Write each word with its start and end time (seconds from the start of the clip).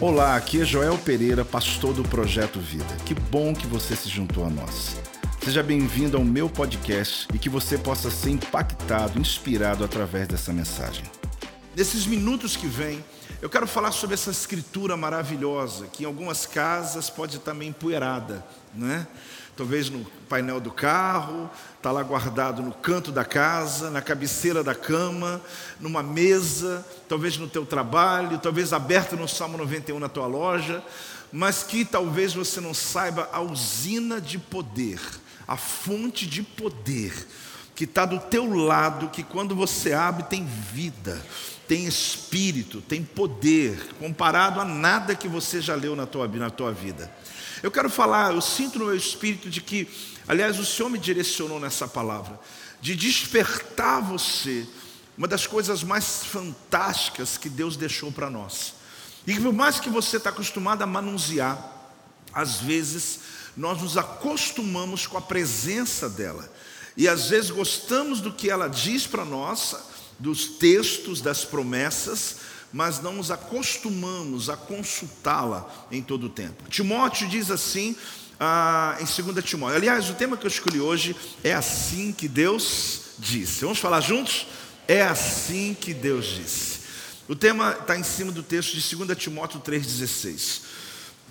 Olá, 0.00 0.34
aqui 0.34 0.62
é 0.62 0.64
Joel 0.64 0.96
Pereira, 0.96 1.44
pastor 1.44 1.92
do 1.92 2.02
Projeto 2.02 2.58
Vida. 2.58 2.86
Que 3.04 3.12
bom 3.12 3.52
que 3.52 3.66
você 3.66 3.94
se 3.94 4.08
juntou 4.08 4.46
a 4.46 4.48
nós. 4.48 4.96
Seja 5.44 5.62
bem-vindo 5.62 6.16
ao 6.16 6.24
meu 6.24 6.48
podcast 6.48 7.28
e 7.34 7.38
que 7.38 7.50
você 7.50 7.76
possa 7.76 8.10
ser 8.10 8.30
impactado, 8.30 9.20
inspirado 9.20 9.84
através 9.84 10.26
dessa 10.26 10.54
mensagem. 10.54 11.04
Nesses 11.76 12.06
minutos 12.06 12.56
que 12.56 12.66
vêm, 12.66 13.04
eu 13.42 13.50
quero 13.50 13.66
falar 13.66 13.92
sobre 13.92 14.14
essa 14.14 14.30
escritura 14.30 14.96
maravilhosa, 14.96 15.86
que 15.88 16.04
em 16.04 16.06
algumas 16.06 16.46
casas 16.46 17.10
pode 17.10 17.36
estar 17.36 17.52
meio 17.52 17.68
empoeirada, 17.68 18.42
né? 18.74 19.06
Talvez 19.60 19.90
no 19.90 20.06
painel 20.26 20.58
do 20.58 20.70
carro, 20.70 21.50
está 21.76 21.92
lá 21.92 22.02
guardado 22.02 22.62
no 22.62 22.72
canto 22.72 23.12
da 23.12 23.26
casa, 23.26 23.90
na 23.90 24.00
cabeceira 24.00 24.64
da 24.64 24.74
cama, 24.74 25.38
numa 25.78 26.02
mesa, 26.02 26.82
talvez 27.06 27.36
no 27.36 27.46
teu 27.46 27.66
trabalho, 27.66 28.38
talvez 28.38 28.72
aberto 28.72 29.16
no 29.16 29.28
Salmo 29.28 29.58
91 29.58 29.98
na 29.98 30.08
tua 30.08 30.26
loja, 30.26 30.82
mas 31.30 31.62
que 31.62 31.84
talvez 31.84 32.32
você 32.32 32.58
não 32.58 32.72
saiba 32.72 33.28
a 33.30 33.42
usina 33.42 34.18
de 34.18 34.38
poder, 34.38 34.98
a 35.46 35.58
fonte 35.58 36.26
de 36.26 36.42
poder 36.42 37.12
que 37.74 37.84
está 37.84 38.06
do 38.06 38.18
teu 38.18 38.50
lado, 38.64 39.10
que 39.10 39.22
quando 39.22 39.54
você 39.54 39.92
abre 39.92 40.22
tem 40.22 40.42
vida, 40.72 41.22
tem 41.68 41.84
espírito, 41.84 42.80
tem 42.80 43.04
poder, 43.04 43.78
comparado 43.98 44.58
a 44.58 44.64
nada 44.64 45.14
que 45.14 45.28
você 45.28 45.60
já 45.60 45.74
leu 45.74 45.94
na 45.94 46.06
tua, 46.06 46.26
na 46.26 46.48
tua 46.48 46.72
vida. 46.72 47.12
Eu 47.62 47.70
quero 47.70 47.90
falar, 47.90 48.32
eu 48.32 48.40
sinto 48.40 48.78
no 48.78 48.86
meu 48.86 48.96
espírito 48.96 49.50
de 49.50 49.60
que, 49.60 49.86
aliás, 50.26 50.58
o 50.58 50.64
Senhor 50.64 50.88
me 50.88 50.98
direcionou 50.98 51.60
nessa 51.60 51.86
palavra, 51.86 52.40
de 52.80 52.96
despertar 52.96 54.00
você, 54.00 54.66
uma 55.16 55.28
das 55.28 55.46
coisas 55.46 55.84
mais 55.84 56.24
fantásticas 56.24 57.36
que 57.36 57.48
Deus 57.48 57.76
deixou 57.76 58.10
para 58.10 58.30
nós. 58.30 58.74
E 59.26 59.38
por 59.38 59.52
mais 59.52 59.78
que 59.78 59.90
você 59.90 60.16
está 60.16 60.30
acostumado 60.30 60.82
a 60.82 60.86
manusear, 60.86 61.76
às 62.32 62.56
vezes 62.60 63.20
nós 63.56 63.82
nos 63.82 63.98
acostumamos 63.98 65.06
com 65.06 65.18
a 65.18 65.20
presença 65.20 66.08
dela. 66.08 66.50
E 66.96 67.06
às 67.06 67.28
vezes 67.28 67.50
gostamos 67.50 68.20
do 68.20 68.32
que 68.32 68.48
ela 68.48 68.68
diz 68.68 69.06
para 69.06 69.24
nós, 69.24 69.76
dos 70.18 70.46
textos, 70.46 71.20
das 71.20 71.44
promessas, 71.44 72.36
mas 72.72 73.00
não 73.00 73.14
nos 73.14 73.30
acostumamos 73.30 74.48
a 74.48 74.56
consultá-la 74.56 75.68
em 75.90 76.02
todo 76.02 76.24
o 76.24 76.30
tempo. 76.30 76.68
Timóteo 76.68 77.28
diz 77.28 77.50
assim 77.50 77.96
ah, 78.38 78.96
em 79.00 79.04
2 79.04 79.44
Timóteo. 79.44 79.76
Aliás, 79.76 80.08
o 80.08 80.14
tema 80.14 80.36
que 80.36 80.46
eu 80.46 80.50
escolhi 80.50 80.80
hoje 80.80 81.14
é 81.44 81.52
assim 81.52 82.12
que 82.12 82.26
Deus 82.26 83.02
disse. 83.18 83.60
Vamos 83.62 83.78
falar 83.78 84.00
juntos? 84.00 84.46
É 84.88 85.02
assim 85.02 85.76
que 85.78 85.92
Deus 85.92 86.26
disse. 86.26 86.80
O 87.28 87.36
tema 87.36 87.76
está 87.78 87.96
em 87.96 88.02
cima 88.02 88.32
do 88.32 88.42
texto 88.42 88.76
de 88.76 88.96
2 88.96 89.18
Timóteo 89.18 89.60
3,16. 89.60 90.62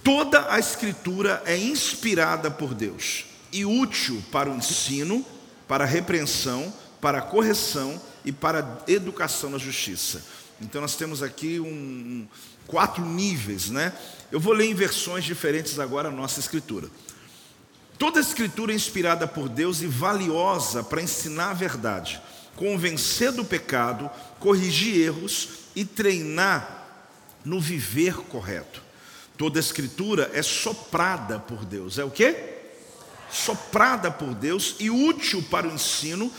Toda 0.04 0.54
a 0.54 0.60
escritura 0.60 1.42
é 1.46 1.58
inspirada 1.58 2.50
por 2.50 2.74
Deus 2.74 3.26
e 3.52 3.66
útil 3.66 4.24
para 4.32 4.50
o 4.50 4.56
ensino, 4.56 5.26
para 5.68 5.84
a 5.84 5.88
repreensão, 5.88 6.74
para 7.02 7.18
a 7.18 7.22
correção 7.22 8.00
e 8.24 8.32
para 8.32 8.60
a 8.60 8.92
educação 8.92 9.50
na 9.50 9.58
justiça. 9.58 10.24
Então 10.62 10.82
nós 10.82 10.96
temos 10.96 11.24
aqui 11.24 11.60
um, 11.60 12.28
quatro 12.68 13.04
níveis, 13.04 13.70
né? 13.70 13.94
Eu 14.32 14.40
vou 14.40 14.54
ler 14.54 14.66
em 14.66 14.74
versões 14.74 15.26
diferentes 15.26 15.80
agora 15.80 16.10
a 16.10 16.12
nossa 16.12 16.40
escritura. 16.40 16.90
Toda 17.98 18.20
escritura 18.20 18.72
é 18.72 18.76
inspirada 18.76 19.28
por 19.28 19.50
Deus 19.50 19.82
e 19.82 19.88
valiosa 19.88 20.84
para 20.84 21.02
ensinar 21.02 21.50
a 21.50 21.54
verdade, 21.54 22.22
convencer 22.56 23.32
do 23.32 23.44
pecado, 23.44 24.10
corrigir 24.40 25.02
erros 25.02 25.50
e 25.76 25.84
treinar 25.84 26.88
no 27.44 27.60
viver 27.60 28.16
correto. 28.30 28.82
Toda 29.38 29.60
escritura 29.60 30.30
é 30.34 30.42
soprada 30.42 31.40
por 31.40 31.66
Deus. 31.66 31.98
É 31.98 32.04
o 32.04 32.12
quê? 32.12 32.58
Soprada 33.32 34.12
por 34.12 34.34
Deus 34.34 34.76
e 34.80 34.90
útil 34.90 35.44
para 35.50 35.68
o 35.68 35.74
ensino, 35.74 36.32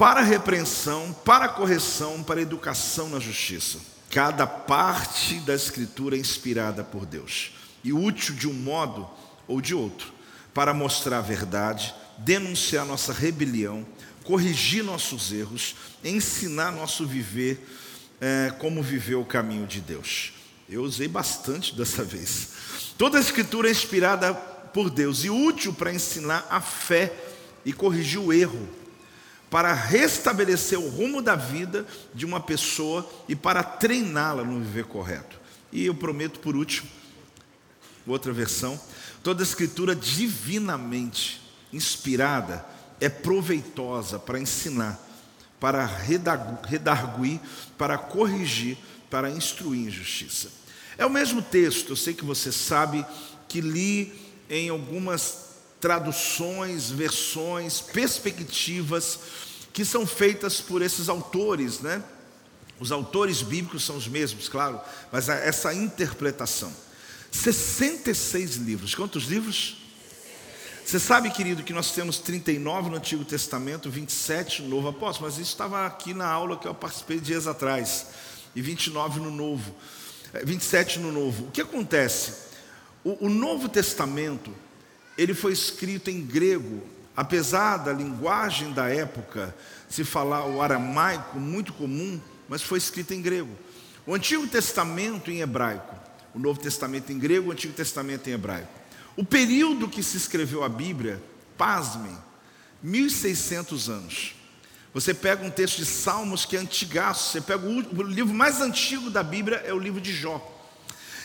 para 0.00 0.22
repreensão, 0.22 1.14
para 1.26 1.46
correção, 1.46 2.22
para 2.22 2.40
educação 2.40 3.10
na 3.10 3.20
justiça. 3.20 3.78
Cada 4.10 4.46
parte 4.46 5.34
da 5.40 5.54
Escritura 5.54 6.16
é 6.16 6.18
inspirada 6.18 6.82
por 6.82 7.04
Deus 7.04 7.52
e 7.84 7.92
útil 7.92 8.34
de 8.34 8.48
um 8.48 8.52
modo 8.54 9.06
ou 9.46 9.60
de 9.60 9.74
outro, 9.74 10.10
para 10.54 10.72
mostrar 10.72 11.18
a 11.18 11.20
verdade, 11.20 11.94
denunciar 12.16 12.86
nossa 12.86 13.12
rebelião, 13.12 13.86
corrigir 14.24 14.82
nossos 14.82 15.32
erros, 15.32 15.76
ensinar 16.02 16.72
nosso 16.72 17.06
viver 17.06 17.62
é, 18.22 18.54
como 18.58 18.82
viver 18.82 19.16
o 19.16 19.24
caminho 19.26 19.66
de 19.66 19.82
Deus. 19.82 20.32
Eu 20.66 20.82
usei 20.82 21.08
bastante 21.08 21.76
dessa 21.76 22.02
vez. 22.02 22.48
Toda 22.96 23.18
a 23.18 23.20
Escritura 23.20 23.68
é 23.68 23.70
inspirada 23.70 24.32
por 24.32 24.88
Deus 24.88 25.24
e 25.24 25.28
útil 25.28 25.74
para 25.74 25.92
ensinar 25.92 26.46
a 26.48 26.62
fé 26.62 27.12
e 27.66 27.72
corrigir 27.74 28.18
o 28.18 28.32
erro 28.32 28.79
para 29.50 29.74
restabelecer 29.74 30.78
o 30.78 30.88
rumo 30.88 31.20
da 31.20 31.34
vida 31.34 31.84
de 32.14 32.24
uma 32.24 32.38
pessoa 32.38 33.10
e 33.28 33.34
para 33.34 33.64
treiná-la 33.64 34.44
no 34.44 34.60
viver 34.60 34.84
correto. 34.84 35.40
E 35.72 35.84
eu 35.84 35.94
prometo 35.94 36.38
por 36.38 36.54
último, 36.54 36.88
outra 38.06 38.32
versão, 38.32 38.80
toda 39.22 39.42
escritura 39.42 39.94
divinamente 39.94 41.42
inspirada 41.72 42.64
é 43.00 43.08
proveitosa 43.08 44.18
para 44.18 44.38
ensinar, 44.38 44.98
para 45.58 45.84
redarguir, 45.84 47.40
para 47.76 47.98
corrigir, 47.98 48.78
para 49.10 49.30
instruir 49.30 49.88
em 49.88 49.90
justiça. 49.90 50.48
É 50.96 51.04
o 51.04 51.10
mesmo 51.10 51.42
texto, 51.42 51.90
eu 51.90 51.96
sei 51.96 52.14
que 52.14 52.24
você 52.24 52.52
sabe 52.52 53.04
que 53.48 53.60
li 53.60 54.12
em 54.48 54.68
algumas 54.68 55.49
traduções, 55.80 56.90
versões, 56.90 57.80
perspectivas 57.80 59.18
que 59.72 59.84
são 59.84 60.06
feitas 60.06 60.60
por 60.60 60.82
esses 60.82 61.08
autores, 61.08 61.80
né? 61.80 62.02
Os 62.78 62.92
autores 62.92 63.42
bíblicos 63.42 63.84
são 63.84 63.96
os 63.96 64.08
mesmos, 64.08 64.48
claro, 64.48 64.80
mas 65.12 65.28
essa 65.28 65.72
interpretação. 65.74 66.72
66 67.30 68.56
livros. 68.56 68.94
Quantos 68.94 69.24
livros? 69.24 69.76
Você 70.84 70.98
sabe, 70.98 71.30
querido, 71.30 71.62
que 71.62 71.72
nós 71.72 71.92
temos 71.92 72.18
39 72.18 72.90
no 72.90 72.96
Antigo 72.96 73.24
Testamento, 73.24 73.88
27 73.90 74.62
no 74.62 74.68
Novo 74.68 74.88
Apóstolo, 74.88 75.28
mas 75.30 75.38
isso 75.38 75.52
estava 75.52 75.86
aqui 75.86 76.12
na 76.12 76.26
aula 76.26 76.56
que 76.56 76.66
eu 76.66 76.74
participei 76.74 77.20
dias 77.20 77.46
atrás, 77.46 78.06
e 78.56 78.62
29 78.62 79.20
no 79.20 79.30
Novo, 79.30 79.72
27 80.42 80.98
é, 80.98 81.02
no 81.02 81.12
Novo. 81.12 81.44
O 81.44 81.50
que 81.50 81.60
acontece? 81.60 82.32
O, 83.04 83.26
o 83.26 83.28
Novo 83.28 83.68
Testamento 83.68 84.52
ele 85.20 85.34
foi 85.34 85.52
escrito 85.52 86.08
em 86.08 86.22
grego, 86.22 86.82
apesar 87.14 87.76
da 87.76 87.92
linguagem 87.92 88.72
da 88.72 88.88
época 88.88 89.54
se 89.86 90.02
falar 90.02 90.46
o 90.46 90.62
aramaico 90.62 91.38
muito 91.38 91.74
comum, 91.74 92.18
mas 92.48 92.62
foi 92.62 92.78
escrito 92.78 93.12
em 93.12 93.20
grego. 93.20 93.50
O 94.06 94.14
Antigo 94.14 94.46
Testamento 94.46 95.30
em 95.30 95.42
hebraico, 95.42 95.94
o 96.34 96.38
Novo 96.38 96.58
Testamento 96.58 97.12
em 97.12 97.18
grego, 97.18 97.50
o 97.50 97.52
Antigo 97.52 97.74
Testamento 97.74 98.30
em 98.30 98.32
hebraico. 98.32 98.72
O 99.14 99.22
período 99.22 99.90
que 99.90 100.02
se 100.02 100.16
escreveu 100.16 100.64
a 100.64 100.70
Bíblia, 100.70 101.22
pasmem, 101.58 102.16
1600 102.82 103.90
anos. 103.90 104.34
Você 104.94 105.12
pega 105.12 105.44
um 105.44 105.50
texto 105.50 105.76
de 105.76 105.84
Salmos 105.84 106.46
que 106.46 106.56
é 106.56 106.60
antigaço, 106.60 107.32
você 107.32 107.42
pega 107.42 107.66
o 107.66 108.02
livro 108.04 108.32
mais 108.32 108.62
antigo 108.62 109.10
da 109.10 109.22
Bíblia 109.22 109.58
é 109.66 109.74
o 109.74 109.78
livro 109.78 110.00
de 110.00 110.14
Jó. 110.14 110.56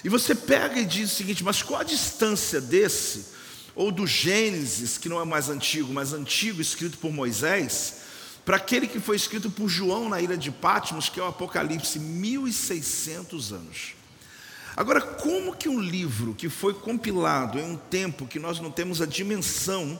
E 0.03 0.09
você 0.09 0.35
pega 0.35 0.81
e 0.81 0.83
diz 0.83 1.13
o 1.13 1.15
seguinte: 1.15 1.45
mas 1.45 1.63
qual 1.63 1.79
a 1.79 1.83
distância 1.85 2.59
desse 2.59 3.34
ou 3.75 3.91
do 3.91 4.07
Gênesis, 4.07 4.97
que 4.97 5.09
não 5.09 5.21
é 5.21 5.25
mais 5.25 5.49
antigo, 5.49 5.93
mas 5.93 6.13
antigo, 6.13 6.61
escrito 6.61 6.97
por 6.97 7.11
Moisés, 7.11 7.95
para 8.45 8.57
aquele 8.57 8.87
que 8.87 8.99
foi 8.99 9.15
escrito 9.15 9.49
por 9.49 9.67
João 9.67 10.07
na 10.07 10.21
ilha 10.21 10.37
de 10.37 10.51
Patmos, 10.51 11.09
que 11.09 11.19
é 11.19 11.23
o 11.23 11.27
Apocalipse, 11.27 11.99
1600 11.99 13.51
anos. 13.51 13.95
Agora, 14.77 15.01
como 15.01 15.55
que 15.55 15.69
um 15.69 15.79
livro 15.79 16.33
que 16.33 16.49
foi 16.49 16.73
compilado 16.73 17.59
em 17.59 17.63
um 17.63 17.77
tempo 17.77 18.27
que 18.27 18.39
nós 18.39 18.59
não 18.59 18.69
temos 18.69 19.01
a 19.01 19.05
dimensão 19.05 19.99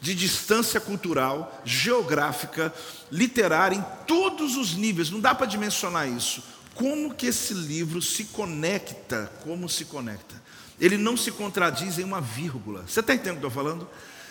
de 0.00 0.14
distância 0.14 0.80
cultural, 0.80 1.62
geográfica, 1.64 2.74
literária, 3.10 3.76
em 3.76 3.84
todos 4.04 4.56
os 4.56 4.74
níveis, 4.74 5.10
não 5.10 5.20
dá 5.20 5.32
para 5.32 5.46
dimensionar 5.46 6.08
isso. 6.08 6.42
Como 6.74 7.14
que 7.14 7.26
esse 7.26 7.54
livro 7.54 8.02
se 8.02 8.24
conecta? 8.24 9.30
Como 9.44 9.68
se 9.68 9.84
conecta? 9.84 10.41
Ele 10.82 10.98
não 10.98 11.16
se 11.16 11.30
contradiz 11.30 11.96
em 12.00 12.02
uma 12.02 12.20
vírgula. 12.20 12.84
Você 12.88 12.98
está 12.98 13.14
entendendo 13.14 13.36
o 13.36 13.38
que 13.38 13.46
eu 13.46 13.48
estou 13.48 13.64
falando? 13.64 13.88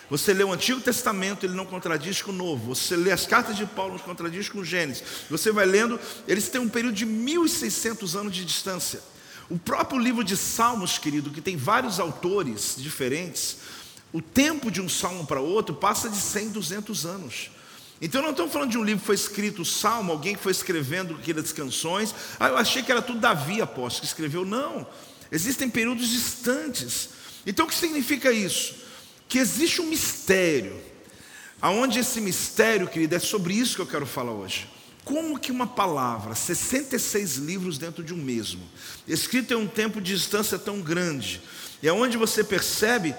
Você 0.09 0.33
lê 0.33 0.44
o 0.44 0.51
Antigo 0.51 0.81
Testamento, 0.81 1.45
ele 1.45 1.53
não 1.53 1.65
contradiz 1.65 2.21
com 2.21 2.31
o 2.31 2.36
Novo. 2.36 2.75
Você 2.75 2.98
lê 2.98 3.09
as 3.09 3.25
cartas 3.25 3.56
de 3.56 3.65
Paulo, 3.65 3.94
não 3.94 4.00
contradiz 4.00 4.50
com 4.50 4.59
o 4.59 4.65
Gênesis. 4.65 5.01
Você 5.30 5.50
vai 5.50 5.65
lendo, 5.65 5.98
eles 6.27 6.50
têm 6.50 6.59
um 6.59 6.68
período 6.68 6.94
de 6.94 7.06
1.600 7.06 8.19
anos 8.19 8.36
de 8.36 8.44
distância. 8.44 9.00
O 9.50 9.57
próprio 9.57 9.98
livro 9.98 10.25
de 10.25 10.36
Salmos, 10.36 10.98
querido, 10.98 11.30
que 11.30 11.39
tem 11.39 11.56
vários 11.56 12.01
autores 12.01 12.75
diferentes, 12.77 13.59
o 14.12 14.21
tempo 14.21 14.69
de 14.69 14.81
um 14.81 14.89
salmo 14.89 15.25
para 15.25 15.39
outro 15.39 15.74
passa 15.74 16.09
de 16.09 16.18
100, 16.18 16.50
200 16.50 17.06
anos. 17.06 17.50
Então 18.01 18.21
não 18.21 18.31
estamos 18.31 18.51
falando 18.51 18.71
de 18.71 18.77
um 18.77 18.83
livro 18.83 19.00
que 19.00 19.06
foi 19.06 19.15
escrito, 19.15 19.63
salmo, 19.63 20.12
alguém 20.12 20.36
que 20.36 20.42
foi 20.42 20.51
escrevendo 20.51 21.15
aquelas 21.15 21.53
canções. 21.53 22.13
Ah, 22.38 22.50
eu 22.50 22.57
achei 22.57 22.83
que 22.83 22.92
era 22.92 23.01
tudo 23.01 23.19
Davi, 23.21 23.62
apóstolo, 23.62 24.01
que 24.01 24.07
escreveu. 24.07 24.44
Não. 24.44 24.86
Existem 25.31 25.69
períodos 25.69 26.10
distantes. 26.10 27.10
Então 27.45 27.66
o 27.66 27.69
que 27.69 27.75
significa 27.75 28.31
isso? 28.31 28.75
Que 29.28 29.39
existe 29.39 29.81
um 29.81 29.88
mistério, 29.88 30.80
aonde 31.62 32.00
esse 32.00 32.19
mistério, 32.19 32.88
querido, 32.88 33.16
é 33.16 33.19
sobre 33.19 33.54
isso 33.54 33.75
que 33.75 33.81
eu 33.81 33.88
quero 33.88 34.06
falar 34.06 34.33
hoje. 34.33 34.68
Como 35.04 35.39
que 35.39 35.51
uma 35.51 35.66
palavra, 35.66 36.36
66 36.36 37.38
livros 37.38 37.78
dentro 37.78 38.04
de 38.04 38.13
um 38.13 38.18
mesmo, 38.18 38.62
escrito 39.07 39.54
em 39.54 39.57
um 39.57 39.68
tempo 39.68 40.00
de 40.00 40.13
distância 40.13 40.60
tão 40.60 40.80
grande, 40.81 41.42
e 41.81 41.88
é 41.88 41.94
onde 41.94 42.18
você 42.18 42.44
percebe 42.44 43.16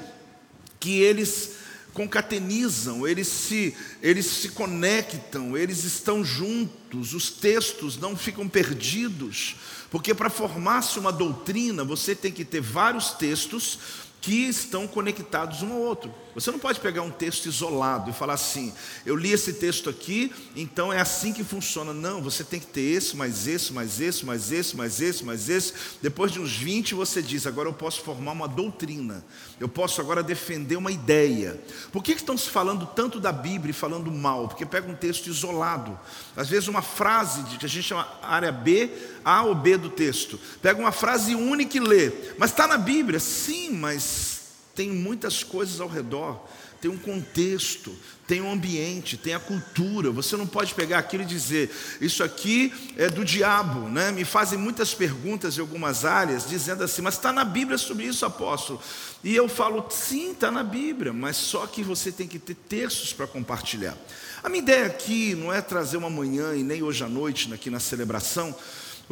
que 0.79 1.01
eles 1.01 1.57
concatenizam, 1.93 3.07
eles 3.07 3.27
se, 3.27 3.75
eles 4.01 4.27
se 4.27 4.51
conectam, 4.51 5.57
eles 5.57 5.85
estão 5.85 6.25
juntos, 6.25 7.13
os 7.15 7.31
textos 7.31 7.97
não 7.97 8.17
ficam 8.17 8.49
perdidos, 8.49 9.57
porque 9.93 10.15
para 10.15 10.31
formar-se 10.31 10.99
uma 10.99 11.13
doutrina 11.13 11.85
você 11.85 12.15
tem 12.15 12.33
que 12.33 12.47
ter 12.47 12.63
vários 12.63 13.11
textos 13.11 13.79
que 14.23 14.49
estão 14.49 14.89
conectados 14.89 15.63
um 15.63 15.71
ao 15.71 15.81
outro. 15.81 16.11
Você 16.35 16.51
não 16.51 16.59
pode 16.59 16.81
pegar 16.81 17.03
um 17.03 17.11
texto 17.11 17.47
isolado 17.47 18.11
e 18.11 18.13
falar 18.13 18.35
assim: 18.35 18.73
eu 19.05 19.15
li 19.15 19.33
esse 19.33 19.53
texto 19.55 19.91
aqui, 19.91 20.33
então 20.57 20.93
é 20.93 21.01
assim 21.01 21.33
que 21.33 21.45
funciona. 21.45 21.93
Não, 21.93 22.23
você 22.23 22.43
tem 22.43 22.59
que 22.59 22.67
ter 22.67 22.81
esse, 22.81 23.15
mais 23.15 23.47
esse, 23.47 23.73
mais 23.73 24.01
esse, 24.01 24.25
mais 24.25 24.51
esse, 24.51 24.77
mais 24.77 25.01
esse, 25.01 25.25
mais 25.25 25.49
esse. 25.49 25.75
Depois 26.01 26.33
de 26.33 26.41
uns 26.41 26.57
20, 26.57 26.95
você 26.95 27.21
diz: 27.21 27.47
agora 27.47 27.69
eu 27.69 27.73
posso 27.73 28.01
formar 28.01 28.33
uma 28.33 28.49
doutrina, 28.49 29.23
eu 29.61 29.69
posso 29.69 30.01
agora 30.01 30.23
defender 30.23 30.77
uma 30.77 30.91
ideia. 30.91 31.61
Por 31.93 32.03
que, 32.03 32.15
que 32.15 32.21
estão 32.21 32.37
se 32.37 32.49
falando 32.49 32.87
tanto 32.87 33.21
da 33.21 33.33
Bíblia 33.33 33.71
e 33.71 33.75
falando 33.75 34.11
mal? 34.11 34.49
Porque 34.49 34.65
pega 34.65 34.91
um 34.91 34.95
texto 34.95 35.27
isolado, 35.27 35.99
às 36.35 36.49
vezes 36.49 36.67
uma 36.69 36.83
frase 36.83 37.43
que 37.59 37.67
a 37.67 37.69
gente 37.69 37.87
chama 37.87 38.09
área 38.23 38.51
B, 38.51 38.91
A 39.23 39.43
ou 39.43 39.55
B 39.55 39.77
do 39.77 39.91
texto, 39.91 40.41
pega 40.63 40.81
uma 40.81 40.93
frase 40.93 41.35
única 41.35 41.77
e 41.77 41.81
lê, 41.81 42.11
mas 42.39 42.51
está 42.51 42.67
na 42.67 42.79
Bíblia, 42.79 43.21
sim, 43.21 43.71
mas 43.71 44.32
tem 44.75 44.91
muitas 44.91 45.45
coisas 45.45 45.81
ao 45.81 45.89
redor, 45.89 46.47
tem 46.81 46.91
um 46.91 46.99
contexto, 46.99 47.95
tem 48.27 48.41
um 48.41 48.51
ambiente, 48.51 49.17
tem 49.17 49.35
a 49.35 49.39
cultura. 49.39 50.11
Você 50.11 50.37
não 50.37 50.47
pode 50.47 50.75
pegar 50.75 50.99
aquilo 50.99 51.23
e 51.23 51.27
dizer, 51.27 51.71
isso 52.01 52.25
aqui 52.25 52.73
é 52.97 53.09
do 53.09 53.25
diabo, 53.25 53.89
né? 53.89 54.11
Me 54.11 54.25
fazem 54.25 54.59
muitas 54.59 54.93
perguntas 54.93 55.57
em 55.57 55.61
algumas 55.61 56.05
áreas, 56.05 56.49
dizendo 56.49 56.83
assim, 56.83 57.03
mas 57.03 57.15
está 57.15 57.33
na 57.33 57.45
Bíblia 57.45 57.79
sobre 57.79 58.07
isso, 58.07 58.27
apóstolo. 58.27 58.81
E 59.23 59.35
eu 59.37 59.49
falo, 59.49 59.87
sim, 59.91 60.33
está 60.33 60.51
na 60.51 60.65
Bíblia, 60.65 61.13
mas 61.13 61.37
só 61.37 61.67
que 61.67 61.83
você 61.85 62.11
tem 62.11 62.27
que 62.27 62.39
ter 62.39 62.55
textos 62.55 63.13
para 63.13 63.29
compartilhar. 63.29 63.97
A 64.43 64.49
minha 64.49 64.63
ideia 64.63 64.87
aqui 64.87 65.37
não 65.37 65.53
é 65.53 65.61
trazer 65.61 65.97
uma 65.97 66.11
manhã 66.11 66.57
e 66.57 66.65
nem 66.65 66.83
hoje 66.83 67.05
à 67.05 67.09
noite 67.09 67.53
aqui 67.55 67.71
na 67.71 67.79
celebração 67.79 68.53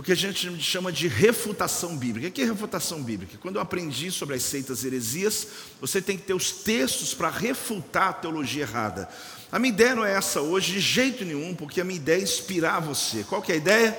o 0.00 0.02
que 0.02 0.12
a 0.12 0.17
gente 0.17 0.58
chama 0.62 0.91
de 0.91 1.06
refutação 1.08 1.94
bíblica. 1.94 2.29
O 2.29 2.31
que 2.31 2.41
é 2.41 2.47
refutação 2.47 3.02
bíblica? 3.02 3.37
Quando 3.37 3.56
eu 3.56 3.61
aprendi 3.61 4.11
sobre 4.11 4.35
as 4.35 4.43
seitas 4.43 4.82
heresias, 4.82 5.47
você 5.79 6.00
tem 6.00 6.17
que 6.17 6.23
ter 6.23 6.32
os 6.32 6.52
textos 6.52 7.12
para 7.12 7.29
refutar 7.29 8.08
a 8.08 8.12
teologia 8.14 8.62
errada. 8.62 9.11
A 9.52 9.58
minha 9.58 9.75
ideia 9.75 9.94
não 9.94 10.02
é 10.02 10.14
essa 10.14 10.41
hoje 10.41 10.73
de 10.73 10.81
jeito 10.81 11.23
nenhum, 11.23 11.55
porque 11.55 11.82
a 11.82 11.85
minha 11.85 11.99
ideia 11.99 12.19
é 12.19 12.23
inspirar 12.23 12.81
você. 12.81 13.26
Qual 13.29 13.43
que 13.43 13.52
é 13.52 13.56
a 13.56 13.58
ideia? 13.58 13.99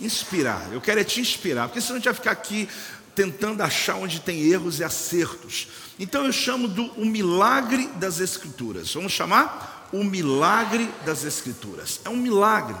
Inspirar. 0.00 0.66
Eu 0.72 0.80
quero 0.80 1.00
é 1.00 1.04
te 1.04 1.20
inspirar, 1.20 1.68
porque 1.68 1.82
senão 1.82 1.96
a 1.96 1.98
gente 1.98 2.06
vai 2.06 2.14
ficar 2.14 2.30
aqui 2.30 2.66
tentando 3.14 3.62
achar 3.62 3.96
onde 3.96 4.20
tem 4.20 4.50
erros 4.50 4.80
e 4.80 4.84
acertos. 4.84 5.68
Então 5.98 6.24
eu 6.24 6.32
chamo 6.32 6.66
do 6.66 6.86
o 6.92 7.04
milagre 7.04 7.86
das 7.96 8.18
escrituras. 8.18 8.94
Vamos 8.94 9.12
chamar 9.12 9.90
o 9.92 10.02
milagre 10.02 10.88
das 11.04 11.22
escrituras. 11.22 12.00
É 12.02 12.08
um 12.08 12.16
milagre. 12.16 12.76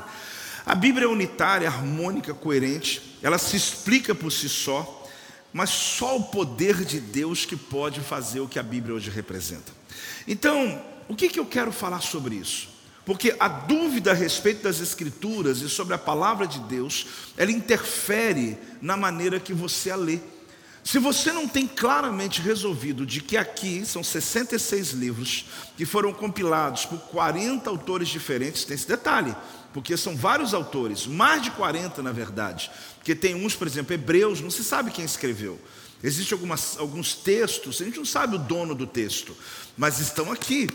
A 0.66 0.74
Bíblia 0.74 1.04
é 1.04 1.08
unitária, 1.08 1.68
harmônica, 1.68 2.32
coerente, 2.32 3.18
ela 3.22 3.36
se 3.36 3.56
explica 3.56 4.14
por 4.14 4.32
si 4.32 4.48
só, 4.48 5.06
mas 5.52 5.70
só 5.70 6.16
o 6.16 6.24
poder 6.24 6.84
de 6.84 6.98
Deus 6.98 7.44
que 7.44 7.54
pode 7.54 8.00
fazer 8.00 8.40
o 8.40 8.48
que 8.48 8.58
a 8.58 8.62
Bíblia 8.62 8.94
hoje 8.94 9.10
representa. 9.10 9.72
Então, 10.26 10.82
o 11.08 11.14
que, 11.14 11.28
que 11.28 11.38
eu 11.38 11.44
quero 11.44 11.70
falar 11.70 12.00
sobre 12.00 12.36
isso? 12.36 12.68
Porque 13.04 13.36
a 13.38 13.46
dúvida 13.46 14.12
a 14.12 14.14
respeito 14.14 14.62
das 14.62 14.80
Escrituras 14.80 15.60
e 15.60 15.68
sobre 15.68 15.92
a 15.92 15.98
palavra 15.98 16.46
de 16.46 16.58
Deus, 16.60 17.06
ela 17.36 17.52
interfere 17.52 18.56
na 18.80 18.96
maneira 18.96 19.38
que 19.38 19.52
você 19.52 19.90
a 19.90 19.96
lê. 19.96 20.18
Se 20.84 20.98
você 20.98 21.32
não 21.32 21.48
tem 21.48 21.66
claramente 21.66 22.42
resolvido 22.42 23.06
de 23.06 23.22
que 23.22 23.38
aqui 23.38 23.86
são 23.86 24.04
66 24.04 24.90
livros 24.90 25.46
que 25.78 25.86
foram 25.86 26.12
compilados 26.12 26.84
por 26.84 26.98
40 26.98 27.70
autores 27.70 28.08
diferentes, 28.08 28.64
tem 28.64 28.74
esse 28.74 28.86
detalhe 28.86 29.34
porque 29.74 29.96
são 29.96 30.14
vários 30.14 30.54
autores, 30.54 31.04
mais 31.04 31.42
de 31.42 31.50
40 31.50 32.00
na 32.00 32.12
verdade, 32.12 32.70
porque 32.96 33.12
tem 33.12 33.34
uns, 33.34 33.56
por 33.56 33.66
exemplo, 33.66 33.92
Hebreus, 33.92 34.40
não 34.40 34.50
se 34.50 34.62
sabe 34.62 34.92
quem 34.92 35.04
escreveu. 35.04 35.60
Existem 36.00 36.38
alguns 36.78 37.14
textos, 37.14 37.82
a 37.82 37.84
gente 37.84 37.98
não 37.98 38.04
sabe 38.04 38.36
o 38.36 38.38
dono 38.38 38.72
do 38.72 38.86
texto, 38.86 39.36
mas 39.76 39.98
estão 39.98 40.30
aqui. 40.30 40.68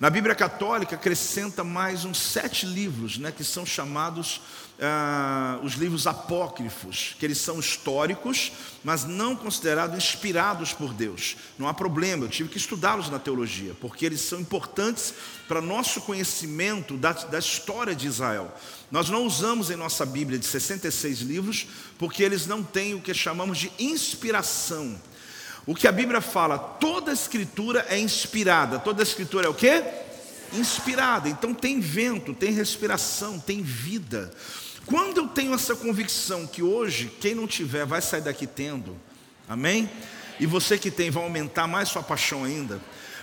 Na 0.00 0.10
Bíblia 0.10 0.34
Católica 0.34 0.96
acrescenta 0.96 1.62
mais 1.62 2.04
uns 2.04 2.18
sete 2.18 2.66
livros, 2.66 3.18
né, 3.18 3.30
que 3.30 3.44
são 3.44 3.64
chamados 3.64 4.40
ah, 4.80 5.60
os 5.62 5.74
livros 5.74 6.06
apócrifos, 6.06 7.14
que 7.18 7.26
eles 7.26 7.38
são 7.38 7.60
históricos, 7.60 8.50
mas 8.82 9.04
não 9.04 9.36
considerados 9.36 9.96
inspirados 9.96 10.72
por 10.72 10.94
Deus. 10.94 11.36
Não 11.58 11.68
há 11.68 11.74
problema, 11.74 12.24
eu 12.24 12.28
tive 12.28 12.48
que 12.48 12.56
estudá-los 12.56 13.10
na 13.10 13.18
teologia, 13.18 13.74
porque 13.80 14.06
eles 14.06 14.20
são 14.22 14.40
importantes 14.40 15.12
para 15.46 15.60
nosso 15.60 16.00
conhecimento 16.00 16.96
da, 16.96 17.12
da 17.12 17.38
história 17.38 17.94
de 17.94 18.06
Israel. 18.06 18.54
Nós 18.90 19.10
não 19.10 19.26
usamos 19.26 19.70
em 19.70 19.76
nossa 19.76 20.06
Bíblia 20.06 20.38
de 20.38 20.46
66 20.46 21.20
livros, 21.20 21.66
porque 21.98 22.22
eles 22.22 22.46
não 22.46 22.62
têm 22.62 22.94
o 22.94 23.00
que 23.00 23.12
chamamos 23.12 23.58
de 23.58 23.70
inspiração. 23.78 24.98
O 25.66 25.74
que 25.74 25.86
a 25.86 25.92
Bíblia 25.92 26.20
fala, 26.20 26.58
toda 26.58 27.12
escritura 27.12 27.84
é 27.88 27.98
inspirada. 27.98 28.78
Toda 28.78 29.02
escritura 29.02 29.46
é 29.46 29.48
o 29.48 29.54
quê? 29.54 29.84
Inspirada. 30.54 31.28
Então 31.28 31.52
tem 31.52 31.80
vento, 31.80 32.32
tem 32.34 32.50
respiração, 32.50 33.38
tem 33.38 33.62
vida. 33.62 34.32
Quando 34.86 35.18
eu 35.18 35.28
tenho 35.28 35.54
essa 35.54 35.76
convicção 35.76 36.46
que 36.46 36.62
hoje, 36.62 37.10
quem 37.20 37.34
não 37.34 37.46
tiver 37.46 37.86
vai 37.86 38.02
sair 38.02 38.22
daqui 38.22 38.46
tendo, 38.46 38.96
amém? 39.48 39.88
E 40.38 40.46
você 40.46 40.78
que 40.78 40.90
tem 40.90 41.10
vai 41.10 41.22
aumentar 41.22 41.66
mais 41.66 41.88
sua 41.88 42.02
paixão 42.02 42.44
ainda. 42.44 42.80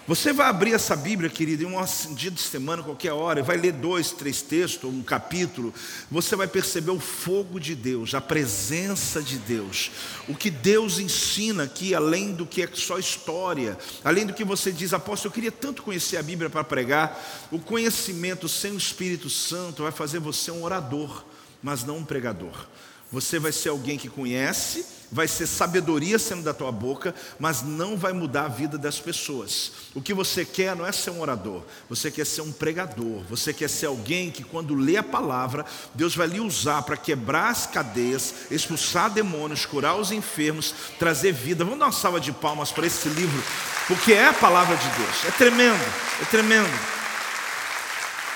Você 0.07 0.31
vai 0.31 0.47
abrir 0.47 0.73
essa 0.73 0.95
Bíblia, 0.95 1.29
querido, 1.29 1.63
em 1.63 1.65
um 1.65 2.13
dia 2.15 2.31
de 2.31 2.39
semana, 2.39 2.81
qualquer 2.81 3.11
hora, 3.11 3.41
e 3.41 3.43
vai 3.43 3.57
ler 3.57 3.73
dois, 3.73 4.09
três 4.11 4.41
textos, 4.41 4.89
um 4.89 5.03
capítulo. 5.03 5.73
Você 6.09 6.33
vai 6.33 6.47
perceber 6.47 6.91
o 6.91 6.99
fogo 6.99 7.59
de 7.59 7.75
Deus, 7.75 8.13
a 8.13 8.21
presença 8.21 9.21
de 9.21 9.37
Deus, 9.37 9.91
o 10.29 10.33
que 10.33 10.49
Deus 10.49 10.97
ensina 10.97 11.63
aqui, 11.63 11.93
além 11.93 12.31
do 12.31 12.45
que 12.45 12.61
é 12.61 12.69
só 12.73 12.97
história, 12.97 13.77
além 14.01 14.25
do 14.25 14.33
que 14.33 14.45
você 14.45 14.71
diz, 14.71 14.93
apóstolo, 14.93 15.29
eu 15.29 15.35
queria 15.35 15.51
tanto 15.51 15.83
conhecer 15.83 16.15
a 16.15 16.23
Bíblia 16.23 16.49
para 16.49 16.63
pregar. 16.63 17.47
O 17.51 17.59
conhecimento 17.59 18.47
sem 18.47 18.71
o 18.71 18.77
Espírito 18.77 19.29
Santo 19.29 19.83
vai 19.83 19.91
fazer 19.91 20.19
você 20.19 20.51
um 20.51 20.63
orador, 20.63 21.25
mas 21.61 21.83
não 21.83 21.97
um 21.97 22.05
pregador. 22.05 22.67
Você 23.11 23.39
vai 23.39 23.53
ser 23.53 23.69
alguém 23.69 23.97
que 23.97 24.09
conhece, 24.09 24.85
vai 25.09 25.29
ser 25.29 25.47
sabedoria 25.47 26.19
sendo 26.19 26.43
da 26.43 26.53
tua 26.53 26.73
boca, 26.73 27.15
mas 27.39 27.61
não 27.61 27.95
vai 27.95 28.11
mudar 28.11 28.45
a 28.45 28.49
vida 28.49 28.77
das 28.77 28.99
pessoas. 28.99 29.71
O 29.95 30.01
que 30.01 30.13
você 30.13 30.43
quer 30.43 30.75
não 30.75 30.85
é 30.85 30.91
ser 30.91 31.11
um 31.11 31.21
orador, 31.21 31.63
você 31.89 32.11
quer 32.11 32.25
ser 32.25 32.41
um 32.41 32.51
pregador, 32.51 33.23
você 33.29 33.53
quer 33.53 33.69
ser 33.69 33.85
alguém 33.85 34.29
que, 34.29 34.43
quando 34.43 34.75
lê 34.75 34.97
a 34.97 35.03
palavra, 35.03 35.65
Deus 35.93 36.17
vai 36.17 36.27
lhe 36.27 36.41
usar 36.41 36.81
para 36.81 36.97
quebrar 36.97 37.49
as 37.49 37.65
cadeias, 37.65 38.33
expulsar 38.51 39.09
demônios, 39.09 39.65
curar 39.65 39.95
os 39.95 40.11
enfermos, 40.11 40.75
trazer 40.99 41.31
vida. 41.31 41.63
Vamos 41.63 41.79
dar 41.79 41.85
uma 41.85 41.91
salva 41.93 42.19
de 42.19 42.33
palmas 42.33 42.73
para 42.73 42.87
esse 42.87 43.07
livro, 43.07 43.41
porque 43.87 44.11
é 44.11 44.27
a 44.27 44.33
palavra 44.33 44.75
de 44.75 44.89
Deus, 44.89 45.25
é 45.25 45.31
tremendo, 45.31 45.85
é 46.21 46.25
tremendo. 46.25 46.96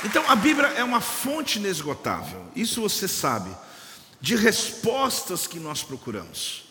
Então 0.04 0.28
a 0.30 0.36
Bíblia 0.36 0.68
é 0.70 0.84
uma 0.84 1.02
fonte 1.02 1.60
inesgotável, 1.60 2.44
isso 2.56 2.82
você 2.82 3.08
sabe 3.08 3.50
de 4.20 4.36
respostas 4.36 5.48
que 5.48 5.60
nós 5.60 5.84
procuramos. 5.84 6.64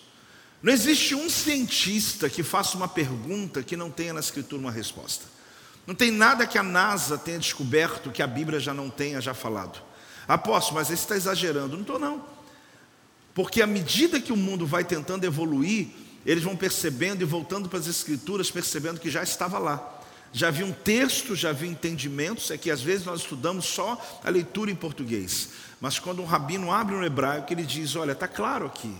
Não 0.62 0.72
existe 0.72 1.14
um 1.14 1.28
cientista 1.28 2.28
que 2.28 2.42
faça 2.42 2.76
uma 2.76 2.86
pergunta 2.86 3.62
que 3.62 3.76
não 3.76 3.90
tenha 3.90 4.12
na 4.12 4.20
Escritura 4.20 4.60
uma 4.60 4.70
resposta. 4.70 5.24
Não 5.86 5.94
tem 5.94 6.10
nada 6.10 6.46
que 6.46 6.58
a 6.58 6.62
NASA 6.62 7.18
tenha 7.18 7.38
descoberto 7.38 8.10
que 8.10 8.22
a 8.22 8.26
Bíblia 8.26 8.60
já 8.60 8.74
não 8.74 8.90
tenha 8.90 9.20
já 9.20 9.34
falado. 9.34 9.80
Apóstolo, 10.28 10.76
mas 10.76 10.88
você 10.88 10.94
está 10.94 11.16
exagerando. 11.16 11.74
Não 11.74 11.80
estou, 11.80 11.98
não. 11.98 12.24
Porque 13.34 13.62
à 13.62 13.66
medida 13.66 14.20
que 14.20 14.32
o 14.32 14.36
mundo 14.36 14.66
vai 14.66 14.84
tentando 14.84 15.24
evoluir, 15.24 15.88
eles 16.24 16.44
vão 16.44 16.54
percebendo 16.54 17.22
e 17.22 17.24
voltando 17.24 17.68
para 17.68 17.78
as 17.78 17.86
Escrituras, 17.86 18.50
percebendo 18.50 19.00
que 19.00 19.10
já 19.10 19.22
estava 19.22 19.58
lá. 19.58 19.99
Já 20.32 20.48
havia 20.48 20.64
um 20.64 20.72
texto, 20.72 21.34
já 21.34 21.50
havia 21.50 21.68
entendimentos, 21.68 22.50
é 22.50 22.58
que 22.58 22.70
às 22.70 22.80
vezes 22.80 23.04
nós 23.04 23.20
estudamos 23.20 23.64
só 23.64 24.20
a 24.22 24.30
leitura 24.30 24.70
em 24.70 24.76
português. 24.76 25.48
Mas 25.80 25.98
quando 25.98 26.22
um 26.22 26.26
rabino 26.26 26.70
abre 26.70 26.94
no 26.94 27.04
hebraico, 27.04 27.52
ele 27.52 27.64
diz: 27.64 27.96
Olha, 27.96 28.12
está 28.12 28.28
claro 28.28 28.66
aqui, 28.66 28.94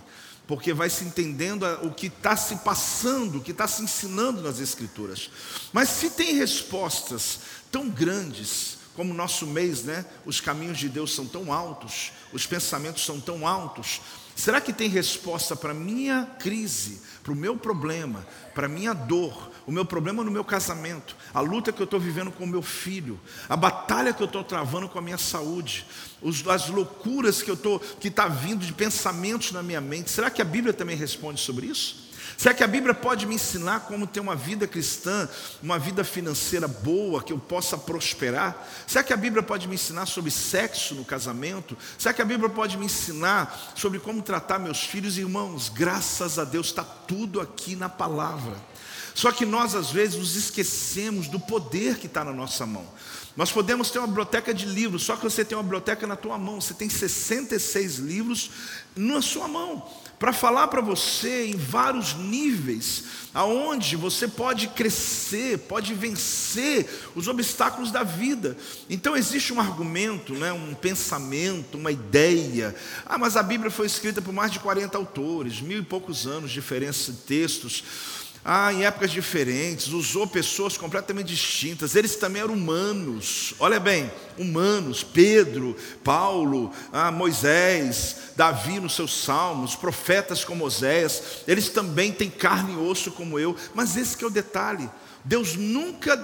porque 0.45 0.73
vai 0.73 0.89
se 0.89 1.05
entendendo 1.05 1.65
o 1.83 1.91
que 1.91 2.07
está 2.07 2.35
se 2.35 2.57
passando, 2.57 3.37
o 3.37 3.41
que 3.41 3.51
está 3.51 3.67
se 3.67 3.81
ensinando 3.81 4.41
nas 4.41 4.59
Escrituras. 4.59 5.29
Mas 5.71 5.89
se 5.89 6.09
tem 6.09 6.35
respostas 6.35 7.39
tão 7.71 7.89
grandes, 7.89 8.77
como 8.95 9.13
nosso 9.13 9.47
mês, 9.47 9.83
né? 9.83 10.05
Os 10.25 10.41
caminhos 10.41 10.77
de 10.77 10.89
Deus 10.89 11.15
são 11.15 11.25
tão 11.25 11.53
altos, 11.53 12.11
os 12.33 12.45
pensamentos 12.45 13.05
são 13.05 13.19
tão 13.19 13.47
altos. 13.47 14.01
Será 14.35 14.59
que 14.59 14.73
tem 14.73 14.89
resposta 14.89 15.55
para 15.55 15.73
minha 15.73 16.25
crise, 16.39 17.01
para 17.23 17.31
o 17.31 17.35
meu 17.35 17.55
problema, 17.55 18.25
para 18.53 18.65
a 18.65 18.69
minha 18.69 18.93
dor, 18.93 19.51
o 19.65 19.71
meu 19.71 19.85
problema 19.85 20.23
no 20.23 20.31
meu 20.31 20.43
casamento, 20.43 21.15
a 21.33 21.39
luta 21.39 21.71
que 21.71 21.81
eu 21.81 21.85
estou 21.85 21.99
vivendo 21.99 22.31
com 22.31 22.43
o 22.43 22.47
meu 22.47 22.61
filho, 22.61 23.19
a 23.47 23.55
batalha 23.55 24.13
que 24.13 24.21
eu 24.21 24.25
estou 24.25 24.43
travando 24.43 24.89
com 24.89 24.97
a 24.97 25.01
minha 25.01 25.17
saúde, 25.17 25.85
as 26.49 26.69
loucuras 26.69 27.41
que 27.41 27.49
eu 27.49 27.55
estou, 27.55 27.79
que 27.79 28.07
está 28.07 28.27
vindo 28.27 28.65
de 28.65 28.73
pensamentos 28.73 29.51
na 29.51 29.61
minha 29.61 29.81
mente? 29.81 30.09
Será 30.09 30.29
que 30.29 30.41
a 30.41 30.45
Bíblia 30.45 30.73
também 30.73 30.95
responde 30.95 31.39
sobre 31.39 31.67
isso? 31.67 32.10
Será 32.41 32.55
que 32.55 32.63
a 32.63 32.67
Bíblia 32.67 32.95
pode 32.95 33.27
me 33.27 33.35
ensinar 33.35 33.81
como 33.81 34.07
ter 34.07 34.19
uma 34.19 34.35
vida 34.35 34.67
cristã, 34.67 35.29
uma 35.61 35.77
vida 35.77 36.03
financeira 36.03 36.67
boa, 36.67 37.21
que 37.21 37.31
eu 37.31 37.37
possa 37.37 37.77
prosperar? 37.77 38.67
Será 38.87 39.03
que 39.03 39.13
a 39.13 39.15
Bíblia 39.15 39.43
pode 39.43 39.67
me 39.67 39.75
ensinar 39.75 40.07
sobre 40.07 40.31
sexo 40.31 40.95
no 40.95 41.05
casamento? 41.05 41.77
Será 41.99 42.15
que 42.15 42.21
a 42.23 42.25
Bíblia 42.25 42.49
pode 42.49 42.79
me 42.79 42.87
ensinar 42.87 43.71
sobre 43.75 43.99
como 43.99 44.23
tratar 44.23 44.57
meus 44.57 44.79
filhos? 44.79 45.19
Irmãos, 45.19 45.69
graças 45.69 46.39
a 46.39 46.43
Deus 46.43 46.69
está 46.69 46.83
tudo 46.83 47.39
aqui 47.39 47.75
na 47.75 47.87
palavra. 47.87 48.55
Só 49.13 49.31
que 49.31 49.45
nós, 49.45 49.75
às 49.75 49.91
vezes, 49.91 50.15
nos 50.15 50.35
esquecemos 50.35 51.27
do 51.27 51.39
poder 51.39 51.99
que 51.99 52.07
está 52.07 52.23
na 52.23 52.33
nossa 52.33 52.65
mão. 52.65 52.87
Nós 53.37 53.51
podemos 53.51 53.91
ter 53.91 53.99
uma 53.99 54.07
biblioteca 54.07 54.51
de 54.51 54.65
livros, 54.65 55.03
só 55.03 55.15
que 55.15 55.21
você 55.21 55.45
tem 55.45 55.55
uma 55.55 55.63
biblioteca 55.63 56.07
na 56.07 56.15
tua 56.15 56.39
mão, 56.39 56.59
você 56.59 56.73
tem 56.73 56.89
66 56.89 57.97
livros 57.97 58.49
na 58.95 59.21
sua 59.21 59.47
mão 59.47 59.85
para 60.21 60.31
falar 60.31 60.67
para 60.67 60.81
você 60.81 61.47
em 61.47 61.55
vários 61.55 62.13
níveis, 62.13 63.05
aonde 63.33 63.95
você 63.95 64.27
pode 64.27 64.67
crescer, 64.67 65.57
pode 65.57 65.95
vencer 65.95 66.87
os 67.15 67.27
obstáculos 67.27 67.89
da 67.89 68.03
vida. 68.03 68.55
Então 68.87 69.17
existe 69.17 69.51
um 69.51 69.59
argumento, 69.59 70.35
né, 70.35 70.53
um 70.53 70.75
pensamento, 70.75 71.75
uma 71.75 71.91
ideia. 71.91 72.75
Ah, 73.03 73.17
mas 73.17 73.35
a 73.35 73.41
Bíblia 73.41 73.71
foi 73.71 73.87
escrita 73.87 74.21
por 74.21 74.31
mais 74.31 74.51
de 74.51 74.59
40 74.59 74.95
autores, 74.95 75.59
mil 75.59 75.79
e 75.79 75.83
poucos 75.83 76.27
anos 76.27 76.51
de 76.51 76.53
diferença 76.53 77.11
de 77.11 77.17
textos 77.17 77.83
ah, 78.43 78.73
em 78.73 78.85
épocas 78.85 79.11
diferentes, 79.11 79.89
usou 79.89 80.25
pessoas 80.25 80.75
completamente 80.75 81.27
distintas, 81.27 81.95
eles 81.95 82.15
também 82.15 82.41
eram 82.41 82.55
humanos, 82.55 83.53
olha 83.59 83.79
bem, 83.79 84.11
humanos, 84.37 85.03
Pedro, 85.03 85.75
Paulo, 86.03 86.71
ah, 86.91 87.11
Moisés, 87.11 88.15
Davi 88.35 88.79
nos 88.79 88.95
seus 88.95 89.23
salmos, 89.23 89.75
profetas 89.75 90.43
como 90.43 90.65
Oséias, 90.65 91.43
eles 91.47 91.69
também 91.69 92.11
têm 92.11 92.31
carne 92.31 92.73
e 92.73 92.77
osso 92.77 93.11
como 93.11 93.37
eu, 93.37 93.55
mas 93.75 93.95
esse 93.95 94.21
é 94.23 94.27
o 94.27 94.31
detalhe, 94.31 94.89
Deus 95.23 95.55
nunca, 95.55 96.15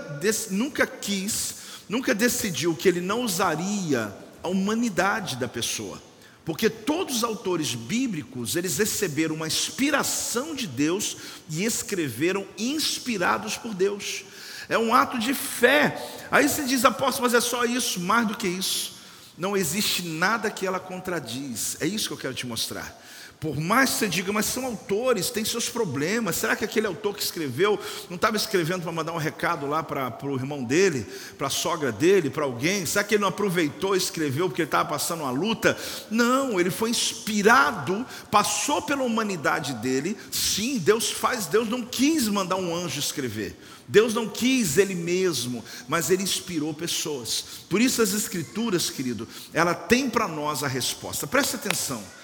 nunca 0.49 0.87
quis, 0.87 1.55
nunca 1.87 2.15
decidiu 2.15 2.75
que 2.75 2.87
Ele 2.87 3.01
não 3.01 3.21
usaria 3.21 4.11
a 4.41 4.47
humanidade 4.47 5.35
da 5.35 5.47
pessoa, 5.47 6.01
porque 6.47 6.69
todos 6.69 7.17
os 7.17 7.23
autores 7.25 7.75
bíblicos, 7.75 8.55
eles 8.55 8.77
receberam 8.77 9.35
uma 9.35 9.47
inspiração 9.47 10.55
de 10.55 10.65
Deus 10.65 11.17
e 11.49 11.65
escreveram 11.65 12.47
inspirados 12.57 13.57
por 13.57 13.73
Deus. 13.73 14.23
É 14.69 14.77
um 14.77 14.95
ato 14.95 15.19
de 15.19 15.33
fé. 15.33 16.01
Aí 16.31 16.47
você 16.47 16.63
diz, 16.63 16.85
apóstolo, 16.85 17.23
mas 17.23 17.33
é 17.33 17.41
só 17.41 17.65
isso, 17.65 17.99
mais 17.99 18.29
do 18.29 18.37
que 18.37 18.47
isso. 18.47 18.93
Não 19.37 19.57
existe 19.57 20.03
nada 20.03 20.49
que 20.49 20.65
ela 20.65 20.79
contradiz. 20.79 21.75
É 21.81 21.85
isso 21.85 22.07
que 22.07 22.13
eu 22.13 22.17
quero 22.17 22.33
te 22.33 22.47
mostrar. 22.47 22.97
Por 23.39 23.59
mais 23.59 23.91
que 23.91 23.95
você 23.97 24.07
diga, 24.07 24.33
mas 24.33 24.47
são 24.47 24.65
autores, 24.65 25.29
têm 25.29 25.45
seus 25.45 25.69
problemas. 25.69 26.37
Será 26.37 26.55
que 26.55 26.65
aquele 26.65 26.87
autor 26.87 27.15
que 27.15 27.21
escreveu 27.21 27.79
não 28.09 28.15
estava 28.15 28.35
escrevendo 28.35 28.81
para 28.81 28.91
mandar 28.91 29.13
um 29.13 29.17
recado 29.17 29.67
lá 29.67 29.83
para, 29.83 30.11
o 30.23 30.35
irmão 30.35 30.63
dele, 30.63 31.05
para 31.37 31.45
a 31.45 31.51
sogra 31.51 31.91
dele, 31.91 32.31
para 32.31 32.45
alguém? 32.45 32.83
Será 32.87 33.03
que 33.03 33.13
ele 33.13 33.21
não 33.21 33.27
aproveitou 33.27 33.93
e 33.93 33.99
escreveu 33.99 34.49
porque 34.49 34.63
ele 34.63 34.67
estava 34.67 34.89
passando 34.89 35.21
uma 35.21 35.29
luta? 35.29 35.77
Não, 36.09 36.59
ele 36.59 36.71
foi 36.71 36.89
inspirado, 36.89 38.03
passou 38.31 38.81
pela 38.81 39.03
humanidade 39.03 39.75
dele. 39.75 40.17
Sim, 40.31 40.79
Deus 40.79 41.11
faz, 41.11 41.45
Deus 41.45 41.69
não 41.69 41.83
quis 41.83 42.27
mandar 42.27 42.55
um 42.55 42.75
anjo 42.75 42.99
escrever. 42.99 43.55
Deus 43.87 44.15
não 44.15 44.27
quis 44.27 44.79
ele 44.79 44.95
mesmo, 44.95 45.63
mas 45.87 46.09
ele 46.09 46.23
inspirou 46.23 46.73
pessoas. 46.73 47.45
Por 47.69 47.79
isso 47.79 48.01
as 48.01 48.13
escrituras, 48.13 48.89
querido, 48.89 49.27
ela 49.53 49.75
tem 49.75 50.09
para 50.09 50.27
nós 50.27 50.63
a 50.63 50.67
resposta. 50.67 51.27
Preste 51.27 51.55
atenção. 51.55 52.16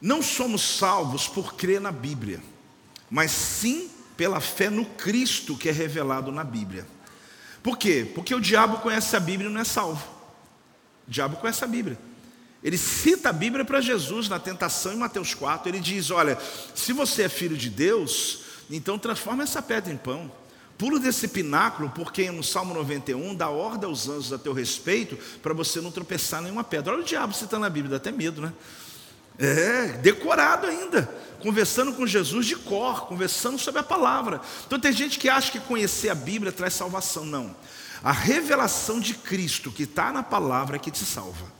Não 0.00 0.22
somos 0.22 0.62
salvos 0.62 1.26
por 1.26 1.54
crer 1.54 1.80
na 1.80 1.90
Bíblia, 1.90 2.42
mas 3.10 3.30
sim 3.30 3.90
pela 4.16 4.40
fé 4.40 4.70
no 4.70 4.84
Cristo 4.84 5.56
que 5.56 5.68
é 5.68 5.72
revelado 5.72 6.30
na 6.32 6.44
Bíblia. 6.44 6.86
Por 7.62 7.76
quê? 7.76 8.10
Porque 8.14 8.34
o 8.34 8.40
diabo 8.40 8.78
conhece 8.78 9.16
a 9.16 9.20
Bíblia 9.20 9.50
e 9.50 9.52
não 9.52 9.60
é 9.60 9.64
salvo. 9.64 10.04
O 11.06 11.10
diabo 11.10 11.36
conhece 11.36 11.64
a 11.64 11.66
Bíblia. 11.66 11.98
Ele 12.62 12.78
cita 12.78 13.30
a 13.30 13.32
Bíblia 13.32 13.64
para 13.64 13.80
Jesus 13.80 14.28
na 14.28 14.38
tentação 14.38 14.92
em 14.92 14.96
Mateus 14.96 15.34
4. 15.34 15.68
Ele 15.68 15.80
diz: 15.80 16.10
Olha, 16.10 16.38
se 16.74 16.92
você 16.92 17.22
é 17.22 17.28
filho 17.28 17.56
de 17.56 17.70
Deus, 17.70 18.40
então 18.70 18.98
transforma 18.98 19.42
essa 19.42 19.62
pedra 19.62 19.92
em 19.92 19.96
pão. 19.96 20.30
Pula 20.78 20.98
desse 20.98 21.28
pináculo, 21.28 21.90
porque 21.94 22.30
no 22.30 22.44
Salmo 22.44 22.74
91 22.74 23.34
dá 23.34 23.48
ordem 23.48 23.88
aos 23.88 24.08
anjos 24.08 24.32
a 24.32 24.38
teu 24.38 24.52
respeito 24.52 25.16
para 25.40 25.54
você 25.54 25.80
não 25.80 25.90
tropeçar 25.90 26.42
nenhuma 26.42 26.62
pedra. 26.62 26.92
Olha 26.92 27.02
o 27.02 27.06
diabo 27.06 27.32
citando 27.32 27.64
a 27.64 27.70
Bíblia, 27.70 27.92
dá 27.92 27.96
até 27.96 28.12
medo, 28.12 28.42
né? 28.42 28.52
É, 29.38 29.88
decorado 30.00 30.66
ainda, 30.66 31.08
conversando 31.40 31.92
com 31.92 32.06
Jesus 32.06 32.46
de 32.46 32.56
cor, 32.56 33.06
conversando 33.06 33.58
sobre 33.58 33.80
a 33.80 33.84
palavra. 33.84 34.40
Então 34.66 34.80
tem 34.80 34.92
gente 34.92 35.18
que 35.18 35.28
acha 35.28 35.52
que 35.52 35.60
conhecer 35.60 36.08
a 36.08 36.14
Bíblia 36.14 36.52
traz 36.52 36.74
salvação. 36.74 37.24
Não. 37.24 37.54
A 38.02 38.12
revelação 38.12 39.00
de 39.00 39.14
Cristo 39.14 39.70
que 39.70 39.82
está 39.82 40.12
na 40.12 40.22
palavra 40.22 40.76
é 40.76 40.78
que 40.78 40.90
te 40.90 41.04
salva. 41.04 41.54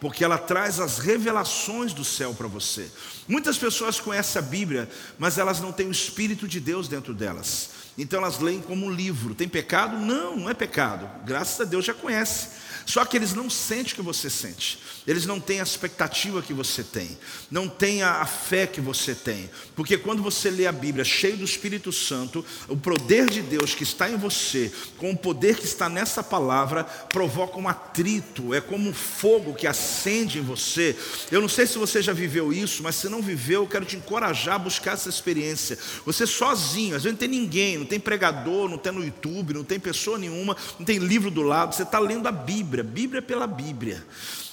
Porque 0.00 0.24
ela 0.24 0.38
traz 0.38 0.80
as 0.80 0.98
revelações 0.98 1.92
do 1.92 2.02
céu 2.04 2.32
para 2.32 2.46
você. 2.46 2.90
Muitas 3.28 3.58
pessoas 3.58 4.00
conhecem 4.00 4.40
a 4.40 4.42
Bíblia, 4.42 4.88
mas 5.18 5.36
elas 5.36 5.60
não 5.60 5.72
têm 5.72 5.88
o 5.88 5.92
Espírito 5.92 6.48
de 6.48 6.58
Deus 6.58 6.88
dentro 6.88 7.12
delas. 7.12 7.70
Então 7.98 8.18
elas 8.18 8.38
leem 8.38 8.62
como 8.62 8.86
um 8.86 8.90
livro. 8.90 9.34
Tem 9.34 9.46
pecado? 9.46 9.98
Não, 9.98 10.36
não 10.36 10.48
é 10.48 10.54
pecado. 10.54 11.06
Graças 11.26 11.60
a 11.60 11.64
Deus 11.64 11.84
já 11.84 11.92
conhece. 11.92 12.48
Só 12.90 13.04
que 13.04 13.16
eles 13.16 13.34
não 13.34 13.48
sentem 13.48 13.92
o 13.92 13.94
que 13.94 14.02
você 14.02 14.28
sente. 14.28 14.80
Eles 15.06 15.24
não 15.24 15.38
têm 15.38 15.60
a 15.60 15.62
expectativa 15.62 16.42
que 16.42 16.52
você 16.52 16.82
tem, 16.82 17.16
não 17.50 17.68
têm 17.68 18.02
a, 18.02 18.26
fé 18.26 18.66
que 18.66 18.80
você 18.80 19.14
tem, 19.14 19.48
porque 19.74 19.96
quando 19.96 20.22
você 20.22 20.50
lê 20.50 20.66
a 20.66 20.72
Bíblia 20.72 21.04
cheio 21.04 21.36
do 21.36 21.44
Espírito 21.44 21.90
Santo, 21.90 22.44
o 22.68 22.76
poder 22.76 23.30
de 23.30 23.42
Deus 23.42 23.74
que 23.74 23.82
está 23.82 24.10
em 24.10 24.16
você, 24.16 24.72
com 24.98 25.10
o 25.10 25.16
poder 25.16 25.56
que 25.56 25.64
está 25.64 25.88
nessa 25.88 26.22
palavra, 26.22 26.84
provoca 26.84 27.58
um 27.58 27.68
atrito, 27.68 28.52
é 28.54 28.60
como 28.60 28.88
um 28.88 28.92
fogo 28.92 29.54
que 29.54 29.66
acende 29.66 30.38
em 30.38 30.42
você. 30.42 30.96
Eu 31.30 31.40
não 31.40 31.48
sei 31.48 31.66
se 31.66 31.78
você 31.78 32.02
já 32.02 32.12
viveu 32.12 32.52
isso, 32.52 32.82
mas 32.82 32.96
se 32.96 33.08
não 33.08 33.22
viveu, 33.22 33.62
eu 33.62 33.68
quero 33.68 33.84
te 33.84 33.96
encorajar 33.96 34.56
a 34.56 34.58
buscar 34.58 34.92
essa 34.92 35.08
experiência. 35.08 35.78
Você 36.04 36.26
sozinho, 36.26 36.96
às 36.96 37.04
vezes 37.04 37.18
não 37.18 37.20
tem 37.20 37.28
ninguém, 37.28 37.78
não 37.78 37.86
tem 37.86 38.00
pregador, 38.00 38.68
não 38.68 38.78
tem 38.78 38.92
no 38.92 39.04
YouTube, 39.04 39.54
não 39.54 39.64
tem 39.64 39.80
pessoa 39.80 40.18
nenhuma, 40.18 40.56
não 40.78 40.84
tem 40.84 40.98
livro 40.98 41.30
do 41.30 41.42
lado, 41.42 41.74
você 41.74 41.84
está 41.84 41.98
lendo 41.98 42.26
a 42.26 42.32
Bíblia, 42.32 42.79
Bíblia 42.82 43.22
pela 43.22 43.46
Bíblia. 43.46 44.04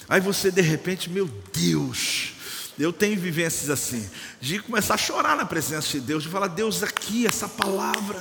Aí 0.08 0.20
você 0.20 0.50
de 0.50 0.62
repente, 0.62 1.10
meu 1.10 1.28
Deus, 1.52 2.32
eu 2.78 2.92
tenho 2.92 3.18
vivências 3.18 3.70
assim, 3.70 4.08
de 4.40 4.60
começar 4.60 4.94
a 4.94 4.98
chorar 4.98 5.36
na 5.36 5.44
presença 5.44 5.88
de 5.88 6.00
Deus, 6.00 6.22
de 6.22 6.28
falar, 6.28 6.48
Deus, 6.48 6.82
aqui, 6.82 7.26
essa 7.26 7.48
palavra, 7.48 8.18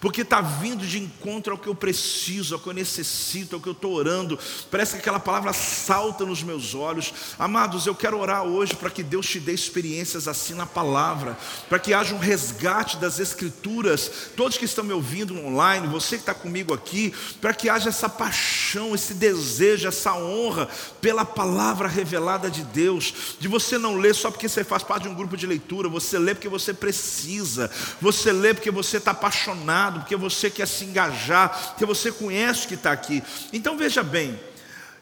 porque 0.00 0.22
está 0.22 0.40
vindo 0.40 0.86
de 0.86 0.98
encontro 0.98 1.52
ao 1.52 1.58
que 1.58 1.68
eu 1.68 1.74
preciso, 1.74 2.54
ao 2.54 2.60
que 2.60 2.68
eu 2.68 2.72
necessito, 2.72 3.56
ao 3.56 3.60
que 3.60 3.68
eu 3.68 3.72
estou 3.72 3.92
orando. 3.92 4.38
Parece 4.70 4.92
que 4.92 4.98
aquela 4.98 5.18
palavra 5.18 5.52
salta 5.52 6.24
nos 6.24 6.42
meus 6.42 6.74
olhos. 6.74 7.12
Amados, 7.38 7.86
eu 7.86 7.94
quero 7.94 8.18
orar 8.18 8.44
hoje 8.44 8.74
para 8.74 8.90
que 8.90 9.02
Deus 9.02 9.26
te 9.26 9.40
dê 9.40 9.52
experiências 9.52 10.28
assim 10.28 10.54
na 10.54 10.66
palavra, 10.66 11.36
para 11.68 11.78
que 11.78 11.92
haja 11.92 12.14
um 12.14 12.18
resgate 12.18 12.96
das 12.98 13.18
Escrituras. 13.18 14.10
Todos 14.36 14.56
que 14.56 14.64
estão 14.64 14.84
me 14.84 14.92
ouvindo 14.92 15.36
online, 15.38 15.86
você 15.88 16.16
que 16.16 16.22
está 16.22 16.34
comigo 16.34 16.72
aqui, 16.72 17.12
para 17.40 17.52
que 17.52 17.68
haja 17.68 17.88
essa 17.88 18.08
paixão, 18.08 18.94
esse 18.94 19.14
desejo, 19.14 19.88
essa 19.88 20.14
honra 20.14 20.68
pela 21.00 21.24
palavra 21.24 21.88
revelada 21.88 22.50
de 22.50 22.62
Deus, 22.62 23.36
de 23.40 23.48
você 23.48 23.78
não 23.78 23.96
ler 23.96 24.14
só 24.14 24.30
porque 24.30 24.48
você 24.48 24.62
faz 24.62 24.82
parte 24.82 25.04
de 25.04 25.08
um 25.08 25.14
grupo 25.14 25.36
de 25.36 25.46
leitura, 25.46 25.88
você 25.88 26.18
lê 26.18 26.34
porque 26.34 26.48
você 26.48 26.72
precisa, 26.72 27.70
você 28.00 28.32
lê 28.32 28.54
porque 28.54 28.70
você 28.70 28.98
está 28.98 29.10
apaixonado 29.10 29.87
porque 29.94 30.16
você 30.16 30.50
quer 30.50 30.66
se 30.66 30.84
engajar, 30.84 31.70
porque 31.70 31.84
você 31.84 32.10
conhece 32.12 32.64
o 32.64 32.68
que 32.68 32.74
está 32.74 32.92
aqui. 32.92 33.22
Então 33.52 33.76
veja 33.76 34.02
bem, 34.02 34.38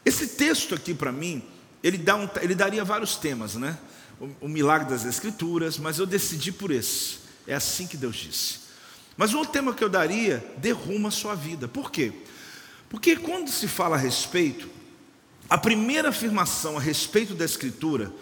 esse 0.05 0.29
texto 0.29 0.75
aqui 0.75 0.95
para 0.95 1.11
mim, 1.11 1.43
ele, 1.83 1.99
dá 1.99 2.17
um, 2.17 2.29
ele 2.41 2.55
daria 2.55 2.85
vários 2.85 3.17
temas, 3.17 3.55
né? 3.55 3.77
O, 4.21 4.47
o 4.47 4.49
milagre 4.49 4.89
das 4.89 5.05
Escrituras, 5.05 5.79
mas 5.79 5.99
eu 5.99 6.07
decidi 6.07 6.53
por 6.53 6.71
esse. 6.71 7.19
É 7.47 7.55
assim 7.55 7.87
que 7.87 7.97
Deus 7.97 8.17
disse. 8.17 8.61
Mas 9.17 9.35
outro 9.35 9.53
tema 9.53 9.75
que 9.75 9.83
eu 9.83 9.89
daria, 9.89 10.45
derruma 10.59 11.09
a 11.09 11.13
sua 11.13 11.35
vida. 11.35 11.67
Por 11.67 11.91
quê? 11.91 12.13
Porque 12.89 13.17
quando 13.17 13.51
se 13.51 13.67
fala 13.67 13.97
a 13.97 13.99
respeito, 13.99 14.69
a 15.49 15.57
primeira 15.57 16.11
afirmação 16.11 16.77
a 16.77 16.81
respeito 16.81 17.35
da 17.35 17.45
Escritura 17.45 18.13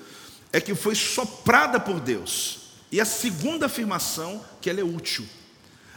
é 0.52 0.60
que 0.60 0.74
foi 0.74 0.94
soprada 0.94 1.80
por 1.80 1.98
Deus. 2.00 2.60
E 2.92 3.00
a 3.00 3.04
segunda 3.04 3.66
afirmação, 3.66 4.44
que 4.60 4.70
ela 4.70 4.80
é 4.80 4.84
útil. 4.84 5.26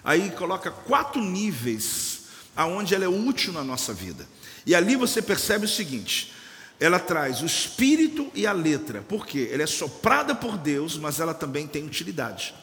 Aí 0.07 0.31
coloca 0.31 0.71
quatro 0.71 1.21
níveis 1.21 2.21
aonde 2.55 2.95
ela 2.95 3.03
é 3.03 3.09
útil 3.09 3.51
na 3.51 3.61
nossa 3.61 3.93
vida. 3.93 4.25
E 4.65 4.73
ali 4.73 4.95
você 4.95 5.21
percebe 5.21 5.65
o 5.65 5.67
seguinte: 5.67 6.31
ela 6.79 6.97
traz 6.97 7.41
o 7.41 7.45
espírito 7.45 8.31
e 8.33 8.47
a 8.47 8.53
letra. 8.53 9.01
Por 9.01 9.27
quê? 9.27 9.49
Ela 9.51 9.63
é 9.63 9.67
soprada 9.67 10.33
por 10.33 10.57
Deus, 10.57 10.97
mas 10.97 11.19
ela 11.19 11.33
também 11.33 11.67
tem 11.67 11.83
utilidade. 11.85 12.55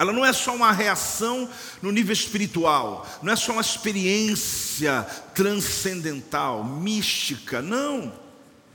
Ela 0.00 0.12
não 0.12 0.26
é 0.26 0.32
só 0.32 0.52
uma 0.52 0.72
reação 0.72 1.48
no 1.80 1.92
nível 1.92 2.12
espiritual, 2.12 3.06
não 3.22 3.32
é 3.32 3.36
só 3.36 3.52
uma 3.52 3.60
experiência 3.60 5.06
transcendental, 5.32 6.64
mística, 6.64 7.62
não. 7.62 8.12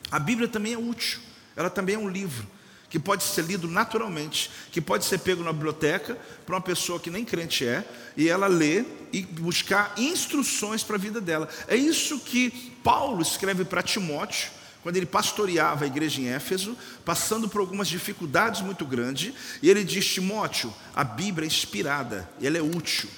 A 0.10 0.18
Bíblia 0.18 0.48
também 0.48 0.72
é 0.72 0.78
útil, 0.78 1.20
ela 1.54 1.70
também 1.70 1.96
é 1.96 2.00
um 2.00 2.08
livro 2.08 2.48
que 2.90 3.00
pode 3.00 3.24
ser 3.24 3.44
lido 3.44 3.68
naturalmente, 3.68 4.50
que 4.72 4.82
pode 4.82 5.06
ser 5.06 5.20
pego 5.20 5.44
na 5.44 5.54
biblioteca 5.54 6.18
para 6.46 6.56
uma 6.56 6.62
pessoa 6.62 7.00
que 7.00 7.12
nem 7.12 7.24
crente 7.24 7.66
é, 7.66 7.86
e 8.18 8.28
ela 8.28 8.48
lê 8.48 8.84
e 9.14 9.22
buscar 9.22 9.94
instruções 9.98 10.84
para 10.84 10.96
a 10.96 11.00
vida 11.00 11.22
dela. 11.22 11.48
É 11.68 11.76
isso 11.76 12.20
que 12.20 12.50
Paulo 12.84 13.22
escreve 13.22 13.64
para 13.64 13.84
Timóteo, 13.84 14.50
quando 14.82 14.96
ele 14.96 15.06
pastoreava 15.06 15.84
a 15.84 15.88
igreja 15.88 16.22
em 16.22 16.30
Éfeso, 16.30 16.76
passando 17.04 17.50
por 17.50 17.60
algumas 17.60 17.88
dificuldades 17.88 18.62
muito 18.62 18.86
grandes, 18.86 19.34
e 19.62 19.70
ele 19.70 19.84
diz: 19.84 20.06
Timóteo, 20.08 20.74
a 20.96 21.04
Bíblia 21.04 21.46
é 21.46 21.48
inspirada, 21.48 22.30
ela 22.42 22.58
é 22.58 22.62
útil. 22.62 23.10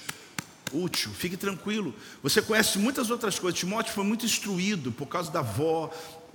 Útil, 0.72 1.12
fique 1.12 1.36
tranquilo. 1.36 1.94
Você 2.22 2.40
conhece 2.40 2.78
muitas 2.78 3.10
outras 3.10 3.38
coisas. 3.38 3.60
Timóteo 3.60 3.92
foi 3.92 4.04
muito 4.04 4.24
instruído 4.24 4.90
por 4.90 5.06
causa 5.06 5.30
da 5.30 5.40
avó, 5.40 5.90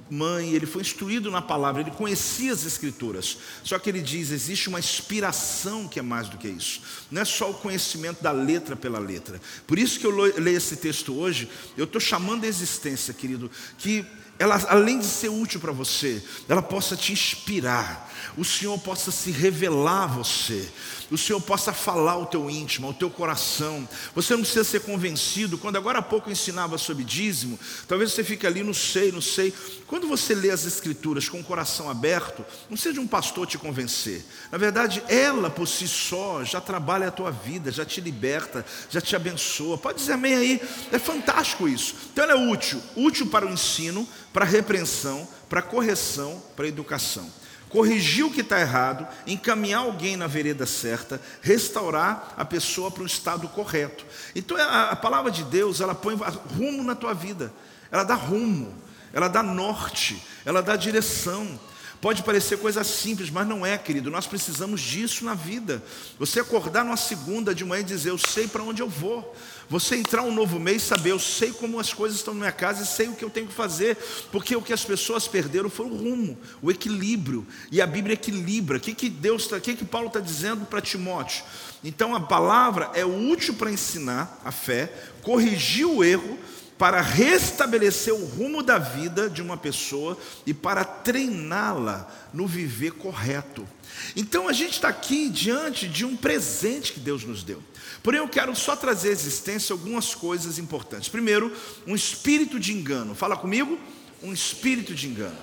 mãe, 0.09 0.53
ele 0.53 0.65
foi 0.65 0.81
instruído 0.81 1.29
na 1.29 1.41
palavra, 1.41 1.81
ele 1.81 1.91
conhecia 1.91 2.53
as 2.53 2.65
escrituras. 2.65 3.37
Só 3.63 3.77
que 3.79 3.89
ele 3.89 4.01
diz: 4.01 4.31
existe 4.31 4.69
uma 4.69 4.79
inspiração 4.79 5.87
que 5.87 5.99
é 5.99 6.01
mais 6.01 6.29
do 6.29 6.37
que 6.37 6.47
isso. 6.47 6.81
Não 7.11 7.21
é 7.21 7.25
só 7.25 7.51
o 7.51 7.53
conhecimento 7.53 8.21
da 8.21 8.31
letra 8.31 8.75
pela 8.75 8.99
letra. 8.99 9.41
Por 9.65 9.77
isso 9.77 9.99
que 9.99 10.05
eu 10.05 10.11
leio 10.11 10.57
esse 10.57 10.77
texto 10.77 11.17
hoje, 11.17 11.49
eu 11.75 11.85
estou 11.85 12.01
chamando 12.01 12.43
a 12.43 12.47
existência, 12.47 13.13
querido, 13.13 13.49
que 13.77 14.05
ela, 14.39 14.55
além 14.69 14.99
de 14.99 15.05
ser 15.05 15.29
útil 15.29 15.59
para 15.59 15.71
você, 15.71 16.23
ela 16.47 16.61
possa 16.61 16.95
te 16.95 17.11
inspirar, 17.11 18.11
o 18.37 18.45
Senhor 18.45 18.77
possa 18.79 19.11
se 19.11 19.31
revelar 19.31 20.03
a 20.03 20.07
você, 20.07 20.69
o 21.09 21.17
Senhor 21.17 21.39
possa 21.39 21.71
falar 21.71 22.13
ao 22.13 22.25
teu 22.25 22.49
íntimo, 22.49 22.87
ao 22.87 22.93
teu 22.93 23.09
coração. 23.09 23.87
Você 24.13 24.33
não 24.33 24.41
precisa 24.41 24.63
ser 24.63 24.81
convencido. 24.81 25.57
Quando 25.57 25.77
agora 25.77 25.99
há 25.99 26.01
pouco 26.01 26.27
eu 26.27 26.33
ensinava 26.33 26.77
sobre 26.77 27.03
dízimo, 27.03 27.57
talvez 27.87 28.11
você 28.11 28.23
fique 28.23 28.45
ali, 28.45 28.63
não 28.63 28.73
sei, 28.73 29.11
não 29.11 29.21
sei. 29.21 29.53
Quando 29.85 30.07
você 30.07 30.35
lê 30.35 30.51
as 30.51 30.65
Escrituras 30.65 31.29
com 31.29 31.39
o 31.39 31.43
coração 31.43 31.89
aberto, 31.89 32.45
não 32.69 32.75
seja 32.75 32.99
um 32.99 33.07
pastor 33.07 33.47
te 33.47 33.57
convencer. 33.57 34.25
Na 34.51 34.57
verdade, 34.57 35.01
ela 35.07 35.49
por 35.49 35.67
si 35.67 35.87
só 35.87 36.43
já 36.43 36.59
trabalha 36.59 37.07
a 37.07 37.11
tua 37.11 37.31
vida, 37.31 37.71
já 37.71 37.85
te 37.85 38.01
liberta, 38.01 38.65
já 38.89 38.99
te 38.99 39.15
abençoa. 39.15 39.77
Pode 39.77 39.99
dizer 39.99 40.13
amém 40.13 40.35
aí, 40.35 40.61
é 40.91 40.99
fantástico 40.99 41.69
isso. 41.69 41.95
Então 42.11 42.25
ela 42.25 42.33
é 42.33 42.51
útil, 42.51 42.81
útil 42.95 43.27
para 43.27 43.45
o 43.45 43.49
ensino, 43.49 44.07
para 44.33 44.43
a 44.43 44.47
repreensão, 44.47 45.27
para 45.47 45.61
a 45.61 45.63
correção, 45.63 46.41
para 46.55 46.65
a 46.65 46.69
educação 46.69 47.31
corrigir 47.69 48.25
o 48.25 48.31
que 48.31 48.41
está 48.41 48.59
errado, 48.59 49.07
encaminhar 49.25 49.81
alguém 49.81 50.15
na 50.15 50.27
vereda 50.27 50.65
certa, 50.65 51.21
restaurar 51.41 52.33
a 52.37 52.45
pessoa 52.45 52.89
para 52.89 53.03
o 53.03 53.07
estado 53.07 53.47
correto. 53.49 54.05
Então 54.35 54.57
a, 54.57 54.91
a 54.91 54.95
palavra 54.95 55.31
de 55.31 55.43
Deus, 55.43 55.81
ela 55.81 55.95
põe 55.95 56.15
rumo 56.55 56.83
na 56.83 56.95
tua 56.95 57.13
vida, 57.13 57.51
ela 57.91 58.03
dá 58.03 58.15
rumo, 58.15 58.73
ela 59.13 59.27
dá 59.27 59.41
norte, 59.41 60.21
ela 60.45 60.61
dá 60.61 60.75
direção. 60.75 61.59
Pode 61.99 62.21
parecer 62.21 62.59
coisa 62.59 62.83
simples, 62.83 63.31
mas 63.31 63.47
não 63.47 63.65
é, 63.65 63.75
querido. 63.75 64.11
Nós 64.11 64.27
precisamos 64.27 64.81
disso 64.81 65.25
na 65.25 65.33
vida. 65.33 65.83
Você 66.19 66.39
acordar 66.39 66.85
numa 66.85 66.97
segunda 66.97 67.55
de 67.55 67.65
manhã 67.65 67.81
e 67.81 67.85
dizer: 67.85 68.11
Eu 68.11 68.19
sei 68.19 68.47
para 68.47 68.61
onde 68.61 68.83
eu 68.83 68.89
vou. 68.89 69.35
Você 69.67 69.95
entrar 69.95 70.21
um 70.21 70.31
novo 70.31 70.59
mês 70.59 70.83
e 70.83 70.85
saber: 70.85 71.11
Eu 71.11 71.19
sei 71.19 71.51
como 71.51 71.79
as 71.79 71.91
coisas 71.91 72.19
estão 72.19 72.35
na 72.35 72.41
minha 72.41 72.51
casa 72.51 72.83
e 72.83 72.85
sei 72.85 73.07
o 73.07 73.15
que 73.15 73.25
eu 73.25 73.31
tenho 73.31 73.47
que 73.47 73.53
fazer. 73.53 73.97
Porque 74.31 74.55
o 74.55 74.61
que 74.61 74.73
as 74.73 74.85
pessoas 74.85 75.27
perderam 75.27 75.71
foi 75.71 75.87
o 75.87 75.95
rumo, 75.95 76.37
o 76.61 76.69
equilíbrio. 76.69 77.47
E 77.71 77.81
a 77.81 77.87
Bíblia 77.87 78.13
equilibra. 78.13 78.77
O 78.77 78.79
que, 78.79 78.93
que 78.93 79.09
Deus, 79.09 79.47
tá, 79.47 79.57
o 79.57 79.61
que, 79.61 79.75
que 79.75 79.85
Paulo 79.85 80.07
está 80.07 80.19
dizendo 80.19 80.67
para 80.67 80.81
Timóteo? 80.81 81.43
Então 81.83 82.13
a 82.13 82.19
palavra 82.19 82.91
é 82.93 83.05
útil 83.05 83.55
para 83.55 83.71
ensinar 83.71 84.39
a 84.45 84.51
fé, 84.51 84.93
corrigir 85.23 85.87
o 85.87 86.03
erro 86.03 86.37
para 86.77 87.01
restabelecer 87.01 88.13
o 88.13 88.25
rumo 88.25 88.61
da 88.61 88.77
vida 88.77 89.29
de 89.29 89.41
uma 89.41 89.57
pessoa 89.57 90.17
e 90.45 90.53
para 90.53 90.83
treiná-la 90.83 92.07
no 92.33 92.45
viver 92.45 92.91
correto. 92.91 93.67
Então 94.15 94.47
a 94.47 94.53
gente 94.53 94.73
está 94.73 94.89
aqui 94.89 95.29
diante 95.29 95.87
de 95.87 96.05
um 96.05 96.15
presente 96.15 96.93
que 96.93 96.99
Deus 96.99 97.23
nos 97.23 97.43
deu. 97.43 97.63
Porém, 98.03 98.19
eu 98.19 98.27
quero 98.27 98.55
só 98.55 98.75
trazer 98.75 99.09
à 99.09 99.11
existência 99.11 99.73
algumas 99.73 100.13
coisas 100.13 100.59
importantes. 100.59 101.09
Primeiro, 101.09 101.51
um 101.85 101.95
espírito 101.95 102.59
de 102.59 102.73
engano. 102.73 103.15
Fala 103.15 103.35
comigo? 103.35 103.79
Um 104.21 104.31
espírito 104.31 104.93
de 104.93 105.07
engano. 105.07 105.37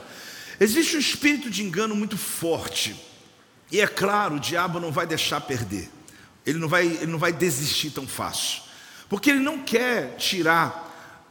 Existe 0.61 0.97
um 0.97 1.01
espírito 1.01 1.51
de 1.51 1.63
engano 1.63 1.97
muito 1.97 2.17
forte. 2.17 2.95
E 3.73 3.81
é 3.81 3.87
claro, 3.87 4.37
o 4.37 4.41
diabo 4.41 4.79
não 4.79 4.93
vai 4.93 5.07
deixar 5.07 5.41
perder. 5.41 5.91
Ele 6.47 6.59
não 6.59 6.69
vai, 6.69 6.87
ele 6.87 7.07
não 7.07 7.19
vai 7.19 7.33
desistir 7.33 7.91
tão 7.91 8.07
fácil. 8.07 8.63
Porque 9.09 9.31
ele 9.31 9.41
não 9.41 9.59
quer 9.59 10.17
tirar 10.17 10.84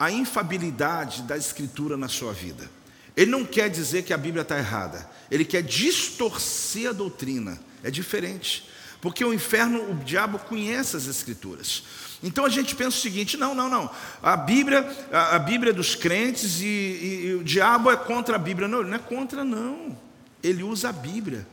a 0.04 0.12
infabilidade 0.12 1.22
da 1.24 1.38
Escritura 1.38 1.96
na 1.96 2.10
sua 2.10 2.34
vida. 2.34 2.70
Ele 3.16 3.32
não 3.32 3.46
quer 3.46 3.70
dizer 3.70 4.04
que 4.04 4.14
a 4.14 4.18
Bíblia 4.18 4.42
está 4.42 4.58
errada, 4.58 5.10
ele 5.32 5.46
quer 5.46 5.64
distorcer 5.64 6.90
a 6.90 6.92
doutrina. 6.92 7.58
É 7.82 7.90
diferente, 7.90 8.70
porque 9.02 9.24
o 9.24 9.34
inferno, 9.34 9.92
o 9.92 9.96
diabo 9.96 10.40
conhece 10.40 10.98
as 10.98 11.08
Escrituras. 11.08 11.84
Então 12.22 12.44
a 12.44 12.50
gente 12.50 12.76
pensa 12.76 12.98
o 12.98 13.02
seguinte: 13.02 13.38
não, 13.38 13.56
não, 13.56 13.70
não. 13.70 13.90
A 14.22 14.36
Bíblia, 14.36 14.86
a, 15.10 15.38
a 15.38 15.40
Bíblia 15.40 15.72
é 15.72 15.74
dos 15.74 15.96
crentes 15.96 16.60
e, 16.60 16.66
e, 16.66 17.26
e 17.28 17.34
o 17.36 17.44
diabo 17.44 17.90
é 17.90 17.96
contra 17.96 18.36
a 18.36 18.40
Bíblia. 18.40 18.68
Não, 18.68 18.82
ele 18.82 18.90
não 18.90 18.98
é 18.98 19.00
contra, 19.00 19.46
não. 19.46 19.98
Ele 20.42 20.64
usa 20.64 20.90
a 20.90 20.94
Bíblia, 20.94 21.48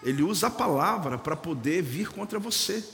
ele 0.00 0.22
usa 0.22 0.46
a 0.46 0.50
palavra 0.50 1.18
para 1.18 1.34
poder 1.34 1.82
vir 1.82 2.08
contra 2.08 2.38
você. 2.38 2.84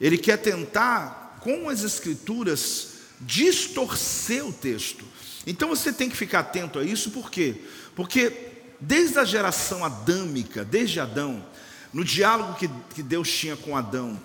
Ele 0.00 0.18
quer 0.18 0.38
tentar, 0.38 1.38
com 1.40 1.68
as 1.68 1.84
Escrituras, 1.84 2.97
distorcer 3.20 4.46
o 4.46 4.52
texto. 4.52 5.04
Então 5.46 5.68
você 5.68 5.92
tem 5.92 6.08
que 6.08 6.16
ficar 6.16 6.40
atento 6.40 6.78
a 6.78 6.84
isso, 6.84 7.10
por 7.10 7.30
quê? 7.30 7.56
Porque 7.96 8.50
desde 8.80 9.18
a 9.18 9.24
geração 9.24 9.84
adâmica, 9.84 10.64
desde 10.64 11.00
Adão, 11.00 11.44
no 11.92 12.04
diálogo 12.04 12.54
que, 12.54 12.68
que 12.94 13.02
Deus 13.02 13.30
tinha 13.30 13.56
com 13.56 13.76
Adão, 13.76 14.20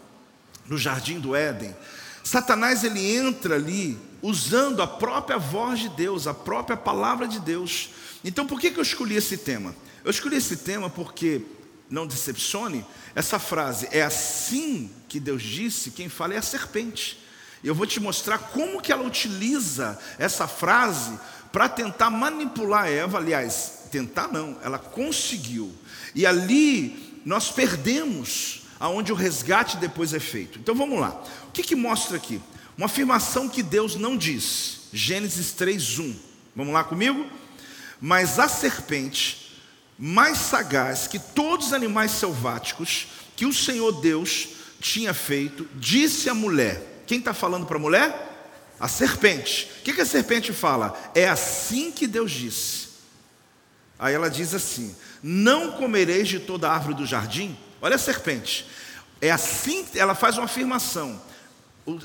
no 0.67 0.77
jardim 0.77 1.19
do 1.19 1.35
Éden, 1.35 1.75
Satanás 2.23 2.83
ele 2.83 3.15
entra 3.15 3.55
ali 3.55 3.97
usando 4.21 4.81
a 4.81 4.87
própria 4.87 5.37
voz 5.37 5.79
de 5.79 5.89
Deus, 5.89 6.27
a 6.27 6.33
própria 6.33 6.77
palavra 6.77 7.27
de 7.27 7.39
Deus. 7.39 7.89
Então 8.23 8.45
por 8.45 8.59
que, 8.59 8.71
que 8.71 8.79
eu 8.79 8.83
escolhi 8.83 9.15
esse 9.15 9.37
tema? 9.37 9.75
Eu 10.03 10.11
escolhi 10.11 10.37
esse 10.37 10.57
tema 10.57 10.89
porque, 10.89 11.41
não 11.89 12.05
decepcione, 12.05 12.85
essa 13.15 13.39
frase 13.39 13.87
é 13.91 14.01
assim 14.01 14.89
que 15.07 15.19
Deus 15.19 15.41
disse, 15.41 15.91
quem 15.91 16.09
fala 16.09 16.33
é 16.33 16.37
a 16.37 16.41
serpente. 16.41 17.22
Eu 17.63 17.73
vou 17.73 17.87
te 17.87 17.99
mostrar 17.99 18.37
como 18.37 18.81
que 18.81 18.91
ela 18.91 19.03
utiliza 19.03 19.97
essa 20.19 20.47
frase 20.47 21.17
para 21.51 21.69
tentar 21.69 22.09
manipular 22.09 22.87
Eva. 22.87 23.19
Aliás, 23.19 23.83
tentar 23.89 24.27
não, 24.27 24.57
ela 24.61 24.77
conseguiu. 24.77 25.71
E 26.13 26.25
ali 26.25 27.21
nós 27.25 27.51
perdemos 27.51 28.63
aonde 28.79 29.13
o 29.13 29.15
resgate 29.15 29.77
depois 29.77 30.13
é 30.13 30.19
feito. 30.19 30.59
Então 30.59 30.75
vamos 30.75 30.99
lá. 30.99 31.23
O 31.47 31.51
que, 31.51 31.63
que 31.63 31.75
mostra 31.75 32.17
aqui? 32.17 32.41
Uma 32.77 32.87
afirmação 32.87 33.47
que 33.47 33.63
Deus 33.63 33.95
não 33.95 34.17
diz. 34.17 34.81
Gênesis 34.91 35.53
3:1. 35.53 36.15
Vamos 36.55 36.73
lá 36.73 36.83
comigo? 36.83 37.25
Mas 38.01 38.39
a 38.39 38.49
serpente, 38.49 39.57
mais 39.97 40.37
sagaz 40.37 41.07
que 41.07 41.17
todos 41.17 41.67
os 41.67 41.73
animais 41.73 42.11
selváticos 42.11 43.07
que 43.35 43.45
o 43.45 43.53
Senhor 43.53 44.01
Deus 44.01 44.49
tinha 44.81 45.13
feito, 45.13 45.67
disse 45.75 46.29
à 46.29 46.33
mulher: 46.33 46.92
quem 47.05 47.19
está 47.19 47.33
falando 47.33 47.65
para 47.65 47.77
a 47.77 47.79
mulher? 47.79 48.33
A 48.79 48.87
serpente. 48.87 49.71
O 49.79 49.83
que, 49.83 49.93
que 49.93 50.01
a 50.01 50.05
serpente 50.05 50.51
fala? 50.51 50.93
É 51.15 51.27
assim 51.27 51.91
que 51.91 52.07
Deus 52.07 52.31
disse. 52.31 52.89
Aí 53.97 54.13
ela 54.13 54.29
diz 54.29 54.53
assim: 54.53 54.95
Não 55.21 55.71
comereis 55.73 56.27
de 56.27 56.39
toda 56.39 56.69
a 56.69 56.73
árvore 56.73 56.95
do 56.95 57.05
jardim? 57.05 57.57
Olha 57.81 57.95
a 57.95 57.99
serpente. 57.99 58.67
É 59.21 59.31
assim, 59.31 59.85
ela 59.95 60.15
faz 60.15 60.37
uma 60.37 60.45
afirmação. 60.45 61.21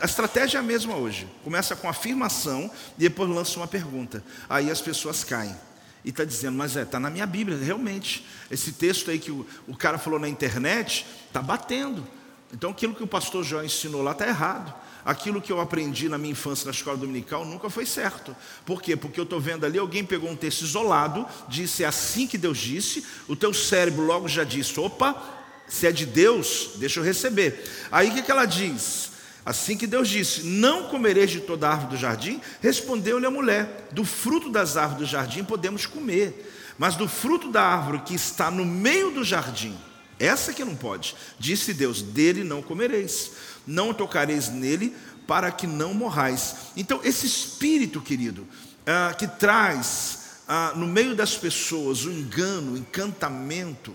A 0.01 0.05
estratégia 0.05 0.59
é 0.59 0.61
a 0.61 0.63
mesma 0.63 0.95
hoje. 0.97 1.29
Começa 1.43 1.75
com 1.75 1.89
afirmação 1.89 2.71
e 2.97 3.01
depois 3.01 3.29
lança 3.29 3.59
uma 3.59 3.67
pergunta. 3.67 4.23
Aí 4.49 4.71
as 4.71 4.81
pessoas 4.81 5.25
caem. 5.25 5.57
E 6.05 6.11
está 6.11 6.25
dizendo, 6.25 6.57
mas 6.57 6.77
é, 6.77 6.83
está 6.83 7.01
na 7.01 7.11
minha 7.11 7.27
Bíblia, 7.27 7.59
realmente. 7.59 8.25
Esse 8.51 8.73
texto 8.73 9.11
aí 9.11 9.19
que 9.19 9.31
o, 9.31 9.47
o 9.67 9.77
cara 9.77 9.99
falou 9.99 10.19
na 10.19 10.29
internet, 10.29 11.07
está 11.27 11.43
batendo. 11.43 12.07
Então 12.53 12.71
aquilo 12.71 12.95
que 12.95 13.03
o 13.03 13.07
pastor 13.07 13.43
João 13.45 13.65
ensinou 13.65 14.03
lá 14.03 14.13
está 14.13 14.27
errado 14.27 14.73
aquilo 15.05 15.41
que 15.41 15.53
eu 15.53 15.61
aprendi 15.61 16.09
na 16.09 16.19
minha 16.19 16.33
infância 16.33 16.67
na 16.67 16.71
escola 16.71 16.97
dominical 16.97 17.45
nunca 17.45 17.71
foi 17.71 17.87
certo. 17.87 18.35
Por 18.65 18.83
quê? 18.83 18.97
Porque 18.97 19.19
eu 19.19 19.25
estou 19.25 19.41
vendo 19.41 19.65
ali, 19.65 19.79
alguém 19.79 20.05
pegou 20.05 20.31
um 20.31 20.37
texto 20.37 20.63
isolado, 20.63 21.27
disse 21.49 21.85
é 21.85 21.87
assim 21.87 22.27
que 22.27 22.39
Deus 22.39 22.59
disse, 22.59 23.05
o 23.27 23.37
teu 23.37 23.53
cérebro 23.55 24.05
logo 24.05 24.29
já 24.29 24.45
disse: 24.45 24.79
opa, 24.79 25.17
se 25.69 25.87
é 25.87 25.93
de 25.93 26.07
Deus, 26.07 26.71
deixa 26.77 27.01
eu 27.01 27.05
receber. 27.05 27.63
Aí 27.93 28.09
o 28.09 28.15
que, 28.15 28.23
que 28.23 28.31
ela 28.31 28.47
diz? 28.47 29.09
Assim 29.49 29.79
que 29.79 29.87
Deus 29.87 30.09
disse: 30.09 30.43
Não 30.43 30.91
comereis 30.91 31.31
de 31.31 31.41
toda 31.41 31.71
árvore 31.71 31.93
do 31.93 31.97
jardim, 31.97 32.41
respondeu-lhe 32.61 33.25
a 33.25 33.31
mulher: 33.31 33.89
Do 33.93 34.05
fruto 34.05 34.51
das 34.51 34.77
árvores 34.77 35.09
do 35.09 35.11
jardim 35.11 35.43
podemos 35.43 35.87
comer, 35.87 36.53
mas 36.77 36.97
do 36.97 37.09
fruto 37.09 37.51
da 37.51 37.63
árvore 37.63 38.01
que 38.01 38.15
está 38.15 38.51
no 38.51 38.65
meio 38.65 39.11
do 39.11 39.25
jardim, 39.25 39.75
essa 40.19 40.53
que 40.53 40.65
não 40.65 40.77
pode, 40.77 41.17
disse 41.39 41.73
Deus: 41.73 42.03
Dele 42.03 42.45
não 42.45 42.61
comereis, 42.61 43.31
não 43.69 43.93
tocareis 43.93 44.49
nele, 44.49 44.97
para 45.27 45.53
que 45.53 45.67
não 45.67 45.93
morrais. 45.93 46.57
Então, 46.75 47.01
esse 47.05 47.27
espírito, 47.27 48.01
querido, 48.01 48.47
ah, 48.87 49.15
que 49.17 49.27
traz 49.27 50.21
ah, 50.49 50.73
no 50.75 50.87
meio 50.87 51.15
das 51.15 51.37
pessoas 51.37 52.05
o 52.05 52.11
engano, 52.11 52.73
o 52.73 52.79
encantamento, 52.79 53.95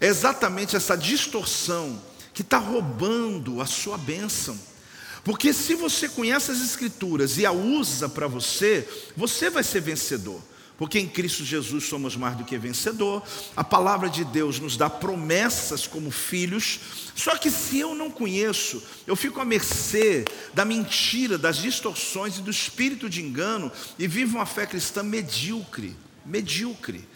é 0.00 0.06
exatamente 0.06 0.74
essa 0.74 0.96
distorção 0.96 2.00
que 2.32 2.42
está 2.42 2.56
roubando 2.58 3.60
a 3.60 3.66
sua 3.66 3.98
bênção. 3.98 4.58
Porque 5.22 5.52
se 5.52 5.74
você 5.74 6.08
conhece 6.08 6.50
as 6.50 6.60
Escrituras 6.60 7.38
e 7.38 7.46
a 7.46 7.52
usa 7.52 8.08
para 8.08 8.26
você, 8.26 8.88
você 9.16 9.48
vai 9.48 9.62
ser 9.62 9.80
vencedor. 9.80 10.40
Porque 10.76 10.98
em 10.98 11.06
Cristo 11.06 11.44
Jesus 11.44 11.84
somos 11.84 12.16
mais 12.16 12.36
do 12.36 12.44
que 12.44 12.58
vencedor. 12.58 13.22
A 13.56 13.62
palavra 13.62 14.08
de 14.08 14.24
Deus 14.24 14.58
nos 14.58 14.76
dá 14.76 14.90
promessas 14.90 15.86
como 15.86 16.10
filhos. 16.10 16.80
Só 17.14 17.36
que 17.36 17.50
se 17.50 17.78
eu 17.78 17.94
não 17.94 18.10
conheço, 18.10 18.82
eu 19.06 19.14
fico 19.14 19.40
à 19.40 19.44
mercê 19.44 20.24
da 20.52 20.64
mentira, 20.64 21.38
das 21.38 21.58
distorções 21.58 22.38
e 22.38 22.42
do 22.42 22.50
espírito 22.50 23.08
de 23.08 23.22
engano 23.22 23.70
e 23.98 24.08
vivo 24.08 24.36
uma 24.36 24.46
fé 24.46 24.66
cristã 24.66 25.02
medíocre, 25.02 25.96
medíocre. 26.26 27.06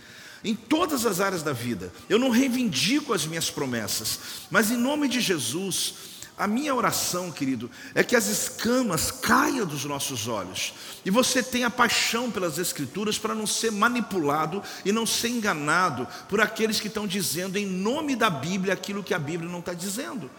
Em 0.44 0.54
todas 0.54 1.04
as 1.04 1.20
áreas 1.20 1.42
da 1.42 1.52
vida. 1.52 1.92
Eu 2.08 2.16
não 2.16 2.30
reivindico 2.30 3.12
as 3.12 3.26
minhas 3.26 3.50
promessas, 3.50 4.20
mas 4.52 4.70
em 4.70 4.76
nome 4.76 5.08
de 5.08 5.20
Jesus, 5.20 5.94
a 6.38 6.46
minha 6.46 6.74
oração, 6.74 7.32
querido, 7.32 7.70
é 7.94 8.04
que 8.04 8.14
as 8.14 8.28
escamas 8.28 9.10
caiam 9.10 9.66
dos 9.66 9.84
nossos 9.84 10.28
olhos 10.28 10.72
e 11.04 11.10
você 11.10 11.42
tenha 11.42 11.68
paixão 11.68 12.30
pelas 12.30 12.58
Escrituras 12.58 13.18
para 13.18 13.34
não 13.34 13.46
ser 13.46 13.72
manipulado 13.72 14.62
e 14.84 14.92
não 14.92 15.04
ser 15.04 15.28
enganado 15.28 16.06
por 16.28 16.40
aqueles 16.40 16.78
que 16.78 16.88
estão 16.88 17.06
dizendo 17.06 17.56
em 17.56 17.66
nome 17.66 18.14
da 18.14 18.30
Bíblia 18.30 18.72
aquilo 18.72 19.02
que 19.02 19.12
a 19.12 19.18
Bíblia 19.18 19.50
não 19.50 19.58
está 19.58 19.74
dizendo. 19.74 20.30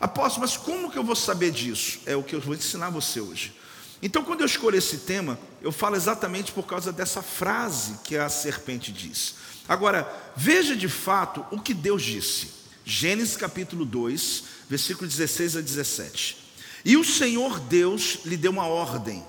Apóstolo, 0.00 0.42
mas 0.42 0.56
como 0.56 0.90
que 0.90 0.98
eu 0.98 1.04
vou 1.04 1.16
saber 1.16 1.50
disso? 1.50 2.00
É 2.04 2.16
o 2.16 2.22
que 2.22 2.34
eu 2.34 2.40
vou 2.40 2.54
ensinar 2.54 2.90
você 2.90 3.20
hoje. 3.20 3.54
Então, 4.02 4.24
quando 4.24 4.40
eu 4.40 4.46
escolho 4.46 4.76
esse 4.76 4.98
tema, 4.98 5.38
eu 5.62 5.72
falo 5.72 5.96
exatamente 5.96 6.52
por 6.52 6.66
causa 6.66 6.92
dessa 6.92 7.22
frase 7.22 7.98
que 8.04 8.16
a 8.16 8.28
serpente 8.28 8.92
diz. 8.92 9.36
Agora, 9.68 10.06
veja 10.36 10.76
de 10.76 10.88
fato 10.88 11.46
o 11.50 11.60
que 11.60 11.72
Deus 11.72 12.02
disse. 12.02 12.50
Gênesis 12.84 13.34
capítulo 13.34 13.84
2, 13.86 14.44
versículo 14.74 15.08
16 15.08 15.56
a 15.56 15.60
17. 15.60 16.36
E 16.84 16.96
o 16.96 17.04
Senhor 17.04 17.60
Deus 17.60 18.18
lhe 18.24 18.36
deu 18.36 18.50
uma 18.50 18.66
ordem: 18.66 19.24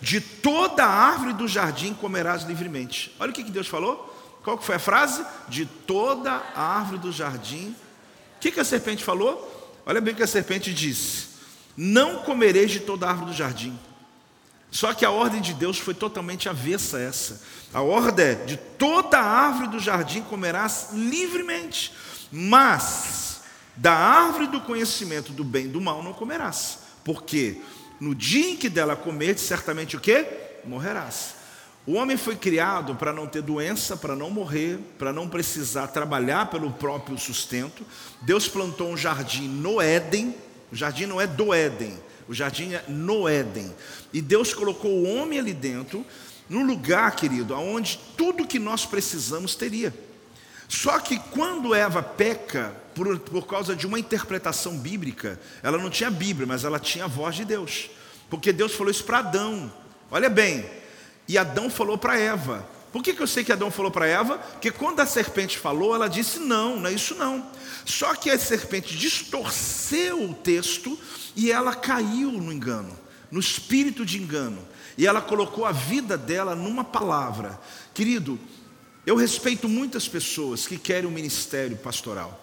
de 0.00 0.20
toda 0.20 0.86
árvore 0.86 1.32
do 1.32 1.48
jardim 1.48 1.92
comerás 1.92 2.44
livremente. 2.44 3.14
Olha 3.18 3.30
o 3.30 3.34
que 3.34 3.42
Deus 3.42 3.66
falou. 3.66 4.12
Qual 4.44 4.56
que 4.56 4.64
foi 4.64 4.76
a 4.76 4.78
frase? 4.78 5.24
De 5.48 5.66
toda 5.66 6.30
árvore 6.54 6.98
do 6.98 7.10
jardim. 7.10 7.74
O 8.36 8.40
que, 8.40 8.52
que 8.52 8.60
a 8.60 8.64
serpente 8.64 9.02
falou? 9.02 9.82
Olha 9.86 10.00
bem 10.00 10.14
o 10.14 10.16
que 10.16 10.22
a 10.22 10.28
serpente 10.28 10.72
disse: 10.72 11.26
Não 11.76 12.18
comereis 12.18 12.70
de 12.70 12.80
toda 12.80 13.08
árvore 13.08 13.32
do 13.32 13.36
jardim. 13.36 13.76
Só 14.70 14.92
que 14.92 15.04
a 15.04 15.10
ordem 15.10 15.40
de 15.40 15.54
Deus 15.54 15.78
foi 15.78 15.94
totalmente 15.94 16.48
avessa 16.48 16.98
a 16.98 17.00
essa. 17.00 17.42
A 17.72 17.80
ordem 17.80 18.26
é: 18.26 18.34
de 18.34 18.56
toda 18.56 19.18
árvore 19.18 19.68
do 19.68 19.80
jardim 19.80 20.22
comerás 20.22 20.90
livremente, 20.92 21.92
mas 22.30 23.33
da 23.76 23.92
árvore 23.92 24.46
do 24.46 24.60
conhecimento 24.60 25.32
do 25.32 25.44
bem 25.44 25.66
e 25.66 25.68
do 25.68 25.80
mal 25.80 26.02
não 26.02 26.12
comerás, 26.12 26.78
porque 27.04 27.60
no 28.00 28.14
dia 28.14 28.50
em 28.50 28.56
que 28.56 28.68
dela 28.68 28.96
comer, 28.96 29.38
certamente 29.38 29.96
o 29.96 30.00
que? 30.00 30.26
Morrerás. 30.64 31.34
O 31.86 31.94
homem 31.94 32.16
foi 32.16 32.34
criado 32.34 32.94
para 32.94 33.12
não 33.12 33.26
ter 33.26 33.42
doença, 33.42 33.94
para 33.94 34.16
não 34.16 34.30
morrer, 34.30 34.78
para 34.98 35.12
não 35.12 35.28
precisar 35.28 35.88
trabalhar 35.88 36.50
pelo 36.50 36.72
próprio 36.72 37.18
sustento. 37.18 37.84
Deus 38.22 38.48
plantou 38.48 38.90
um 38.90 38.96
jardim 38.96 39.46
no 39.46 39.82
Éden, 39.82 40.34
o 40.72 40.76
jardim 40.76 41.04
não 41.04 41.20
é 41.20 41.26
do 41.26 41.52
Éden, 41.52 41.94
o 42.26 42.32
jardim 42.32 42.72
é 42.72 42.84
no 42.88 43.28
Éden. 43.28 43.70
E 44.14 44.22
Deus 44.22 44.54
colocou 44.54 44.90
o 44.90 45.14
homem 45.14 45.38
ali 45.38 45.52
dentro, 45.52 46.06
no 46.48 46.62
lugar, 46.62 47.14
querido, 47.16 47.54
onde 47.54 48.00
tudo 48.16 48.46
que 48.46 48.58
nós 48.58 48.86
precisamos 48.86 49.54
teria. 49.54 49.92
Só 50.74 50.98
que 50.98 51.20
quando 51.30 51.72
Eva 51.72 52.02
peca, 52.02 52.74
por, 52.96 53.16
por 53.20 53.46
causa 53.46 53.76
de 53.76 53.86
uma 53.86 53.96
interpretação 53.96 54.76
bíblica, 54.76 55.38
ela 55.62 55.78
não 55.78 55.88
tinha 55.88 56.10
Bíblia, 56.10 56.48
mas 56.48 56.64
ela 56.64 56.80
tinha 56.80 57.04
a 57.04 57.08
voz 57.08 57.36
de 57.36 57.44
Deus. 57.44 57.90
Porque 58.28 58.52
Deus 58.52 58.74
falou 58.74 58.90
isso 58.90 59.04
para 59.04 59.18
Adão. 59.18 59.72
Olha 60.10 60.28
bem, 60.28 60.68
e 61.28 61.38
Adão 61.38 61.70
falou 61.70 61.96
para 61.96 62.18
Eva. 62.18 62.68
Por 62.92 63.04
que, 63.04 63.14
que 63.14 63.22
eu 63.22 63.26
sei 63.26 63.44
que 63.44 63.52
Adão 63.52 63.70
falou 63.70 63.88
para 63.88 64.08
Eva? 64.08 64.36
Porque 64.36 64.72
quando 64.72 64.98
a 64.98 65.06
serpente 65.06 65.56
falou, 65.58 65.94
ela 65.94 66.08
disse: 66.08 66.40
não, 66.40 66.80
não 66.80 66.90
é 66.90 66.92
isso 66.92 67.14
não. 67.14 67.46
Só 67.84 68.12
que 68.16 68.28
a 68.28 68.36
serpente 68.36 68.96
distorceu 68.96 70.24
o 70.24 70.34
texto 70.34 70.98
e 71.36 71.52
ela 71.52 71.72
caiu 71.76 72.32
no 72.32 72.52
engano, 72.52 72.98
no 73.30 73.38
espírito 73.38 74.04
de 74.04 74.20
engano. 74.20 74.58
E 74.98 75.06
ela 75.06 75.20
colocou 75.20 75.64
a 75.64 75.72
vida 75.72 76.18
dela 76.18 76.56
numa 76.56 76.82
palavra. 76.82 77.60
Querido, 77.92 78.40
eu 79.06 79.16
respeito 79.16 79.68
muitas 79.68 80.08
pessoas 80.08 80.66
que 80.66 80.78
querem 80.78 81.06
o 81.06 81.08
um 81.08 81.14
ministério 81.14 81.76
pastoral. 81.76 82.40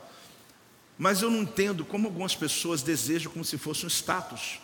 Mas 0.97 1.21
eu 1.21 1.31
não 1.31 1.41
entendo 1.41 1.83
como 1.83 2.07
algumas 2.07 2.35
pessoas 2.35 2.83
desejam 2.83 3.31
como 3.31 3.43
se 3.43 3.57
fosse 3.57 3.85
um 3.85 3.89
status. 3.89 4.59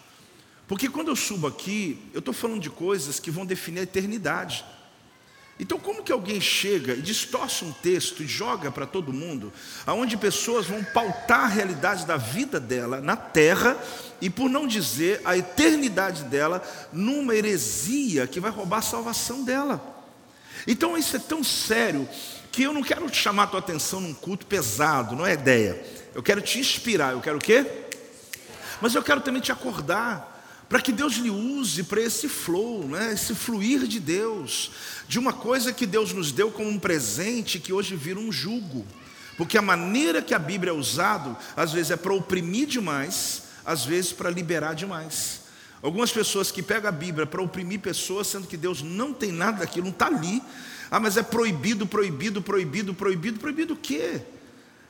Porque 0.67 0.87
quando 0.89 1.07
eu 1.07 1.15
subo 1.15 1.47
aqui, 1.47 1.99
eu 2.13 2.19
estou 2.19 2.33
falando 2.33 2.61
de 2.61 2.69
coisas 2.69 3.19
que 3.19 3.31
vão 3.31 3.45
definir 3.45 3.79
a 3.79 3.83
eternidade. 3.83 4.63
Então, 5.59 5.79
como 5.79 6.03
que 6.03 6.11
alguém 6.11 6.39
chega 6.39 6.93
e 6.93 7.01
distorce 7.01 7.65
um 7.65 7.71
texto 7.71 8.21
e 8.21 8.27
joga 8.27 8.71
para 8.71 8.85
todo 8.85 9.11
mundo, 9.11 9.51
aonde 9.87 10.15
pessoas 10.15 10.67
vão 10.67 10.83
pautar 10.83 11.45
a 11.45 11.47
realidade 11.47 12.05
da 12.05 12.17
vida 12.17 12.59
dela 12.59 13.01
na 13.01 13.15
terra 13.15 13.75
e, 14.21 14.29
por 14.29 14.49
não 14.49 14.67
dizer, 14.67 15.19
a 15.25 15.35
eternidade 15.35 16.25
dela 16.25 16.61
numa 16.93 17.33
heresia 17.33 18.27
que 18.27 18.39
vai 18.39 18.51
roubar 18.51 18.77
a 18.77 18.83
salvação 18.83 19.43
dela? 19.43 19.96
Então, 20.67 20.97
isso 20.97 21.15
é 21.15 21.19
tão 21.19 21.43
sério 21.43 22.07
que 22.51 22.63
eu 22.63 22.73
não 22.73 22.83
quero 22.83 23.09
te 23.09 23.17
chamar 23.17 23.43
a 23.43 23.47
tua 23.47 23.59
atenção 23.59 24.01
num 24.01 24.13
culto 24.13 24.45
pesado, 24.45 25.15
não 25.15 25.25
é 25.25 25.33
ideia. 25.33 25.81
Eu 26.13 26.21
quero 26.21 26.41
te 26.41 26.59
inspirar, 26.59 27.13
eu 27.13 27.21
quero 27.21 27.37
o 27.37 27.41
quê? 27.41 27.65
Mas 28.81 28.93
eu 28.93 29.01
quero 29.01 29.21
também 29.21 29.41
te 29.41 29.51
acordar, 29.51 30.35
para 30.67 30.81
que 30.81 30.91
Deus 30.91 31.13
lhe 31.13 31.29
use 31.29 31.83
para 31.83 32.01
esse 32.01 32.27
flow, 32.27 32.85
né? 32.87 33.13
esse 33.13 33.33
fluir 33.33 33.87
de 33.87 33.99
Deus, 33.99 34.71
de 35.07 35.17
uma 35.17 35.31
coisa 35.31 35.71
que 35.71 35.85
Deus 35.85 36.11
nos 36.11 36.31
deu 36.31 36.51
como 36.51 36.69
um 36.69 36.77
presente 36.77 37.59
que 37.59 37.71
hoje 37.71 37.95
vira 37.95 38.19
um 38.19 38.31
jugo. 38.31 38.85
Porque 39.37 39.57
a 39.57 39.61
maneira 39.61 40.21
que 40.21 40.33
a 40.33 40.39
Bíblia 40.39 40.71
é 40.71 40.75
usada, 40.75 41.37
às 41.55 41.71
vezes 41.71 41.91
é 41.91 41.95
para 41.95 42.13
oprimir 42.13 42.67
demais, 42.67 43.43
às 43.63 43.85
vezes 43.85 44.11
para 44.11 44.29
liberar 44.29 44.73
demais. 44.73 45.46
Algumas 45.81 46.11
pessoas 46.11 46.51
que 46.51 46.63
pegam 46.63 46.89
a 46.89 46.91
Bíblia 46.91 47.25
para 47.25 47.41
oprimir 47.41 47.79
pessoas, 47.79 48.27
sendo 48.27 48.47
que 48.47 48.57
Deus 48.57 48.81
não 48.81 49.13
tem 49.13 49.31
nada 49.31 49.59
daquilo, 49.59 49.85
não 49.85 49.91
está 49.91 50.07
ali. 50.07 50.41
Ah, 50.89 50.99
mas 50.99 51.17
é 51.17 51.23
proibido, 51.23 51.85
proibido, 51.85 52.41
proibido, 52.41 52.93
proibido, 52.93 53.39
proibido 53.39 53.73
o 53.73 53.77
quê? 53.77 54.21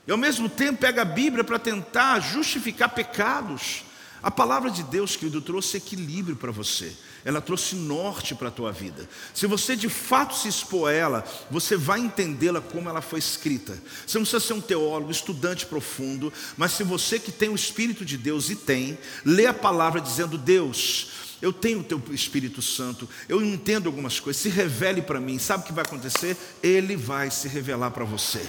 E 0.08 0.12
ao 0.12 0.18
mesmo 0.18 0.48
tempo 0.48 0.80
pega 0.80 1.02
a 1.02 1.06
Bíblia 1.06 1.44
para 1.44 1.60
tentar 1.60 2.20
justificar 2.22 2.90
pecados. 2.90 3.84
A 4.24 4.32
palavra 4.32 4.72
de 4.72 4.84
Deus, 4.84 5.16
querido, 5.16 5.42
trouxe 5.42 5.78
equilíbrio 5.78 6.36
para 6.36 6.52
você. 6.52 6.96
Ela 7.28 7.42
trouxe 7.42 7.76
norte 7.76 8.34
para 8.34 8.48
a 8.48 8.52
tua 8.52 8.72
vida. 8.72 9.06
Se 9.34 9.46
você 9.46 9.76
de 9.76 9.90
fato 9.90 10.34
se 10.34 10.48
expor 10.48 10.90
a 10.90 10.94
ela, 10.94 11.26
você 11.52 11.76
vai 11.76 12.00
entendê-la 12.00 12.62
como 12.62 12.88
ela 12.88 13.02
foi 13.02 13.20
escrita. 13.20 13.78
Você 14.08 14.18
não 14.18 14.24
precisa 14.24 14.40
ser 14.40 14.54
um 14.54 14.62
teólogo, 14.62 15.12
estudante 15.12 15.66
profundo, 15.66 16.32
mas 16.56 16.72
se 16.72 16.86
você 16.86 17.20
que 17.20 17.30
tem 17.30 17.50
o 17.50 17.56
Espírito 17.56 18.06
de 18.06 18.16
Deus 18.16 18.50
e 18.50 18.56
tem, 18.56 18.98
lê 19.26 19.46
a 19.46 19.54
palavra 19.54 20.00
dizendo: 20.00 20.38
Deus, 20.38 21.10
eu 21.42 21.52
tenho 21.52 21.82
o 21.82 21.84
teu 21.84 22.02
Espírito 22.12 22.62
Santo, 22.62 23.10
eu 23.28 23.44
entendo 23.44 23.88
algumas 23.88 24.22
coisas, 24.22 24.42
se 24.42 24.48
revele 24.48 25.02
para 25.02 25.20
mim. 25.20 25.38
Sabe 25.38 25.64
o 25.66 25.68
que 25.68 25.74
vai 25.74 25.84
acontecer? 25.84 26.38
Ele 26.64 26.96
vai 26.96 27.30
se 27.30 27.50
revelar 27.50 27.92
para 27.92 28.06
você. 28.06 28.42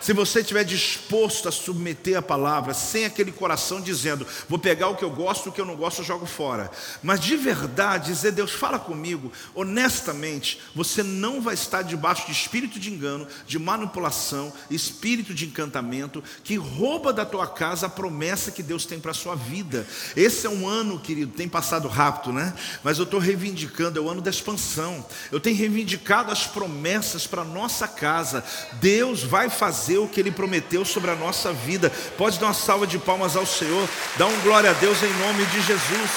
Se 0.00 0.12
você 0.12 0.40
estiver 0.40 0.64
disposto 0.64 1.48
a 1.48 1.52
submeter 1.52 2.18
a 2.18 2.22
palavra, 2.22 2.74
sem 2.74 3.04
aquele 3.04 3.32
coração 3.32 3.80
dizendo, 3.80 4.26
vou 4.48 4.58
pegar 4.58 4.88
o 4.88 4.96
que 4.96 5.04
eu 5.04 5.10
gosto, 5.10 5.48
o 5.48 5.52
que 5.52 5.60
eu 5.60 5.64
não 5.64 5.76
gosto, 5.76 6.00
eu 6.00 6.04
jogo 6.04 6.26
fora. 6.26 6.70
Mas 7.02 7.20
de 7.20 7.36
verdade, 7.36 8.12
dizer, 8.12 8.32
Deus, 8.32 8.50
fala 8.50 8.78
comigo, 8.78 9.32
honestamente, 9.54 10.60
você 10.74 11.02
não 11.02 11.40
vai 11.40 11.54
estar 11.54 11.82
debaixo 11.82 12.26
de 12.26 12.32
espírito 12.32 12.78
de 12.78 12.92
engano, 12.92 13.26
de 13.46 13.58
manipulação, 13.58 14.52
espírito 14.70 15.32
de 15.32 15.46
encantamento, 15.46 16.22
que 16.42 16.56
rouba 16.56 17.12
da 17.12 17.24
tua 17.24 17.46
casa 17.46 17.86
a 17.86 17.90
promessa 17.90 18.50
que 18.50 18.62
Deus 18.62 18.84
tem 18.84 19.00
para 19.00 19.12
a 19.12 19.14
sua 19.14 19.34
vida. 19.34 19.86
Esse 20.14 20.46
é 20.46 20.50
um 20.50 20.68
ano, 20.68 20.98
querido, 20.98 21.32
tem 21.32 21.48
passado 21.48 21.88
rápido, 21.88 22.32
né? 22.32 22.52
Mas 22.82 22.98
eu 22.98 23.04
estou 23.04 23.20
reivindicando, 23.20 23.98
é 23.98 24.02
o 24.02 24.10
ano 24.10 24.20
da 24.20 24.30
expansão. 24.30 25.04
Eu 25.32 25.40
tenho 25.40 25.56
reivindicado 25.56 26.30
as 26.30 26.46
promessas 26.46 27.26
para 27.26 27.44
nossa 27.44 27.88
casa. 27.88 28.44
Deus 28.80 29.22
vai 29.22 29.48
fazer 29.48 29.83
fazer 29.84 29.98
o 29.98 30.08
que 30.08 30.18
Ele 30.18 30.30
prometeu 30.30 30.82
sobre 30.82 31.10
a 31.10 31.14
nossa 31.14 31.52
vida. 31.52 31.90
Pode 32.16 32.38
dar 32.38 32.46
uma 32.46 32.54
salva 32.54 32.86
de 32.86 32.98
palmas 32.98 33.36
ao 33.36 33.44
Senhor, 33.44 33.86
dá 34.16 34.26
um 34.26 34.40
glória 34.40 34.70
a 34.70 34.72
Deus 34.72 35.02
em 35.02 35.12
nome 35.18 35.44
de 35.44 35.60
Jesus. 35.60 36.10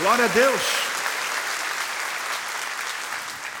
Glória 0.00 0.24
a 0.24 0.28
Deus. 0.28 0.60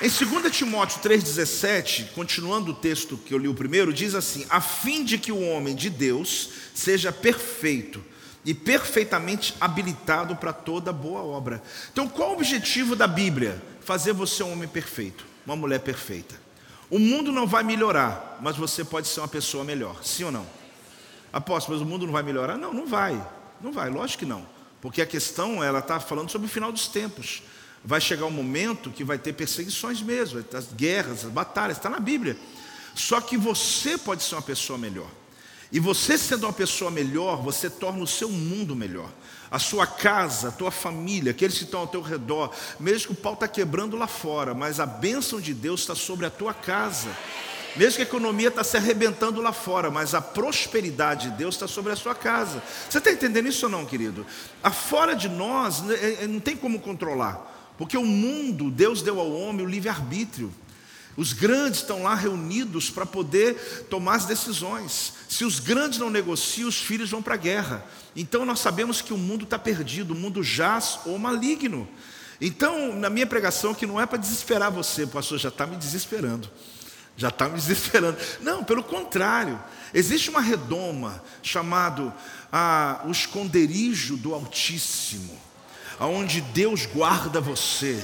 Em 0.02 0.08
2 0.08 0.56
Timóteo 0.56 1.00
3,17, 1.00 2.10
continuando 2.14 2.72
o 2.72 2.74
texto 2.74 3.16
que 3.16 3.32
eu 3.32 3.38
li 3.38 3.46
o 3.46 3.54
primeiro, 3.54 3.92
diz 3.92 4.16
assim: 4.16 4.44
a 4.50 4.60
fim 4.60 5.04
de 5.04 5.18
que 5.18 5.30
o 5.30 5.40
homem 5.40 5.76
de 5.76 5.88
Deus 5.88 6.50
seja 6.74 7.12
perfeito 7.12 8.04
e 8.44 8.52
perfeitamente 8.52 9.54
habilitado 9.60 10.34
para 10.34 10.52
toda 10.52 10.92
boa 10.92 11.22
obra. 11.22 11.62
Então, 11.92 12.08
qual 12.08 12.30
o 12.30 12.34
objetivo 12.34 12.96
da 12.96 13.06
Bíblia? 13.06 13.62
Fazer 13.80 14.12
você 14.12 14.42
um 14.42 14.52
homem 14.52 14.68
perfeito, 14.68 15.24
uma 15.46 15.54
mulher 15.54 15.80
perfeita. 15.80 16.47
O 16.90 16.98
mundo 16.98 17.30
não 17.30 17.46
vai 17.46 17.62
melhorar, 17.62 18.38
mas 18.40 18.56
você 18.56 18.84
pode 18.84 19.08
ser 19.08 19.20
uma 19.20 19.28
pessoa 19.28 19.62
melhor, 19.62 20.02
sim 20.02 20.24
ou 20.24 20.32
não? 20.32 20.46
Apóstolo, 21.32 21.78
mas 21.78 21.86
o 21.86 21.90
mundo 21.90 22.06
não 22.06 22.12
vai 22.12 22.22
melhorar? 22.22 22.56
Não, 22.56 22.72
não 22.72 22.86
vai, 22.86 23.22
não 23.60 23.72
vai, 23.72 23.90
lógico 23.90 24.20
que 24.20 24.26
não. 24.26 24.46
Porque 24.80 25.02
a 25.02 25.06
questão, 25.06 25.62
ela 25.62 25.80
está 25.80 26.00
falando 26.00 26.30
sobre 26.30 26.46
o 26.46 26.50
final 26.50 26.72
dos 26.72 26.88
tempos. 26.88 27.42
Vai 27.84 28.00
chegar 28.00 28.26
um 28.26 28.30
momento 28.30 28.90
que 28.90 29.04
vai 29.04 29.18
ter 29.18 29.32
perseguições 29.34 30.00
mesmo, 30.00 30.42
as 30.52 30.72
guerras, 30.72 31.24
as 31.24 31.30
batalhas, 31.30 31.76
está 31.76 31.90
na 31.90 32.00
Bíblia. 32.00 32.36
Só 32.94 33.20
que 33.20 33.36
você 33.36 33.98
pode 33.98 34.22
ser 34.22 34.34
uma 34.34 34.42
pessoa 34.42 34.78
melhor. 34.78 35.08
E 35.70 35.78
você 35.78 36.16
sendo 36.16 36.44
uma 36.46 36.52
pessoa 36.52 36.90
melhor, 36.90 37.42
você 37.42 37.68
torna 37.68 38.02
o 38.02 38.06
seu 38.06 38.30
mundo 38.30 38.74
melhor. 38.74 39.10
A 39.50 39.58
sua 39.58 39.86
casa, 39.86 40.48
a 40.48 40.52
tua 40.52 40.70
família, 40.70 41.30
aqueles 41.30 41.56
que 41.56 41.64
estão 41.64 41.80
ao 41.80 41.86
teu 41.86 42.02
redor, 42.02 42.52
mesmo 42.78 43.06
que 43.06 43.12
o 43.12 43.22
pau 43.22 43.34
está 43.34 43.48
quebrando 43.48 43.96
lá 43.96 44.06
fora, 44.06 44.54
mas 44.54 44.78
a 44.78 44.86
bênção 44.86 45.40
de 45.40 45.54
Deus 45.54 45.80
está 45.80 45.94
sobre 45.94 46.26
a 46.26 46.30
tua 46.30 46.52
casa. 46.52 47.08
Mesmo 47.76 47.96
que 47.96 48.02
a 48.02 48.04
economia 48.04 48.48
está 48.48 48.64
se 48.64 48.76
arrebentando 48.76 49.40
lá 49.40 49.52
fora, 49.52 49.90
mas 49.90 50.14
a 50.14 50.20
prosperidade 50.20 51.30
de 51.30 51.36
Deus 51.36 51.54
está 51.54 51.68
sobre 51.68 51.92
a 51.92 51.96
sua 51.96 52.14
casa. 52.14 52.62
Você 52.88 52.98
está 52.98 53.10
entendendo 53.10 53.46
isso 53.46 53.66
ou 53.66 53.70
não, 53.70 53.86
querido? 53.86 54.26
Fora 54.72 55.14
de 55.14 55.28
nós 55.28 55.82
né, 55.82 55.94
é, 55.94 56.24
é, 56.24 56.26
não 56.26 56.40
tem 56.40 56.56
como 56.56 56.80
controlar, 56.80 57.72
porque 57.78 57.96
o 57.96 58.04
mundo, 58.04 58.70
Deus 58.70 59.00
deu 59.00 59.20
ao 59.20 59.30
homem 59.30 59.64
o 59.64 59.68
livre-arbítrio. 59.68 60.52
Os 61.18 61.32
grandes 61.32 61.80
estão 61.80 62.04
lá 62.04 62.14
reunidos 62.14 62.90
para 62.90 63.04
poder 63.04 63.86
tomar 63.90 64.14
as 64.14 64.24
decisões. 64.24 65.14
Se 65.28 65.44
os 65.44 65.58
grandes 65.58 65.98
não 65.98 66.10
negociam, 66.10 66.68
os 66.68 66.78
filhos 66.78 67.10
vão 67.10 67.20
para 67.20 67.34
a 67.34 67.36
guerra. 67.36 67.84
Então 68.14 68.44
nós 68.46 68.60
sabemos 68.60 69.02
que 69.02 69.12
o 69.12 69.18
mundo 69.18 69.42
está 69.42 69.58
perdido, 69.58 70.14
o 70.14 70.16
mundo 70.16 70.44
jaz 70.44 71.00
ou 71.04 71.18
maligno. 71.18 71.88
Então, 72.40 72.94
na 72.94 73.10
minha 73.10 73.26
pregação, 73.26 73.74
que 73.74 73.84
não 73.84 74.00
é 74.00 74.06
para 74.06 74.16
desesperar 74.16 74.70
você, 74.70 75.08
pastor, 75.08 75.40
já 75.40 75.48
está 75.48 75.66
me 75.66 75.74
desesperando. 75.74 76.48
Já 77.16 77.30
está 77.30 77.48
me 77.48 77.56
desesperando. 77.58 78.16
Não, 78.40 78.62
pelo 78.62 78.84
contrário. 78.84 79.60
Existe 79.92 80.30
uma 80.30 80.40
redoma 80.40 81.20
chamado 81.42 82.14
ah, 82.52 83.02
o 83.04 83.10
esconderijo 83.10 84.16
do 84.16 84.34
Altíssimo, 84.34 85.36
aonde 85.98 86.40
Deus 86.40 86.86
guarda 86.86 87.40
você 87.40 88.00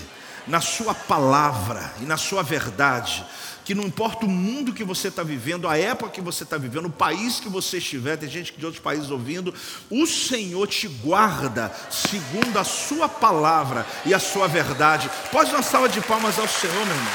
na 0.46 0.60
Sua 0.60 0.94
palavra 0.94 1.92
e 2.00 2.04
na 2.04 2.16
Sua 2.16 2.42
verdade, 2.42 3.24
que 3.64 3.74
não 3.74 3.84
importa 3.84 4.26
o 4.26 4.28
mundo 4.28 4.72
que 4.72 4.84
você 4.84 5.08
está 5.08 5.22
vivendo, 5.22 5.66
a 5.66 5.78
época 5.78 6.10
que 6.10 6.20
você 6.20 6.44
está 6.44 6.58
vivendo, 6.58 6.86
o 6.86 6.90
país 6.90 7.40
que 7.40 7.48
você 7.48 7.78
estiver, 7.78 8.16
tem 8.16 8.28
gente 8.28 8.52
de 8.52 8.64
outros 8.64 8.82
países 8.82 9.10
ouvindo, 9.10 9.54
o 9.90 10.06
Senhor 10.06 10.66
te 10.66 10.86
guarda 10.86 11.72
segundo 11.90 12.58
a 12.58 12.64
Sua 12.64 13.08
palavra 13.08 13.86
e 14.04 14.12
a 14.12 14.18
Sua 14.18 14.46
verdade. 14.46 15.10
Pode 15.32 15.50
dar 15.50 15.58
uma 15.58 15.62
salva 15.62 15.88
de 15.88 16.00
palmas 16.02 16.38
ao 16.38 16.46
Senhor, 16.46 16.74
meu 16.74 16.94
irmão. 16.94 17.12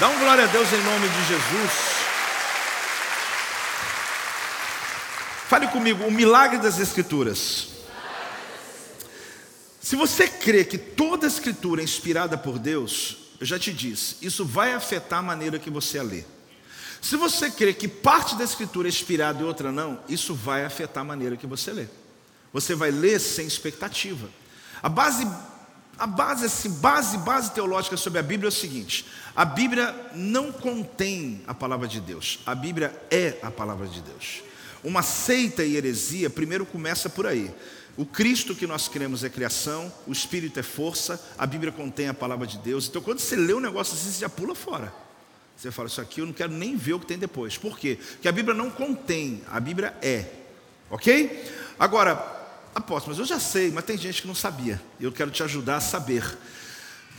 Dá 0.00 0.08
um 0.08 0.18
glória 0.18 0.44
a 0.44 0.48
Deus 0.48 0.72
em 0.72 0.82
nome 0.82 1.08
de 1.08 1.24
Jesus. 1.26 2.02
Fale 5.48 5.68
comigo, 5.68 6.04
o 6.04 6.10
milagre 6.10 6.58
das 6.58 6.78
Escrituras. 6.80 7.71
Se 9.82 9.96
você 9.96 10.28
crê 10.28 10.64
que 10.64 10.78
toda 10.78 11.26
a 11.26 11.28
escritura 11.28 11.80
é 11.80 11.84
inspirada 11.84 12.38
por 12.38 12.56
Deus, 12.56 13.16
eu 13.40 13.44
já 13.44 13.58
te 13.58 13.72
disse, 13.72 14.16
isso 14.22 14.44
vai 14.44 14.72
afetar 14.72 15.18
a 15.18 15.22
maneira 15.22 15.58
que 15.58 15.68
você 15.68 15.98
a 15.98 16.04
lê. 16.04 16.22
Se 17.00 17.16
você 17.16 17.50
crê 17.50 17.74
que 17.74 17.88
parte 17.88 18.36
da 18.36 18.44
escritura 18.44 18.86
é 18.86 18.90
inspirada 18.90 19.42
e 19.42 19.44
outra 19.44 19.72
não, 19.72 19.98
isso 20.08 20.36
vai 20.36 20.64
afetar 20.64 21.00
a 21.00 21.04
maneira 21.04 21.36
que 21.36 21.48
você 21.48 21.72
lê. 21.72 21.86
Você 22.52 22.76
vai 22.76 22.92
ler 22.92 23.18
sem 23.18 23.44
expectativa. 23.44 24.30
A 24.80 24.88
base 24.88 25.26
a 25.98 26.06
base 26.06 26.46
assim, 26.46 26.70
base 26.70 27.18
base 27.18 27.50
teológica 27.50 27.96
sobre 27.96 28.18
a 28.20 28.22
Bíblia 28.22 28.46
é 28.46 28.50
o 28.50 28.52
seguinte: 28.52 29.04
a 29.34 29.44
Bíblia 29.44 29.94
não 30.14 30.52
contém 30.52 31.42
a 31.46 31.52
palavra 31.52 31.88
de 31.88 32.00
Deus. 32.00 32.38
A 32.46 32.54
Bíblia 32.54 32.94
é 33.10 33.36
a 33.42 33.50
palavra 33.50 33.88
de 33.88 34.00
Deus. 34.00 34.42
Uma 34.84 35.02
seita 35.02 35.64
e 35.64 35.76
heresia 35.76 36.30
primeiro 36.30 36.64
começa 36.64 37.10
por 37.10 37.26
aí. 37.26 37.52
O 37.96 38.06
Cristo 38.06 38.54
que 38.54 38.66
nós 38.66 38.88
cremos 38.88 39.22
é 39.22 39.28
criação, 39.28 39.92
o 40.06 40.12
Espírito 40.12 40.58
é 40.58 40.62
força, 40.62 41.22
a 41.36 41.46
Bíblia 41.46 41.70
contém 41.70 42.08
a 42.08 42.14
palavra 42.14 42.46
de 42.46 42.58
Deus. 42.58 42.88
Então, 42.88 43.02
quando 43.02 43.18
você 43.18 43.36
lê 43.36 43.52
um 43.52 43.60
negócio 43.60 43.94
assim, 43.94 44.10
você 44.10 44.20
já 44.20 44.28
pula 44.28 44.54
fora. 44.54 44.92
Você 45.56 45.70
fala, 45.70 45.88
isso 45.88 46.00
aqui 46.00 46.20
eu 46.20 46.26
não 46.26 46.32
quero 46.32 46.52
nem 46.52 46.76
ver 46.76 46.94
o 46.94 47.00
que 47.00 47.06
tem 47.06 47.18
depois. 47.18 47.58
Por 47.58 47.78
quê? 47.78 47.98
Porque 48.12 48.26
a 48.26 48.32
Bíblia 48.32 48.54
não 48.54 48.70
contém, 48.70 49.42
a 49.48 49.60
Bíblia 49.60 49.94
é. 50.00 50.26
Ok? 50.90 51.44
Agora, 51.78 52.12
apóstolo, 52.74 53.14
mas 53.14 53.18
eu 53.18 53.26
já 53.26 53.38
sei, 53.38 53.70
mas 53.70 53.84
tem 53.84 53.98
gente 53.98 54.22
que 54.22 54.28
não 54.28 54.34
sabia. 54.34 54.80
E 54.98 55.04
eu 55.04 55.12
quero 55.12 55.30
te 55.30 55.42
ajudar 55.42 55.76
a 55.76 55.80
saber. 55.80 56.24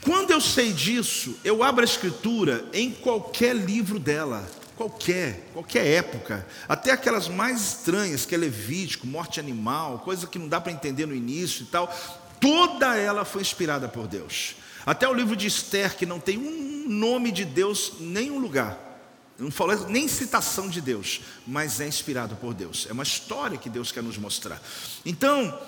Quando 0.01 0.31
eu 0.31 0.41
sei 0.41 0.73
disso, 0.73 1.38
eu 1.43 1.63
abro 1.63 1.81
a 1.81 1.86
Escritura 1.86 2.65
em 2.73 2.91
qualquer 2.91 3.55
livro 3.55 3.99
dela 3.99 4.45
qualquer, 4.75 5.49
qualquer 5.53 5.86
época, 5.86 6.45
até 6.67 6.91
aquelas 6.91 7.27
mais 7.27 7.62
estranhas, 7.62 8.25
que 8.25 8.36
é 8.36 8.38
Levítico, 8.38 9.07
morte 9.07 9.39
animal, 9.39 9.99
coisa 9.99 10.27
que 10.27 10.39
não 10.39 10.47
dá 10.47 10.59
para 10.59 10.71
entender 10.71 11.05
no 11.05 11.15
início 11.15 11.63
e 11.63 11.65
tal, 11.67 11.93
toda 12.39 12.97
ela 12.97 13.25
foi 13.25 13.41
inspirada 13.41 13.88
por 13.88 14.07
Deus. 14.07 14.55
Até 14.86 15.07
o 15.07 15.13
livro 15.13 15.36
de 15.36 15.47
Esther, 15.47 15.95
que 15.95 16.05
não 16.05 16.19
tem 16.19 16.38
um 16.38 16.89
nome 16.89 17.31
de 17.31 17.45
Deus 17.45 17.93
em 17.99 18.07
nenhum 18.07 18.39
lugar, 18.39 18.77
não 19.39 19.49
falou 19.49 19.89
nem 19.89 20.07
citação 20.07 20.69
de 20.69 20.79
Deus, 20.79 21.21
mas 21.45 21.79
é 21.79 21.88
inspirado 21.88 22.36
por 22.36 22.53
Deus. 22.53 22.86
É 22.89 22.93
uma 22.93 23.03
história 23.03 23.57
que 23.57 23.69
Deus 23.69 23.91
quer 23.91 24.03
nos 24.03 24.17
mostrar. 24.17 24.62
Então, 25.05 25.59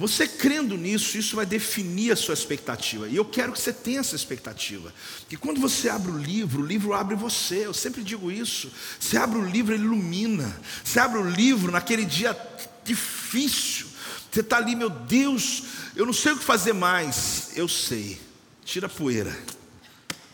você 0.00 0.26
crendo 0.26 0.78
nisso, 0.78 1.18
isso 1.18 1.36
vai 1.36 1.44
definir 1.44 2.10
a 2.10 2.16
sua 2.16 2.32
expectativa. 2.32 3.06
E 3.06 3.16
eu 3.16 3.24
quero 3.24 3.52
que 3.52 3.60
você 3.60 3.70
tenha 3.70 4.00
essa 4.00 4.16
expectativa. 4.16 4.94
Que 5.28 5.36
quando 5.36 5.60
você 5.60 5.90
abre 5.90 6.10
o 6.10 6.16
livro, 6.16 6.62
o 6.62 6.66
livro 6.66 6.94
abre 6.94 7.14
você. 7.14 7.66
Eu 7.66 7.74
sempre 7.74 8.02
digo 8.02 8.32
isso. 8.32 8.72
Você 8.98 9.18
abre 9.18 9.38
o 9.38 9.44
livro, 9.44 9.74
ele 9.74 9.84
ilumina. 9.84 10.58
Você 10.82 10.98
abre 10.98 11.18
o 11.18 11.28
livro 11.28 11.70
naquele 11.70 12.06
dia 12.06 12.34
difícil. 12.82 13.88
Você 14.32 14.40
está 14.40 14.56
ali, 14.56 14.74
meu 14.74 14.88
Deus, 14.88 15.64
eu 15.94 16.06
não 16.06 16.14
sei 16.14 16.32
o 16.32 16.38
que 16.38 16.44
fazer 16.44 16.72
mais. 16.72 17.50
Eu 17.54 17.68
sei. 17.68 18.18
Tira 18.64 18.86
a 18.86 18.90
poeira. 18.90 19.38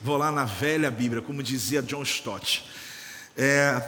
Vou 0.01 0.17
lá 0.17 0.31
na 0.31 0.45
velha 0.45 0.93
Bíblia, 0.93 1.21
como 1.21 1.43
dizia 1.43 1.83
John 1.83 2.05
Stott. 2.05 2.65
É, 3.37 3.83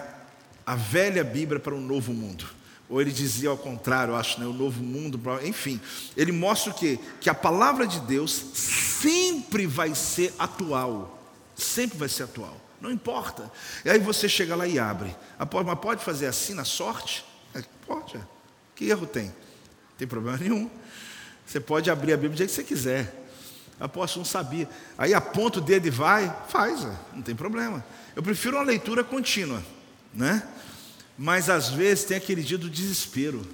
a 0.66 0.74
velha 0.74 1.22
Bíblia 1.22 1.60
para 1.60 1.72
um 1.72 1.80
novo 1.80 2.12
mundo. 2.12 2.57
Ou 2.88 3.00
ele 3.00 3.12
dizia 3.12 3.50
ao 3.50 3.58
contrário, 3.58 4.16
acho, 4.16 4.40
né, 4.40 4.46
o 4.46 4.52
novo 4.52 4.82
mundo, 4.82 5.20
enfim. 5.44 5.80
Ele 6.16 6.32
mostra 6.32 6.72
o 6.72 6.74
quê? 6.74 6.98
Que 7.20 7.28
a 7.28 7.34
palavra 7.34 7.86
de 7.86 8.00
Deus 8.00 8.32
sempre 8.32 9.66
vai 9.66 9.94
ser 9.94 10.34
atual. 10.38 11.22
Sempre 11.54 11.98
vai 11.98 12.08
ser 12.08 12.22
atual. 12.22 12.56
Não 12.80 12.90
importa. 12.90 13.50
E 13.84 13.90
aí 13.90 13.98
você 13.98 14.28
chega 14.28 14.56
lá 14.56 14.66
e 14.66 14.78
abre. 14.78 15.14
Mas 15.38 15.78
pode 15.80 16.04
fazer 16.04 16.26
assim 16.26 16.54
na 16.54 16.64
sorte? 16.64 17.24
É, 17.54 17.62
pode. 17.86 18.16
É. 18.16 18.20
Que 18.74 18.88
erro 18.88 19.06
tem? 19.06 19.26
Não 19.26 19.96
tem 19.98 20.08
problema 20.08 20.38
nenhum. 20.38 20.70
Você 21.44 21.60
pode 21.60 21.90
abrir 21.90 22.12
a 22.12 22.16
Bíblia 22.16 22.30
do 22.30 22.38
jeito 22.38 22.50
que 22.50 22.56
você 22.56 22.64
quiser. 22.64 23.26
Apóstolo 23.80 24.24
não 24.24 24.30
sabia. 24.30 24.68
Aí 24.96 25.14
aponta 25.14 25.58
o 25.58 25.62
dedo 25.62 25.86
e 25.86 25.90
vai, 25.90 26.34
faz, 26.48 26.84
é. 26.84 26.92
não 27.14 27.22
tem 27.22 27.34
problema. 27.34 27.84
Eu 28.14 28.22
prefiro 28.22 28.56
uma 28.56 28.64
leitura 28.64 29.04
contínua, 29.04 29.62
né? 30.12 30.42
Mas 31.18 31.50
às 31.50 31.68
vezes 31.68 32.04
tem 32.04 32.16
aquele 32.16 32.42
dia 32.42 32.56
do 32.56 32.70
desespero. 32.70 33.44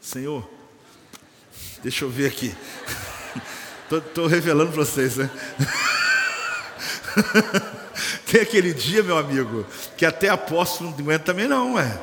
Senhor, 0.00 0.48
deixa 1.82 2.04
eu 2.04 2.10
ver 2.10 2.26
aqui. 2.28 2.54
Estou 3.90 4.28
revelando 4.28 4.70
para 4.70 4.84
vocês, 4.84 5.16
né? 5.16 5.28
tem 8.30 8.42
aquele 8.42 8.72
dia, 8.72 9.02
meu 9.02 9.18
amigo, 9.18 9.66
que 9.96 10.06
até 10.06 10.28
apóstolo 10.28 10.90
não 10.90 10.98
aguenta 10.98 11.24
também 11.24 11.48
não, 11.48 11.76
é. 11.76 11.98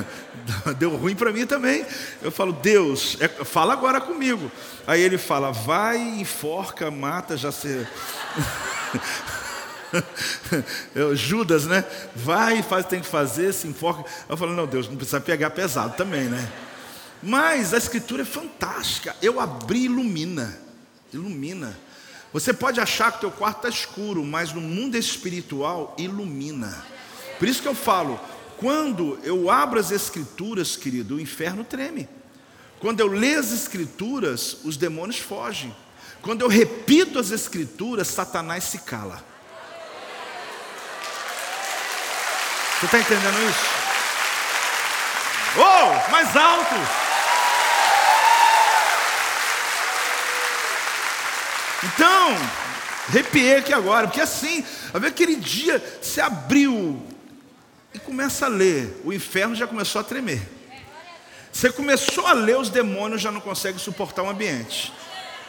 Deu 0.78 0.96
ruim 0.96 1.14
para 1.14 1.32
mim 1.32 1.46
também. 1.46 1.84
Eu 2.22 2.30
falo, 2.30 2.52
Deus, 2.52 3.18
é, 3.20 3.28
fala 3.28 3.74
agora 3.74 4.00
comigo. 4.00 4.50
Aí 4.86 5.02
ele 5.02 5.18
fala, 5.18 5.52
vai, 5.52 5.98
enforca, 5.98 6.90
mata, 6.90 7.36
já 7.36 7.52
se. 7.52 7.86
Eu, 10.94 11.14
Judas, 11.16 11.66
né? 11.66 11.84
Vai, 12.14 12.62
faz, 12.62 12.86
tem 12.86 13.00
que 13.00 13.06
fazer, 13.06 13.52
se 13.52 13.66
enfoca. 13.66 14.04
Eu 14.28 14.36
falo, 14.36 14.54
não, 14.54 14.66
Deus, 14.66 14.88
não 14.88 14.96
precisa 14.96 15.20
pegar 15.20 15.50
pesado 15.50 15.96
também, 15.96 16.24
né? 16.24 16.50
Mas 17.22 17.74
a 17.74 17.78
escritura 17.78 18.22
é 18.22 18.24
fantástica. 18.24 19.14
Eu 19.20 19.40
abri 19.40 19.84
ilumina. 19.84 20.58
Ilumina. 21.12 21.78
Você 22.32 22.52
pode 22.52 22.80
achar 22.80 23.10
que 23.10 23.18
o 23.18 23.20
teu 23.20 23.30
quarto 23.30 23.66
está 23.66 23.68
escuro, 23.68 24.24
mas 24.24 24.52
no 24.52 24.60
mundo 24.60 24.96
espiritual 24.96 25.94
ilumina. 25.98 26.84
Por 27.38 27.48
isso 27.48 27.60
que 27.60 27.68
eu 27.68 27.74
falo, 27.74 28.20
quando 28.56 29.18
eu 29.22 29.50
abro 29.50 29.80
as 29.80 29.90
Escrituras, 29.90 30.76
querido, 30.76 31.16
o 31.16 31.20
inferno 31.20 31.64
treme. 31.64 32.08
Quando 32.78 33.00
eu 33.00 33.08
leio 33.08 33.40
as 33.40 33.52
Escrituras, 33.52 34.58
os 34.64 34.76
demônios 34.76 35.18
fogem. 35.18 35.74
Quando 36.22 36.42
eu 36.42 36.48
repito 36.48 37.18
as 37.18 37.30
Escrituras, 37.30 38.08
Satanás 38.08 38.64
se 38.64 38.78
cala. 38.78 39.29
Você 42.80 42.86
está 42.86 42.98
entendendo 42.98 43.50
isso? 43.50 43.60
Oh, 45.58 46.10
mais 46.10 46.34
alto! 46.34 46.74
Então, 51.84 52.36
arrepiei 53.06 53.56
aqui 53.56 53.74
agora, 53.74 54.06
porque 54.06 54.22
assim, 54.22 54.64
a 54.94 54.98
ver 54.98 55.08
aquele 55.08 55.36
dia 55.36 56.00
se 56.00 56.22
abriu 56.22 57.06
e 57.92 57.98
começa 57.98 58.46
a 58.46 58.48
ler, 58.48 58.98
o 59.04 59.12
inferno 59.12 59.54
já 59.54 59.66
começou 59.66 60.00
a 60.00 60.04
tremer. 60.04 60.40
Você 61.52 61.70
começou 61.70 62.26
a 62.26 62.32
ler, 62.32 62.56
os 62.56 62.70
demônios 62.70 63.20
já 63.20 63.30
não 63.30 63.42
conseguem 63.42 63.78
suportar 63.78 64.22
o 64.22 64.30
ambiente. 64.30 64.90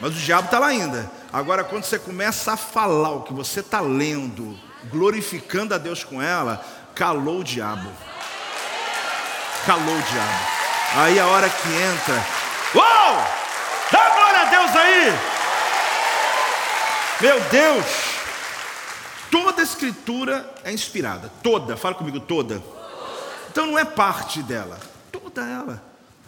Mas 0.02 0.12
o 0.12 0.20
diabo 0.20 0.48
está 0.48 0.60
lá 0.60 0.68
ainda. 0.68 1.10
Agora, 1.32 1.64
quando 1.64 1.86
você 1.86 1.98
começa 1.98 2.52
a 2.52 2.58
falar 2.58 3.12
o 3.12 3.22
que 3.22 3.32
você 3.32 3.62
está 3.62 3.80
lendo, 3.80 4.60
glorificando 4.90 5.74
a 5.74 5.78
Deus 5.78 6.04
com 6.04 6.22
ela, 6.22 6.66
calou 6.96 7.40
o 7.40 7.44
diabo. 7.44 7.90
Calou 9.66 9.96
o 9.96 10.02
diabo. 10.02 10.62
Aí 10.96 11.20
a 11.20 11.28
hora 11.28 11.50
que 11.50 11.68
entra, 11.68 12.26
uou! 12.76 13.16
Dá 13.92 14.10
glória 14.10 14.42
a 14.42 14.46
Deus 14.46 14.76
aí! 14.76 15.14
Meu 17.22 17.40
Deus! 17.50 17.86
Toda 19.30 19.62
a 19.62 19.64
escritura 19.64 20.54
é 20.64 20.74
inspirada, 20.74 21.32
toda, 21.42 21.78
fala 21.78 21.96
comigo, 21.96 22.20
toda. 22.20 22.62
Então 23.50 23.66
não 23.68 23.80
é 23.80 23.86
parte 23.86 24.44
dela, 24.44 24.78
toda 25.12 25.42
ela. 25.42 25.82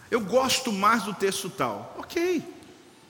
Eu 0.10 0.22
gosto 0.22 0.72
mais 0.72 1.04
do 1.04 1.14
texto 1.14 1.50
tal, 1.50 1.96
ok. 1.98 2.42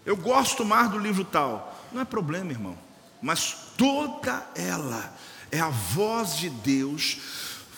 Eu 0.05 0.17
gosto 0.17 0.65
mais 0.65 0.89
do 0.89 0.97
livro 0.97 1.23
tal, 1.23 1.77
não 1.91 2.01
é 2.01 2.05
problema, 2.05 2.51
irmão. 2.51 2.77
Mas 3.21 3.55
toda 3.77 4.43
ela 4.55 5.13
é 5.51 5.59
a 5.59 5.69
voz 5.69 6.37
de 6.37 6.49
Deus 6.49 7.17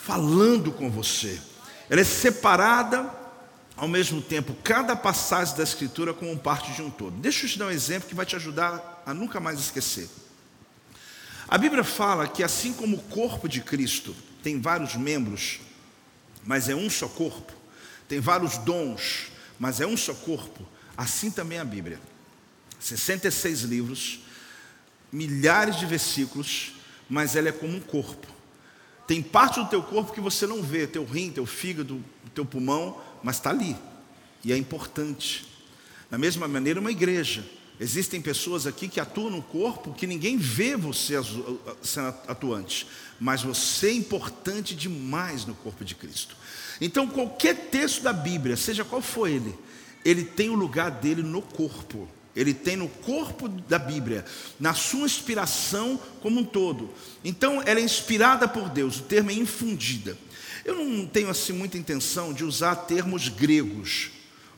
falando 0.05 0.71
com 0.71 0.89
você. 0.89 1.41
Ela 1.89 2.01
é 2.01 2.03
separada 2.03 3.11
ao 3.75 3.87
mesmo 3.87 4.21
tempo, 4.21 4.55
cada 4.63 4.95
passagem 4.95 5.57
da 5.57 5.63
Escritura 5.63 6.13
como 6.13 6.37
parte 6.37 6.71
de 6.71 6.81
um 6.81 6.89
todo. 6.89 7.17
Deixa 7.17 7.45
eu 7.45 7.49
te 7.49 7.59
dar 7.59 7.65
um 7.65 7.71
exemplo 7.71 8.07
que 8.07 8.15
vai 8.15 8.25
te 8.25 8.35
ajudar 8.35 9.03
a 9.05 9.13
nunca 9.13 9.39
mais 9.39 9.59
esquecer. 9.59 10.07
A 11.47 11.57
Bíblia 11.57 11.83
fala 11.83 12.27
que 12.27 12.43
assim 12.43 12.71
como 12.71 12.97
o 12.97 13.01
corpo 13.01 13.49
de 13.49 13.61
Cristo 13.61 14.15
tem 14.41 14.61
vários 14.61 14.95
membros, 14.95 15.59
mas 16.45 16.69
é 16.69 16.75
um 16.75 16.89
só 16.89 17.07
corpo, 17.07 17.51
tem 18.07 18.19
vários 18.19 18.57
dons, 18.59 19.31
mas 19.59 19.81
é 19.81 19.87
um 19.87 19.97
só 19.97 20.13
corpo, 20.13 20.65
assim 20.95 21.29
também 21.31 21.59
a 21.59 21.65
Bíblia. 21.65 21.99
66 22.79 23.63
livros, 23.63 24.19
milhares 25.11 25.77
de 25.77 25.85
versículos, 25.85 26.75
mas 27.09 27.35
ela 27.35 27.49
é 27.49 27.51
como 27.51 27.75
um 27.75 27.81
corpo. 27.81 28.34
Tem 29.07 29.21
parte 29.21 29.59
do 29.59 29.69
teu 29.69 29.83
corpo 29.83 30.13
que 30.13 30.21
você 30.21 30.47
não 30.47 30.63
vê, 30.63 30.87
teu 30.87 31.05
rim, 31.05 31.31
teu 31.31 31.45
fígado, 31.45 32.03
teu 32.33 32.45
pulmão, 32.45 32.99
mas 33.23 33.37
está 33.37 33.51
ali. 33.51 33.75
E 34.43 34.51
é 34.51 34.57
importante. 34.57 35.45
Da 36.09 36.17
mesma 36.17 36.47
maneira, 36.47 36.79
uma 36.79 36.91
igreja. 36.91 37.45
Existem 37.79 38.21
pessoas 38.21 38.65
aqui 38.65 38.87
que 38.87 38.99
atuam 38.99 39.29
no 39.29 39.41
corpo 39.41 39.93
que 39.93 40.07
ninguém 40.07 40.37
vê 40.37 40.77
você 40.77 41.15
sendo 41.81 42.07
atuante, 42.27 42.87
mas 43.19 43.43
você 43.43 43.89
é 43.89 43.93
importante 43.93 44.73
demais 44.73 45.45
no 45.45 45.53
corpo 45.55 45.83
de 45.83 45.93
Cristo. 45.93 46.37
Então, 46.79 47.07
qualquer 47.07 47.69
texto 47.69 48.01
da 48.01 48.13
Bíblia, 48.13 48.55
seja 48.55 48.85
qual 48.85 49.01
for 49.01 49.27
ele, 49.27 49.53
ele 50.05 50.23
tem 50.23 50.49
o 50.49 50.55
lugar 50.55 50.89
dele 50.89 51.21
no 51.21 51.41
corpo. 51.41 52.07
Ele 52.35 52.53
tem 52.53 52.75
no 52.75 52.89
corpo 52.89 53.47
da 53.47 53.79
Bíblia, 53.79 54.25
na 54.59 54.73
sua 54.73 55.05
inspiração 55.05 55.99
como 56.21 56.41
um 56.41 56.43
todo. 56.43 56.89
Então, 57.23 57.61
ela 57.65 57.79
é 57.79 57.83
inspirada 57.83 58.47
por 58.47 58.69
Deus, 58.69 58.99
o 58.99 59.03
termo 59.03 59.31
é 59.31 59.33
infundida. 59.33 60.17
Eu 60.65 60.75
não 60.75 61.05
tenho 61.05 61.29
assim 61.29 61.53
muita 61.53 61.77
intenção 61.77 62.33
de 62.33 62.43
usar 62.43 62.75
termos 62.75 63.29
gregos 63.29 64.09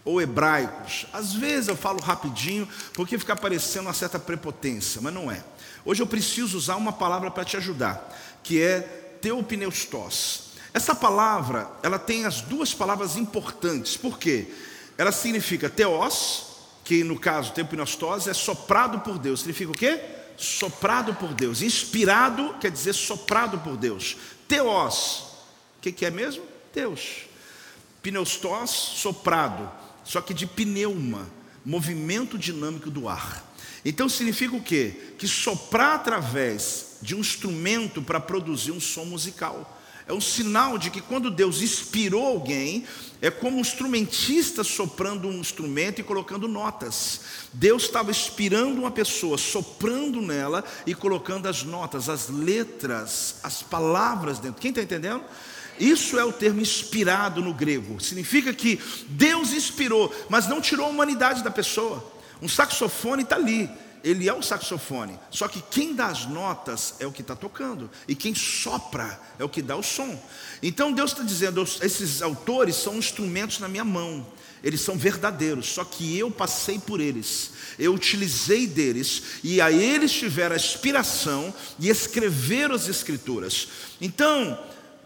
ou 0.06 0.22
hebraicos. 0.22 1.06
Às 1.12 1.34
vezes 1.34 1.68
eu 1.68 1.76
falo 1.76 2.02
rapidinho, 2.02 2.68
porque 2.94 3.20
fica 3.20 3.36
parecendo 3.36 3.88
uma 3.88 3.94
certa 3.94 4.18
prepotência, 4.18 5.02
mas 5.02 5.14
não 5.14 5.30
é. 5.30 5.44
Hoje 5.84 6.02
eu 6.02 6.08
preciso 6.08 6.58
usar 6.58 6.78
uma 6.78 6.94
palavra 6.94 7.30
para 7.30 7.44
te 7.44 7.58
ajudar, 7.58 8.18
que 8.42 8.62
é 8.62 8.80
teopneustos. 9.22 10.48
Essa 10.74 10.96
palavra, 10.96 11.70
ela 11.84 12.00
tem 12.00 12.26
as 12.26 12.40
duas 12.40 12.74
palavras 12.74 13.18
importantes. 13.18 13.98
Por 13.98 14.18
quê? 14.18 14.48
Ela 14.98 15.12
significa 15.12 15.70
teos, 15.70 16.47
que 16.88 17.04
no 17.04 17.20
caso 17.20 17.52
teopneustos 17.52 18.28
é 18.28 18.34
soprado 18.34 19.02
por 19.02 19.20
Deus. 19.20 19.42
Significa 19.42 19.72
o 19.72 19.76
quê? 19.76 20.00
Soprado 20.38 21.14
por 21.16 21.34
Deus. 21.34 21.62
Inspirado 21.62 22.56
quer 22.62 22.72
dizer 22.72 22.94
soprado 22.94 23.60
por 23.60 23.76
Deus. 23.76 24.16
Teos, 24.48 25.20
o 25.78 25.82
que, 25.82 25.92
que 25.92 26.06
é 26.06 26.10
mesmo? 26.10 26.46
Deus. 26.74 27.26
Pneustos, 28.02 28.70
soprado 28.70 29.70
só 30.08 30.22
que 30.22 30.34
de 30.34 30.48
pneuma, 30.48 31.28
movimento 31.66 32.38
dinâmico 32.38 32.90
do 32.90 33.10
ar. 33.10 33.46
Então 33.84 34.08
significa 34.08 34.56
o 34.56 34.64
quê? 34.64 35.14
Que 35.20 35.28
soprar 35.28 35.96
através 35.96 36.98
de 37.02 37.14
um 37.14 37.20
instrumento 37.20 38.02
para 38.02 38.18
produzir 38.18 38.72
um 38.72 38.80
som 38.80 39.04
musical. 39.04 39.77
É 40.08 40.14
um 40.14 40.22
sinal 40.22 40.78
de 40.78 40.90
que 40.90 41.02
quando 41.02 41.30
Deus 41.30 41.62
inspirou 41.62 42.26
alguém, 42.26 42.86
é 43.22 43.30
como 43.30 43.58
um 43.58 43.62
instrumentista 43.62 44.64
soprando 44.64 45.28
um 45.28 45.40
instrumento 45.40 46.00
e 46.00 46.04
colocando 46.04 46.48
notas. 46.48 47.22
Deus 47.52 47.84
estava 47.84 48.10
inspirando 48.10 48.80
uma 48.80 48.92
pessoa, 48.92 49.38
soprando 49.38 50.22
nela 50.22 50.64
e 50.86 50.94
colocando 50.94 51.48
as 51.48 51.64
notas, 51.64 52.08
as 52.08 52.30
letras, 52.30 53.36
as 53.44 53.62
palavras 53.62 54.40
dentro. 54.40 54.62
Quem 54.62 54.70
está 54.70 54.82
entendendo? 54.82 55.24
Isso 55.78 56.18
é 56.18 56.24
o 56.24 56.32
termo 56.32 56.62
inspirado 56.62 57.42
no 57.42 57.54
grego. 57.54 58.00
Significa 58.00 58.54
que 58.54 58.80
Deus 59.10 59.52
inspirou, 59.52 60.14
mas 60.30 60.48
não 60.48 60.62
tirou 60.62 60.86
a 60.86 60.90
humanidade 60.90 61.44
da 61.44 61.52
pessoa. 61.52 62.14
Um 62.42 62.48
saxofone 62.48 63.24
está 63.24 63.36
ali, 63.36 63.70
ele 64.08 64.30
é 64.30 64.34
o 64.34 64.42
saxofone. 64.42 65.20
Só 65.30 65.48
que 65.48 65.62
quem 65.70 65.94
dá 65.94 66.08
as 66.08 66.26
notas 66.26 66.96
é 67.00 67.06
o 67.06 67.12
que 67.12 67.22
está 67.22 67.36
tocando, 67.36 67.90
e 68.08 68.16
quem 68.16 68.34
sopra 68.34 69.20
é 69.38 69.44
o 69.44 69.50
que 69.50 69.62
dá 69.62 69.76
o 69.76 69.84
som. 69.84 70.18
Então 70.64 70.94
Deus 70.94 71.12
está 71.12 71.24
dizendo: 71.24 71.62
esses 71.82 72.22
autores 72.22 72.78
são 72.78 72.96
instrumentos 72.96 73.60
na 73.60 73.68
minha 73.68 73.84
mão, 73.84 74.26
eles 74.64 74.80
são 74.80 74.98
verdadeiros, 74.98 75.68
só 75.68 75.84
que 75.84 76.18
eu 76.18 76.32
passei 76.32 76.80
por 76.80 77.02
eles, 77.02 77.52
eu 77.78 77.94
utilizei 77.94 78.66
deles, 78.66 79.42
e 79.44 79.60
a 79.60 79.72
eles 79.72 80.14
tiveram 80.14 80.54
a 80.54 80.58
inspiração 80.58 81.54
e 81.78 81.90
escreveram 81.90 82.76
as 82.76 82.88
Escrituras. 82.88 83.68
Então, 84.00 84.58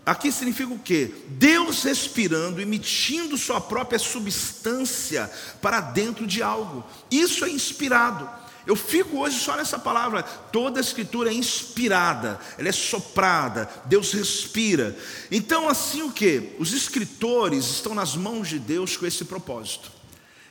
Aqui 0.04 0.32
significa 0.32 0.74
o 0.74 0.80
quê? 0.80 1.12
Deus 1.28 1.84
respirando, 1.84 2.60
emitindo 2.60 3.38
sua 3.38 3.62
própria 3.62 4.00
substância 4.00 5.30
para 5.62 5.80
dentro 5.80 6.26
de 6.26 6.42
algo. 6.42 6.84
Isso 7.12 7.46
é 7.46 7.50
inspirado. 7.52 8.28
Eu 8.65 8.76
fico 8.76 9.19
hoje 9.19 9.39
só 9.39 9.56
nessa 9.56 9.80
palavra. 9.80 10.24
Toda 10.24 10.80
a 10.80 10.82
escritura 10.82 11.30
é 11.30 11.34
inspirada, 11.34 12.39
ela 12.58 12.69
é 12.69 12.71
soprada, 12.71 13.69
Deus 13.86 14.12
respira. 14.13 14.95
Então, 15.32 15.67
assim 15.67 16.04
o 16.04 16.12
que? 16.12 16.56
Os 16.60 16.74
escritores 16.74 17.65
estão 17.65 17.95
nas 17.95 18.15
mãos 18.15 18.47
de 18.47 18.60
Deus 18.60 18.95
com 18.95 19.06
esse 19.06 19.26
propósito. 19.26 19.91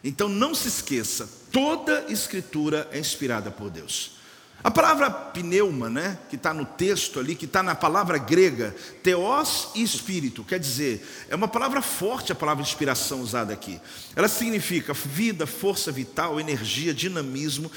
Então, 0.02 0.28
não 0.28 0.54
se 0.54 0.68
esqueça: 0.68 1.28
toda 1.52 2.06
escritura 2.08 2.88
é 2.92 2.98
inspirada 2.98 3.50
por 3.50 3.70
Deus. 3.70 4.19
A 4.62 4.70
palavra 4.70 5.10
pneuma, 5.10 5.88
né, 5.88 6.18
que 6.28 6.36
está 6.36 6.52
no 6.52 6.66
texto 6.66 7.18
ali, 7.18 7.34
que 7.34 7.46
está 7.46 7.62
na 7.62 7.74
palavra 7.74 8.18
grega, 8.18 8.76
teos 9.02 9.70
e 9.74 9.82
espírito, 9.82 10.44
quer 10.44 10.58
dizer, 10.58 11.06
é 11.30 11.34
uma 11.34 11.48
palavra 11.48 11.80
forte 11.80 12.30
a 12.30 12.34
palavra 12.34 12.62
inspiração 12.62 13.20
usada 13.20 13.54
aqui. 13.54 13.80
Ela 14.14 14.28
significa 14.28 14.92
vida, 14.92 15.46
força 15.46 15.90
vital, 15.90 16.38
energia, 16.38 16.92
dinamismo. 16.92 17.72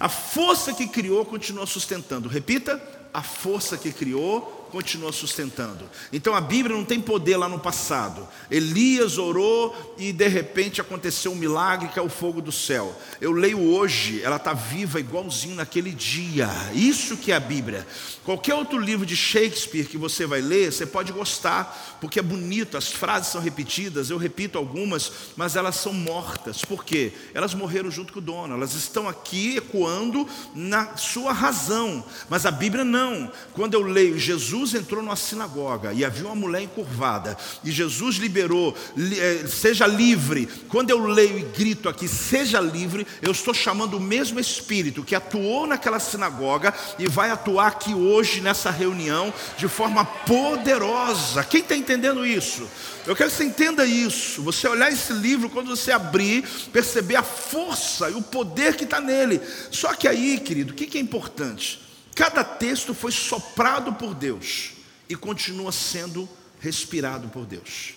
A 0.00 0.08
força 0.08 0.72
que 0.72 0.88
criou 0.88 1.24
continua 1.26 1.66
sustentando. 1.66 2.28
Repita: 2.28 2.82
a 3.12 3.22
força 3.22 3.76
que 3.76 3.92
criou 3.92 4.61
continua 4.72 5.12
sustentando. 5.12 5.88
Então 6.10 6.34
a 6.34 6.40
Bíblia 6.40 6.74
não 6.74 6.84
tem 6.84 6.98
poder 6.98 7.36
lá 7.36 7.46
no 7.46 7.58
passado. 7.58 8.26
Elias 8.50 9.18
orou 9.18 9.94
e 9.98 10.12
de 10.12 10.26
repente 10.26 10.80
aconteceu 10.80 11.30
um 11.32 11.36
milagre 11.36 11.88
que 11.88 11.98
é 11.98 12.02
o 12.02 12.08
fogo 12.08 12.40
do 12.40 12.50
céu. 12.50 12.98
Eu 13.20 13.32
leio 13.32 13.60
hoje, 13.60 14.22
ela 14.22 14.36
está 14.36 14.54
viva 14.54 14.98
igualzinho 14.98 15.56
naquele 15.56 15.90
dia. 15.90 16.48
Isso 16.72 17.18
que 17.18 17.30
é 17.30 17.36
a 17.36 17.40
Bíblia. 17.40 17.86
Qualquer 18.24 18.54
outro 18.54 18.78
livro 18.78 19.04
de 19.04 19.16
Shakespeare 19.16 19.84
que 19.84 19.98
você 19.98 20.24
vai 20.24 20.40
ler, 20.40 20.72
você 20.72 20.86
pode 20.86 21.12
gostar, 21.12 21.98
porque 22.00 22.20
é 22.20 22.22
bonito, 22.22 22.76
as 22.76 22.90
frases 22.90 23.32
são 23.32 23.40
repetidas, 23.40 24.10
eu 24.10 24.16
repito 24.16 24.56
algumas, 24.56 25.12
mas 25.36 25.56
elas 25.56 25.76
são 25.76 25.92
mortas. 25.92 26.64
Por 26.64 26.84
quê? 26.84 27.12
Elas 27.34 27.52
morreram 27.52 27.90
junto 27.90 28.12
com 28.12 28.20
o 28.20 28.22
dono, 28.22 28.54
elas 28.54 28.74
estão 28.74 29.08
aqui 29.08 29.56
ecoando 29.56 30.26
na 30.54 30.96
sua 30.96 31.32
razão, 31.32 32.04
mas 32.30 32.46
a 32.46 32.50
Bíblia 32.50 32.84
não. 32.84 33.30
Quando 33.52 33.74
eu 33.74 33.82
leio 33.82 34.18
Jesus 34.18 34.61
Jesus 34.62 34.74
entrou 34.74 35.02
numa 35.02 35.16
sinagoga 35.16 35.92
e 35.92 36.04
havia 36.04 36.26
uma 36.26 36.34
mulher 36.34 36.62
encurvada, 36.62 37.36
e 37.64 37.70
Jesus 37.70 38.16
liberou, 38.16 38.76
eh, 38.96 39.44
seja 39.48 39.86
livre. 39.86 40.46
Quando 40.68 40.90
eu 40.90 41.04
leio 41.04 41.38
e 41.38 41.42
grito 41.42 41.88
aqui, 41.88 42.06
seja 42.06 42.60
livre, 42.60 43.06
eu 43.20 43.32
estou 43.32 43.52
chamando 43.52 43.96
o 43.96 44.00
mesmo 44.00 44.38
Espírito 44.38 45.02
que 45.02 45.14
atuou 45.14 45.66
naquela 45.66 45.98
sinagoga 45.98 46.72
e 46.98 47.08
vai 47.08 47.30
atuar 47.30 47.68
aqui 47.68 47.92
hoje 47.92 48.40
nessa 48.40 48.70
reunião 48.70 49.32
de 49.58 49.66
forma 49.66 50.04
poderosa. 50.04 51.42
Quem 51.44 51.60
está 51.60 51.76
entendendo 51.76 52.24
isso? 52.24 52.68
Eu 53.06 53.16
quero 53.16 53.30
que 53.30 53.36
você 53.36 53.44
entenda 53.44 53.84
isso. 53.84 54.42
Você 54.42 54.68
olhar 54.68 54.92
esse 54.92 55.12
livro, 55.12 55.50
quando 55.50 55.74
você 55.74 55.90
abrir, 55.90 56.42
perceber 56.72 57.16
a 57.16 57.22
força 57.22 58.08
e 58.10 58.14
o 58.14 58.22
poder 58.22 58.76
que 58.76 58.84
está 58.84 59.00
nele. 59.00 59.40
Só 59.70 59.92
que 59.94 60.06
aí, 60.06 60.38
querido, 60.38 60.72
o 60.72 60.76
que 60.76 60.96
é 60.96 61.00
importante? 61.00 61.91
Cada 62.14 62.44
texto 62.44 62.94
foi 62.94 63.12
soprado 63.12 63.94
por 63.94 64.14
Deus 64.14 64.72
e 65.08 65.16
continua 65.16 65.72
sendo 65.72 66.28
respirado 66.60 67.28
por 67.28 67.46
Deus. 67.46 67.94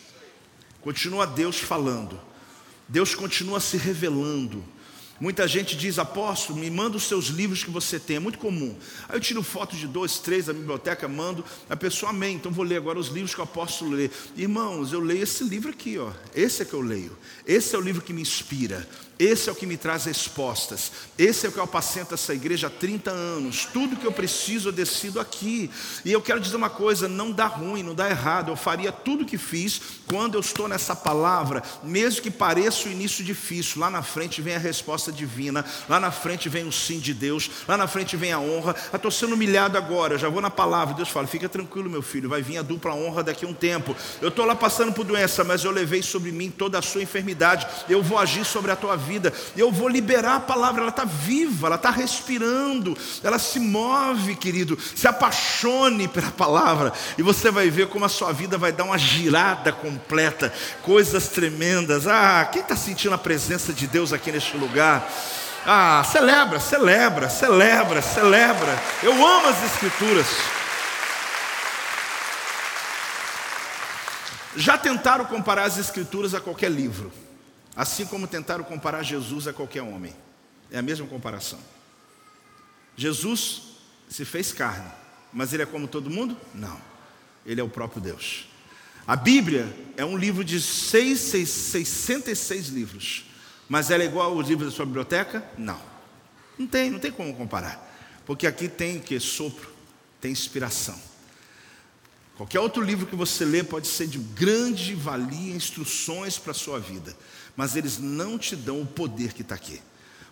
Continua 0.81 1.25
Deus 1.25 1.59
falando. 1.59 2.19
Deus 2.87 3.15
continua 3.15 3.59
se 3.59 3.77
revelando. 3.77 4.63
Muita 5.19 5.47
gente 5.47 5.77
diz, 5.77 5.97
apóstolo, 5.97 6.59
me 6.59 6.69
manda 6.69 6.97
os 6.97 7.03
seus 7.03 7.27
livros 7.27 7.63
que 7.63 7.71
você 7.71 7.97
tem, 7.97 8.17
é 8.17 8.19
muito 8.19 8.37
comum. 8.37 8.77
Aí 9.07 9.15
eu 9.15 9.21
tiro 9.21 9.41
foto 9.41 9.73
de 9.73 9.87
dois, 9.87 10.19
três 10.19 10.47
da 10.47 10.53
biblioteca, 10.53 11.07
mando, 11.07 11.43
a 11.69 11.75
pessoa 11.75 12.09
amém, 12.09 12.35
então 12.35 12.51
vou 12.51 12.65
ler 12.65 12.75
agora 12.75 12.99
os 12.99 13.07
livros 13.07 13.33
que 13.33 13.39
eu 13.39 13.47
posso 13.47 13.87
ler. 13.87 14.11
Irmãos, 14.35 14.91
eu 14.91 14.99
leio 14.99 15.23
esse 15.23 15.45
livro 15.45 15.69
aqui, 15.69 15.97
ó. 15.97 16.11
Esse 16.35 16.63
é 16.63 16.65
que 16.65 16.73
eu 16.73 16.81
leio. 16.81 17.17
Esse 17.47 17.75
é 17.75 17.77
o 17.77 17.81
livro 17.81 18.01
que 18.01 18.11
me 18.11 18.21
inspira. 18.21 18.85
Esse 19.17 19.47
é 19.47 19.51
o 19.51 19.55
que 19.55 19.65
me 19.65 19.77
traz 19.77 20.03
respostas. 20.03 20.91
Esse 21.17 21.45
é 21.45 21.49
o 21.49 21.51
que 21.51 21.57
eu 21.57 21.63
apacento 21.63 22.13
essa 22.13 22.33
igreja 22.33 22.67
há 22.67 22.69
30 22.69 23.11
anos. 23.11 23.65
Tudo 23.71 23.95
que 23.95 24.05
eu 24.05 24.11
preciso 24.11 24.69
eu 24.69 24.73
decido 24.73 25.21
aqui. 25.21 25.71
E 26.03 26.11
eu 26.11 26.21
quero 26.21 26.39
dizer 26.39 26.57
uma 26.57 26.69
coisa: 26.69 27.07
não 27.07 27.31
dá 27.31 27.45
ruim, 27.45 27.81
não 27.81 27.95
dá 27.95 28.09
errado. 28.09 28.51
Eu 28.51 28.57
faria 28.57 28.91
tudo 28.91 29.23
o 29.23 29.25
que 29.25 29.37
fiz 29.37 29.81
quando 30.05 30.35
eu 30.35 30.41
estou 30.41 30.67
nessa 30.67 30.93
palavra, 30.93 31.63
mesmo 31.81 32.21
que 32.21 32.29
pareça 32.29 32.89
o 32.89 32.91
início 32.91 33.23
difícil. 33.23 33.79
Lá 33.79 33.89
na 33.89 34.03
frente 34.03 34.41
vem 34.41 34.55
a 34.55 34.59
resposta 34.59 35.13
divina. 35.13 35.63
Lá 35.87 35.97
na 35.97 36.11
frente 36.11 36.49
vem 36.49 36.67
o 36.67 36.71
sim 36.71 36.99
de 36.99 37.13
Deus. 37.13 37.49
Lá 37.67 37.77
na 37.77 37.87
frente 37.87 38.17
vem 38.17 38.33
a 38.33 38.39
honra. 38.39 38.75
Eu 38.91 38.97
estou 38.97 39.11
sendo 39.11 39.35
humilhado 39.35 39.77
agora. 39.77 40.15
Eu 40.15 40.19
já 40.19 40.27
vou 40.27 40.41
na 40.41 40.49
palavra. 40.49 40.93
Deus 40.93 41.07
fala: 41.07 41.25
fica 41.25 41.47
tranquilo, 41.47 41.89
meu 41.89 42.01
filho. 42.01 42.27
Vai 42.27 42.41
vir 42.41 42.57
a 42.57 42.61
dupla 42.61 42.93
honra 42.93 43.23
daqui 43.23 43.45
a 43.45 43.47
um 43.47 43.53
tempo. 43.53 43.95
Eu 44.21 44.27
estou 44.27 44.45
lá 44.45 44.55
passando 44.55 44.91
por 44.91 45.05
doença, 45.05 45.41
mas 45.45 45.63
eu 45.63 45.71
levei 45.71 46.03
sobre 46.03 46.33
mim 46.33 46.51
toda 46.51 46.77
a 46.77 46.81
sua 46.81 47.01
enfermidade. 47.01 47.65
Eu 47.87 48.03
vou 48.03 48.17
agir 48.17 48.43
sobre 48.43 48.71
a 48.71 48.75
tua 48.75 48.97
vida 48.97 49.04
vida. 49.05 49.31
Eu 49.55 49.71
vou 49.71 49.87
liberar 49.87 50.35
a 50.35 50.39
palavra, 50.39 50.81
ela 50.81 50.89
está 50.89 51.05
viva, 51.05 51.67
ela 51.67 51.75
está 51.75 51.89
respirando, 51.89 52.97
ela 53.23 53.39
se 53.39 53.59
move, 53.59 54.35
querido. 54.35 54.77
Se 54.95 55.07
apaixone 55.07 56.07
pela 56.07 56.31
palavra 56.31 56.91
e 57.17 57.21
você 57.21 57.51
vai 57.51 57.69
ver 57.69 57.87
como 57.87 58.05
a 58.05 58.09
sua 58.09 58.31
vida 58.31 58.57
vai 58.57 58.71
dar 58.71 58.83
uma 58.83 58.97
girada 58.97 59.71
completa, 59.71 60.51
coisas 60.81 61.29
tremendas. 61.29 62.07
Ah, 62.07 62.47
quem 62.51 62.61
está 62.61 62.75
sentindo 62.75 63.13
a 63.13 63.17
presença 63.17 63.71
de 63.71 63.87
Deus 63.87 64.11
aqui 64.11 64.31
neste 64.31 64.57
lugar? 64.57 65.07
Ah, 65.65 66.03
celebra, 66.03 66.59
celebra, 66.59 67.29
celebra, 67.29 68.01
celebra. 68.01 68.83
Eu 69.01 69.13
amo 69.13 69.47
as 69.47 69.63
Escrituras. 69.63 70.27
Já 74.55 74.77
tentaram 74.77 75.25
comparar 75.25 75.63
as 75.63 75.77
Escrituras 75.77 76.33
a 76.33 76.39
qualquer 76.39 76.69
livro. 76.69 77.11
Assim 77.75 78.05
como 78.05 78.27
tentaram 78.27 78.63
comparar 78.63 79.03
Jesus 79.03 79.47
a 79.47 79.53
qualquer 79.53 79.81
homem. 79.81 80.15
É 80.71 80.77
a 80.77 80.81
mesma 80.81 81.05
comparação. 81.05 81.59
Jesus 82.95 83.63
se 84.09 84.23
fez 84.23 84.53
carne, 84.53 84.89
mas 85.33 85.51
ele 85.51 85.63
é 85.63 85.65
como 85.65 85.87
todo 85.87 86.09
mundo? 86.09 86.37
Não. 86.53 86.79
Ele 87.45 87.59
é 87.59 87.63
o 87.63 87.69
próprio 87.69 88.01
Deus. 88.01 88.47
A 89.05 89.15
Bíblia 89.15 89.67
é 89.97 90.05
um 90.05 90.17
livro 90.17 90.43
de 90.43 90.61
seis, 90.61 91.19
seis, 91.19 91.49
66 91.49 92.69
livros. 92.69 93.25
Mas 93.67 93.91
ela 93.91 94.03
é 94.03 94.05
igual 94.05 94.31
aos 94.31 94.47
livros 94.47 94.69
da 94.69 94.75
sua 94.75 94.85
biblioteca? 94.85 95.43
Não. 95.57 95.79
Não 96.57 96.65
tem, 96.65 96.89
não 96.89 96.99
tem 96.99 97.11
como 97.11 97.35
comparar. 97.35 97.93
Porque 98.25 98.47
aqui 98.47 98.67
tem 98.67 98.99
que 98.99 99.19
sopro, 99.19 99.69
tem 100.21 100.31
inspiração. 100.31 100.99
Qualquer 102.37 102.59
outro 102.59 102.81
livro 102.81 103.05
que 103.05 103.15
você 103.15 103.45
lê 103.45 103.63
pode 103.63 103.87
ser 103.87 104.07
de 104.07 104.17
grande 104.17 104.93
valia, 104.93 105.55
instruções 105.55 106.37
para 106.37 106.51
a 106.51 106.55
sua 106.55 106.79
vida 106.79 107.15
mas 107.55 107.75
eles 107.75 107.97
não 107.97 108.37
te 108.37 108.55
dão 108.55 108.81
o 108.81 108.85
poder 108.85 109.33
que 109.33 109.41
está 109.41 109.55
aqui. 109.55 109.81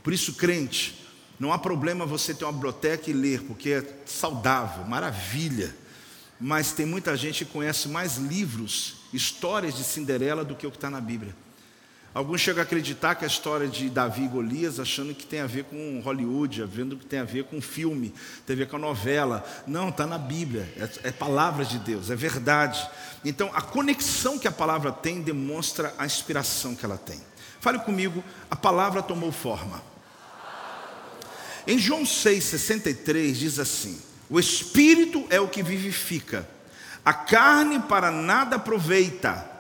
Por 0.04 0.14
isso, 0.14 0.34
crente, 0.34 1.04
não 1.40 1.52
há 1.52 1.58
problema 1.58 2.06
você 2.06 2.34
ter 2.34 2.46
uma 2.46 2.54
biblioteca 2.54 3.10
e 3.10 3.14
ler, 3.14 3.42
porque 3.44 3.70
é 3.72 4.02
saudável, 4.06 4.86
maravilha. 4.86 5.76
Mas 6.40 6.72
tem 6.74 6.86
muita 6.86 7.16
gente 7.16 7.46
que 7.46 7.52
conhece 7.52 7.88
mais 7.88 8.18
livros, 8.18 8.96
histórias 9.14 9.76
de 9.76 9.84
Cinderela 9.84 10.44
do 10.44 10.56
que 10.56 10.68
o 10.68 10.72
que 10.72 10.78
está 10.78 10.90
na 10.90 11.00
Bíblia. 11.00 11.36
Alguns 12.14 12.42
chegam 12.42 12.62
a 12.62 12.64
acreditar 12.64 13.16
que 13.16 13.24
a 13.24 13.28
história 13.28 13.68
de 13.68 13.90
Davi 13.90 14.26
e 14.26 14.28
Golias, 14.28 14.80
achando 14.80 15.16
que 15.16 15.26
tem 15.26 15.40
a 15.40 15.48
ver 15.48 15.64
com 15.64 16.00
Hollywood, 16.02 16.64
vendo 16.66 16.96
que 16.96 17.06
tem 17.08 17.20
a 17.20 17.24
ver 17.24 17.46
com 17.46 17.60
filme, 17.60 18.14
tem 18.46 18.56
a 18.56 18.58
ver 18.58 18.68
com 18.68 18.76
a 18.76 18.80
novela. 18.80 19.44
Não, 19.66 19.90
está 19.90 20.06
na 20.06 20.20
Bíblia, 20.20 20.72
é, 20.78 21.08
é 21.08 21.12
palavra 21.12 21.66
de 21.66 21.80
Deus, 21.80 22.12
é 22.12 22.16
verdade. 22.16 22.88
Então, 23.26 23.50
a 23.56 23.62
conexão 23.62 24.38
que 24.38 24.48
a 24.48 24.52
palavra 24.52 24.92
tem 24.92 25.24
demonstra 25.24 25.92
a 25.98 26.06
inspiração 26.06 26.76
que 26.76 26.86
ela 26.86 26.98
tem. 26.98 27.20
Fale 27.60 27.80
comigo, 27.80 28.24
a 28.52 28.56
palavra 28.56 29.02
tomou 29.02 29.32
forma. 29.32 29.82
Em 31.66 31.80
João 31.80 32.04
6,63 32.04 33.34
diz 33.34 33.58
assim: 33.58 34.00
O 34.30 34.40
Espírito 34.40 35.26
é 35.32 35.40
o 35.40 35.48
que 35.48 35.64
vivifica, 35.64 36.48
a 37.04 37.14
carne 37.14 37.80
para 37.80 38.12
nada 38.12 38.58
aproveita. 38.58 39.53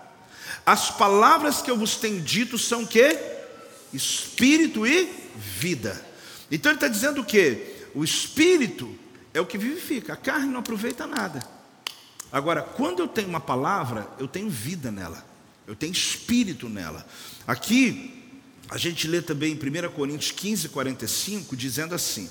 As 0.66 0.90
palavras 0.92 1.62
que 1.62 1.70
eu 1.70 1.78
vos 1.78 1.96
tenho 1.98 2.22
dito 2.22 2.58
são 2.58 2.86
que? 2.86 3.20
Espírito 3.92 4.88
e 4.88 5.10
vida. 5.36 6.04
Então 6.50 6.72
ele 6.72 6.78
está 6.78 6.88
dizendo 6.88 7.22
o 7.22 7.26
que? 7.26 7.74
O 7.94 8.04
espírito 8.04 8.98
é 9.34 9.42
o 9.42 9.46
que 9.46 9.58
vivifica, 9.58 10.14
a 10.14 10.18
carne 10.18 10.48
não 10.48 10.60
aproveita 10.60 11.06
nada. 11.06 11.46
Agora, 12.32 12.62
quando 12.62 13.00
eu 13.00 13.08
tenho 13.08 13.28
uma 13.28 13.40
palavra, 13.40 14.08
eu 14.18 14.28
tenho 14.28 14.50
vida 14.50 14.92
nela, 14.92 15.24
eu 15.68 15.76
tenho 15.76 15.92
espírito 15.92 16.70
nela. 16.70 17.06
Aqui, 17.46 18.24
a 18.70 18.78
gente 18.78 19.08
lê 19.08 19.22
também 19.22 19.54
em 19.54 19.88
1 19.88 19.92
Coríntios 19.92 20.32
15, 20.32 20.70
45, 20.70 21.56
dizendo 21.56 21.94
assim: 21.94 22.30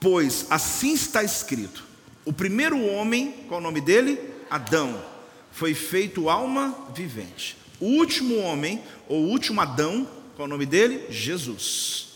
Pois 0.00 0.46
assim 0.50 0.94
está 0.94 1.22
escrito, 1.22 1.84
o 2.24 2.32
primeiro 2.32 2.80
homem, 2.86 3.44
qual 3.48 3.60
o 3.60 3.62
nome 3.62 3.80
dele? 3.80 4.18
Adão 4.50 5.17
foi 5.58 5.74
feito 5.74 6.30
alma 6.30 6.86
vivente. 6.94 7.56
O 7.80 7.86
último 7.86 8.38
homem, 8.38 8.80
ou 9.08 9.24
o 9.24 9.28
último 9.28 9.60
Adão, 9.60 10.08
qual 10.36 10.46
é 10.46 10.48
o 10.48 10.52
nome 10.52 10.64
dele? 10.64 11.06
Jesus. 11.10 12.10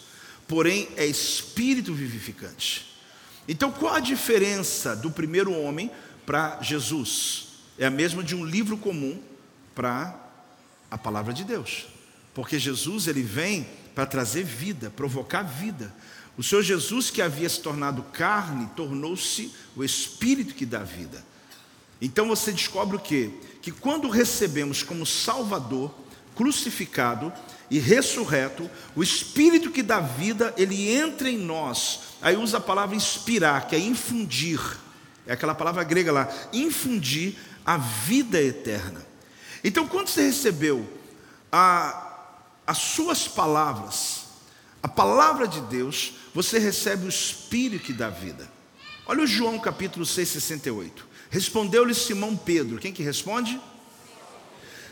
Porém, 0.47 0.89
é 0.97 1.05
espírito 1.05 1.93
vivificante. 1.93 2.87
Então, 3.49 3.73
qual 3.73 3.95
a 3.95 4.01
diferença 4.01 4.95
do 4.95 5.11
primeiro 5.11 5.53
homem 5.53 5.91
para 6.25 6.63
Jesus? 6.63 7.49
É 7.77 7.85
a 7.85 7.91
mesma 7.91 8.23
de 8.23 8.37
um 8.37 8.45
livro 8.45 8.77
comum 8.77 9.21
para 9.75 10.17
a 10.89 10.97
palavra 10.97 11.33
de 11.33 11.43
Deus. 11.43 11.87
Porque 12.33 12.61
Jesus 12.61 13.09
ele 13.09 13.23
vem 13.23 13.67
para 13.93 14.07
trazer 14.07 14.45
vida, 14.45 14.89
provocar 14.89 15.43
vida. 15.43 15.93
O 16.39 16.45
Senhor 16.45 16.63
Jesus, 16.63 17.11
que 17.11 17.21
havia 17.21 17.49
se 17.49 17.61
tornado 17.61 18.05
carne, 18.05 18.71
tornou-se 18.77 19.53
o 19.75 19.83
Espírito 19.83 20.55
que 20.55 20.65
dá 20.65 20.85
vida. 20.85 21.32
Então 22.03 22.27
você 22.27 22.51
descobre 22.51 22.97
o 22.97 23.01
quê? 23.01 23.31
Que 23.63 23.71
quando 23.71 24.09
recebemos 24.09 24.83
como 24.83 25.07
Salvador, 25.07 25.95
crucificado 26.35 27.33
e 27.71 27.79
ressurreto, 27.79 28.69
o 28.97 29.05
Espírito 29.05 29.71
que 29.71 29.85
dá 29.85 30.01
vida, 30.01 30.53
ele 30.57 30.91
entra 30.91 31.31
em 31.31 31.39
nós. 31.39 32.01
Aí 32.21 32.37
usa 32.37 32.59
a 32.59 32.61
palavra 32.61 32.97
inspirar, 32.97 33.69
que 33.69 33.77
é 33.77 33.79
infundir. 33.79 34.61
É 35.25 35.33
aquela 35.33 35.55
palavra 35.55 35.85
grega 35.85 36.11
lá, 36.11 36.29
infundir 36.53 37.37
a 37.65 37.77
vida 37.77 38.43
eterna. 38.43 39.07
Então, 39.63 39.87
quando 39.87 40.09
você 40.09 40.23
recebeu 40.23 40.85
a, 41.53 42.35
as 42.67 42.79
suas 42.79 43.29
palavras, 43.29 44.25
a 44.83 44.89
palavra 44.89 45.47
de 45.47 45.61
Deus, 45.61 46.15
você 46.35 46.59
recebe 46.59 47.07
o 47.07 47.09
Espírito 47.09 47.85
que 47.85 47.93
dá 47.93 48.11
vida. 48.11 48.51
Olha 49.07 49.23
o 49.23 49.27
João 49.27 49.57
capítulo 49.61 50.05
6, 50.05 50.29
68. 50.31 51.12
Respondeu-lhe 51.33 51.95
Simão 51.95 52.37
Pedro. 52.37 52.79
Quem 52.79 52.93
que 52.93 53.03
responde? 53.03 53.59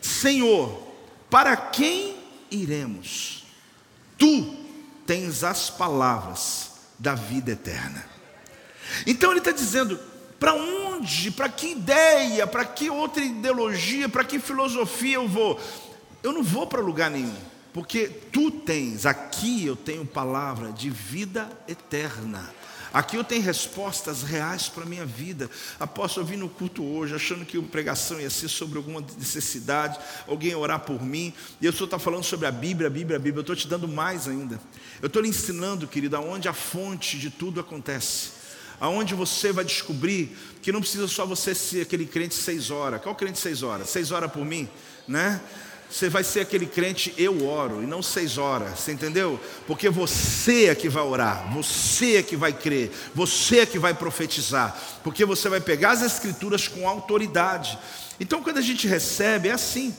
Senhor, 0.01 0.83
para 1.29 1.55
quem 1.55 2.17
iremos? 2.51 3.45
Tu 4.17 4.57
tens 5.07 5.45
as 5.45 5.69
palavras 5.69 6.71
da 6.99 7.15
vida 7.15 7.53
eterna. 7.53 8.03
Então 9.07 9.31
ele 9.31 9.41
está 9.41 9.53
dizendo: 9.53 10.01
para 10.39 10.55
onde, 10.55 11.31
para 11.31 11.51
que 11.51 11.73
ideia, 11.73 12.47
para 12.47 12.65
que 12.65 12.89
outra 12.89 13.23
ideologia, 13.23 14.09
para 14.09 14.25
que 14.25 14.41
filosofia 14.41 15.17
eu 15.17 15.29
vou? 15.29 15.61
Eu 16.23 16.33
não 16.33 16.43
vou 16.43 16.67
para 16.67 16.81
lugar 16.81 17.11
nenhum, 17.11 17.37
porque 17.71 18.09
tu 18.33 18.51
tens, 18.51 19.05
aqui 19.05 19.67
eu 19.67 19.77
tenho 19.77 20.07
palavra 20.07 20.73
de 20.73 20.89
vida 20.89 21.51
eterna. 21.69 22.60
Aqui 22.93 23.17
eu 23.17 23.23
tenho 23.23 23.43
respostas 23.43 24.23
reais 24.23 24.69
para 24.69 24.83
a 24.83 24.87
minha 24.87 25.07
vida. 25.07 25.49
Apóstolo, 25.79 26.27
eu 26.27 26.31
vim 26.31 26.37
no 26.37 26.49
culto 26.49 26.83
hoje, 26.83 27.15
achando 27.15 27.45
que 27.45 27.57
a 27.57 27.63
pregação 27.63 28.21
ia 28.21 28.29
ser 28.29 28.49
sobre 28.49 28.79
alguma 28.79 29.01
necessidade, 29.17 29.99
alguém 30.27 30.55
orar 30.55 30.81
por 30.81 31.01
mim, 31.01 31.33
e 31.61 31.67
eu 31.67 31.73
só 31.73 31.85
está 31.85 31.99
falando 31.99 32.25
sobre 32.25 32.47
a 32.47 32.51
Bíblia, 32.51 32.89
a 32.89 32.91
Bíblia, 32.91 33.17
a 33.17 33.21
Bíblia. 33.21 33.39
Eu 33.39 33.43
estou 33.43 33.55
te 33.55 33.69
dando 33.69 33.87
mais 33.87 34.27
ainda. 34.27 34.61
Eu 35.01 35.07
estou 35.07 35.23
lhe 35.23 35.29
ensinando, 35.29 35.87
querido, 35.87 36.17
aonde 36.17 36.49
a 36.49 36.53
fonte 36.53 37.17
de 37.17 37.31
tudo 37.31 37.61
acontece. 37.61 38.41
Aonde 38.81 39.15
você 39.15 39.53
vai 39.53 39.65
descobrir 39.65 40.37
que 40.63 40.73
não 40.73 40.81
precisa 40.81 41.07
só 41.07 41.27
você 41.27 41.55
ser 41.55 41.83
aquele 41.83 42.07
crente 42.07 42.35
seis 42.35 42.71
horas. 42.71 43.01
Qual 43.03 43.15
crente 43.15 43.39
seis 43.39 43.63
horas? 43.63 43.89
Seis 43.91 44.11
horas 44.11 44.33
por 44.33 44.45
mim, 44.45 44.69
né? 45.07 45.41
Você 45.91 46.09
vai 46.09 46.23
ser 46.23 46.41
aquele 46.41 46.67
crente, 46.67 47.13
eu 47.19 47.45
oro, 47.45 47.83
e 47.83 47.87
não 47.87 48.01
seis 48.01 48.39
horas, 48.39 48.79
você 48.79 48.93
entendeu? 48.93 49.41
Porque 49.67 49.91
você 49.91 50.67
é 50.67 50.75
que 50.75 50.89
vai 50.89 51.03
orar, 51.03 51.53
você 51.53 52.17
é 52.17 52.23
que 52.23 52.37
vai 52.37 52.53
crer, 52.53 52.93
você 53.13 53.59
é 53.59 53.67
que 53.67 53.79
vai 53.79 53.93
profetizar, 53.93 54.79
porque 55.03 55.25
você 55.25 55.49
vai 55.49 55.61
pegar 55.61 55.91
as 55.91 56.03
escrituras 56.03 56.69
com 56.69 56.89
autoridade. 56.89 57.77
Então, 58.21 58.41
quando 58.41 58.59
a 58.59 58.63
gente 58.63 58.87
recebe, 58.87 59.49
é 59.49 59.53
assim. 59.53 59.93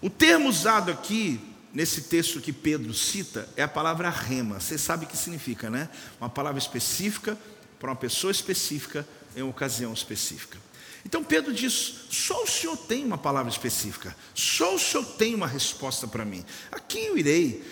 O 0.00 0.08
termo 0.08 0.48
usado 0.48 0.92
aqui, 0.92 1.40
nesse 1.74 2.02
texto 2.02 2.40
que 2.40 2.52
Pedro 2.52 2.94
cita, 2.94 3.48
é 3.56 3.64
a 3.64 3.68
palavra 3.68 4.08
rema. 4.10 4.60
Você 4.60 4.78
sabe 4.78 5.06
o 5.06 5.08
que 5.08 5.16
significa, 5.16 5.68
né? 5.68 5.88
Uma 6.20 6.30
palavra 6.30 6.58
específica 6.60 7.36
para 7.80 7.90
uma 7.90 7.96
pessoa 7.96 8.30
específica 8.30 9.04
em 9.34 9.42
uma 9.42 9.50
ocasião 9.50 9.92
específica. 9.92 10.56
Então 11.04 11.22
Pedro 11.22 11.52
diz: 11.52 12.06
só 12.10 12.42
o 12.42 12.46
Senhor 12.46 12.76
tem 12.76 13.04
uma 13.04 13.18
palavra 13.18 13.50
específica, 13.50 14.16
só 14.34 14.74
o 14.74 14.78
Senhor 14.78 15.04
tem 15.16 15.34
uma 15.34 15.46
resposta 15.46 16.06
para 16.06 16.24
mim. 16.24 16.44
A 16.70 16.78
quem 16.78 17.06
eu 17.06 17.18
irei? 17.18 17.64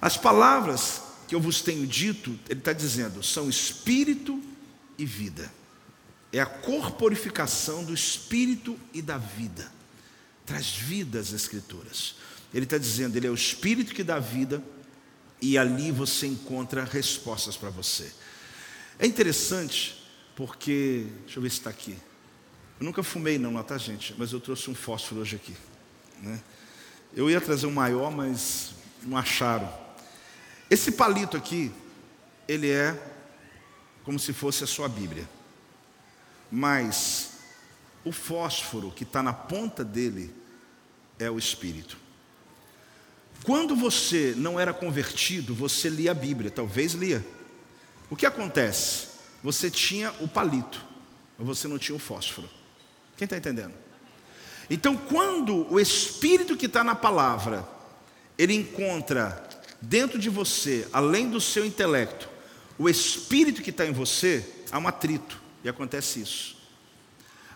As 0.00 0.16
palavras 0.16 1.02
que 1.28 1.34
eu 1.34 1.40
vos 1.40 1.62
tenho 1.62 1.86
dito, 1.86 2.38
ele 2.48 2.58
está 2.60 2.72
dizendo, 2.72 3.22
são 3.22 3.48
espírito 3.48 4.42
e 4.98 5.06
vida. 5.06 5.50
É 6.32 6.40
a 6.40 6.46
corporificação 6.46 7.84
do 7.84 7.94
espírito 7.94 8.78
e 8.92 9.00
da 9.00 9.18
vida. 9.18 9.70
Traz 10.44 10.70
vida 10.70 11.20
às 11.20 11.32
Escrituras. 11.32 12.16
Ele 12.52 12.64
está 12.64 12.78
dizendo, 12.78 13.16
ele 13.16 13.26
é 13.26 13.30
o 13.30 13.34
espírito 13.34 13.94
que 13.94 14.02
dá 14.02 14.18
vida, 14.18 14.62
e 15.40 15.56
ali 15.56 15.90
você 15.90 16.26
encontra 16.26 16.84
respostas 16.84 17.56
para 17.56 17.70
você. 17.70 18.12
É 18.98 19.06
interessante, 19.06 20.04
porque, 20.36 21.06
deixa 21.24 21.38
eu 21.38 21.42
ver 21.42 21.50
se 21.50 21.58
está 21.58 21.70
aqui. 21.70 21.96
Eu 22.82 22.84
nunca 22.84 23.04
fumei 23.04 23.38
não, 23.38 23.62
tá 23.62 23.78
gente? 23.78 24.12
Mas 24.18 24.32
eu 24.32 24.40
trouxe 24.40 24.68
um 24.68 24.74
fósforo 24.74 25.20
hoje 25.20 25.36
aqui. 25.36 25.54
Né? 26.20 26.42
Eu 27.14 27.30
ia 27.30 27.40
trazer 27.40 27.68
um 27.68 27.70
maior, 27.70 28.10
mas 28.10 28.74
não 29.04 29.16
acharam. 29.16 29.72
Esse 30.68 30.90
palito 30.90 31.36
aqui, 31.36 31.70
ele 32.48 32.68
é 32.68 33.00
como 34.02 34.18
se 34.18 34.32
fosse 34.32 34.64
a 34.64 34.66
sua 34.66 34.88
Bíblia. 34.88 35.30
Mas 36.50 37.34
o 38.04 38.10
fósforo 38.10 38.90
que 38.90 39.04
está 39.04 39.22
na 39.22 39.32
ponta 39.32 39.84
dele 39.84 40.34
é 41.20 41.30
o 41.30 41.38
Espírito. 41.38 41.96
Quando 43.44 43.76
você 43.76 44.34
não 44.36 44.58
era 44.58 44.74
convertido, 44.74 45.54
você 45.54 45.88
lia 45.88 46.10
a 46.10 46.14
Bíblia, 46.14 46.50
talvez 46.50 46.94
lia. 46.94 47.24
O 48.10 48.16
que 48.16 48.26
acontece? 48.26 49.06
Você 49.40 49.70
tinha 49.70 50.12
o 50.18 50.26
palito, 50.26 50.84
mas 51.38 51.46
você 51.46 51.68
não 51.68 51.78
tinha 51.78 51.94
o 51.94 52.00
fósforo. 52.00 52.50
Quem 53.22 53.26
está 53.26 53.36
entendendo? 53.36 53.72
Então, 54.68 54.96
quando 54.96 55.72
o 55.72 55.78
Espírito 55.78 56.56
que 56.56 56.66
está 56.66 56.82
na 56.82 56.96
palavra, 56.96 57.64
ele 58.36 58.52
encontra 58.52 59.48
dentro 59.80 60.18
de 60.18 60.28
você, 60.28 60.88
além 60.92 61.30
do 61.30 61.40
seu 61.40 61.64
intelecto, 61.64 62.28
o 62.76 62.88
Espírito 62.88 63.62
que 63.62 63.70
está 63.70 63.86
em 63.86 63.92
você, 63.92 64.44
há 64.72 64.78
um 64.80 64.88
atrito, 64.88 65.40
e 65.62 65.68
acontece 65.68 66.20
isso. 66.20 66.56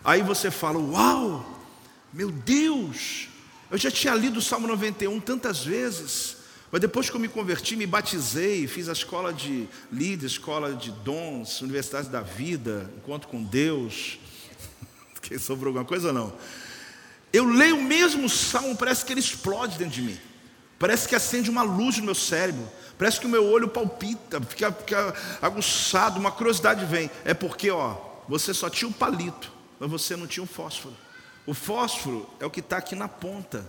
Aí 0.05 0.21
você 0.21 0.49
fala: 0.49 0.79
Uau, 0.79 1.67
meu 2.13 2.31
Deus, 2.31 3.27
eu 3.69 3.77
já 3.77 3.91
tinha 3.91 4.15
lido 4.15 4.39
o 4.39 4.41
Salmo 4.41 4.69
91 4.69 5.19
tantas 5.19 5.65
vezes, 5.65 6.37
mas 6.71 6.79
depois 6.79 7.09
que 7.09 7.15
eu 7.17 7.19
me 7.19 7.27
converti, 7.27 7.75
me 7.75 7.85
batizei, 7.85 8.67
fiz 8.67 8.87
a 8.87 8.93
escola 8.93 9.33
de 9.33 9.67
líder, 9.91 10.27
escola 10.27 10.73
de 10.73 10.91
dons, 10.91 11.59
universidade 11.59 12.07
da 12.07 12.21
vida, 12.21 12.89
encontro 12.95 13.27
com 13.27 13.43
Deus, 13.43 14.17
que 15.29 15.39
sobrou 15.39 15.69
alguma 15.69 15.85
coisa 15.85 16.09
ou 16.09 16.13
não? 16.13 16.33
Eu 17.31 17.45
leio 17.45 17.77
o 17.77 17.83
mesmo 17.83 18.29
salmo, 18.29 18.75
parece 18.75 19.05
que 19.05 19.13
ele 19.13 19.19
explode 19.19 19.77
dentro 19.77 19.95
de 19.95 20.01
mim. 20.01 20.17
Parece 20.79 21.07
que 21.07 21.15
acende 21.15 21.49
uma 21.49 21.63
luz 21.63 21.97
no 21.97 22.05
meu 22.05 22.15
cérebro. 22.15 22.67
Parece 22.97 23.19
que 23.19 23.25
o 23.25 23.29
meu 23.29 23.45
olho 23.45 23.67
palpita, 23.67 24.41
fica, 24.41 24.71
fica 24.71 25.13
aguçado, 25.41 26.19
uma 26.19 26.31
curiosidade 26.31 26.85
vem. 26.85 27.09
É 27.25 27.33
porque, 27.33 27.69
ó, 27.69 27.95
você 28.27 28.53
só 28.53 28.69
tinha 28.69 28.89
o 28.89 28.93
palito, 28.93 29.51
mas 29.79 29.89
você 29.89 30.15
não 30.15 30.27
tinha 30.27 30.43
o 30.43 30.47
fósforo. 30.47 30.95
O 31.45 31.53
fósforo 31.53 32.29
é 32.39 32.45
o 32.45 32.49
que 32.49 32.59
está 32.59 32.77
aqui 32.77 32.95
na 32.95 33.07
ponta. 33.07 33.65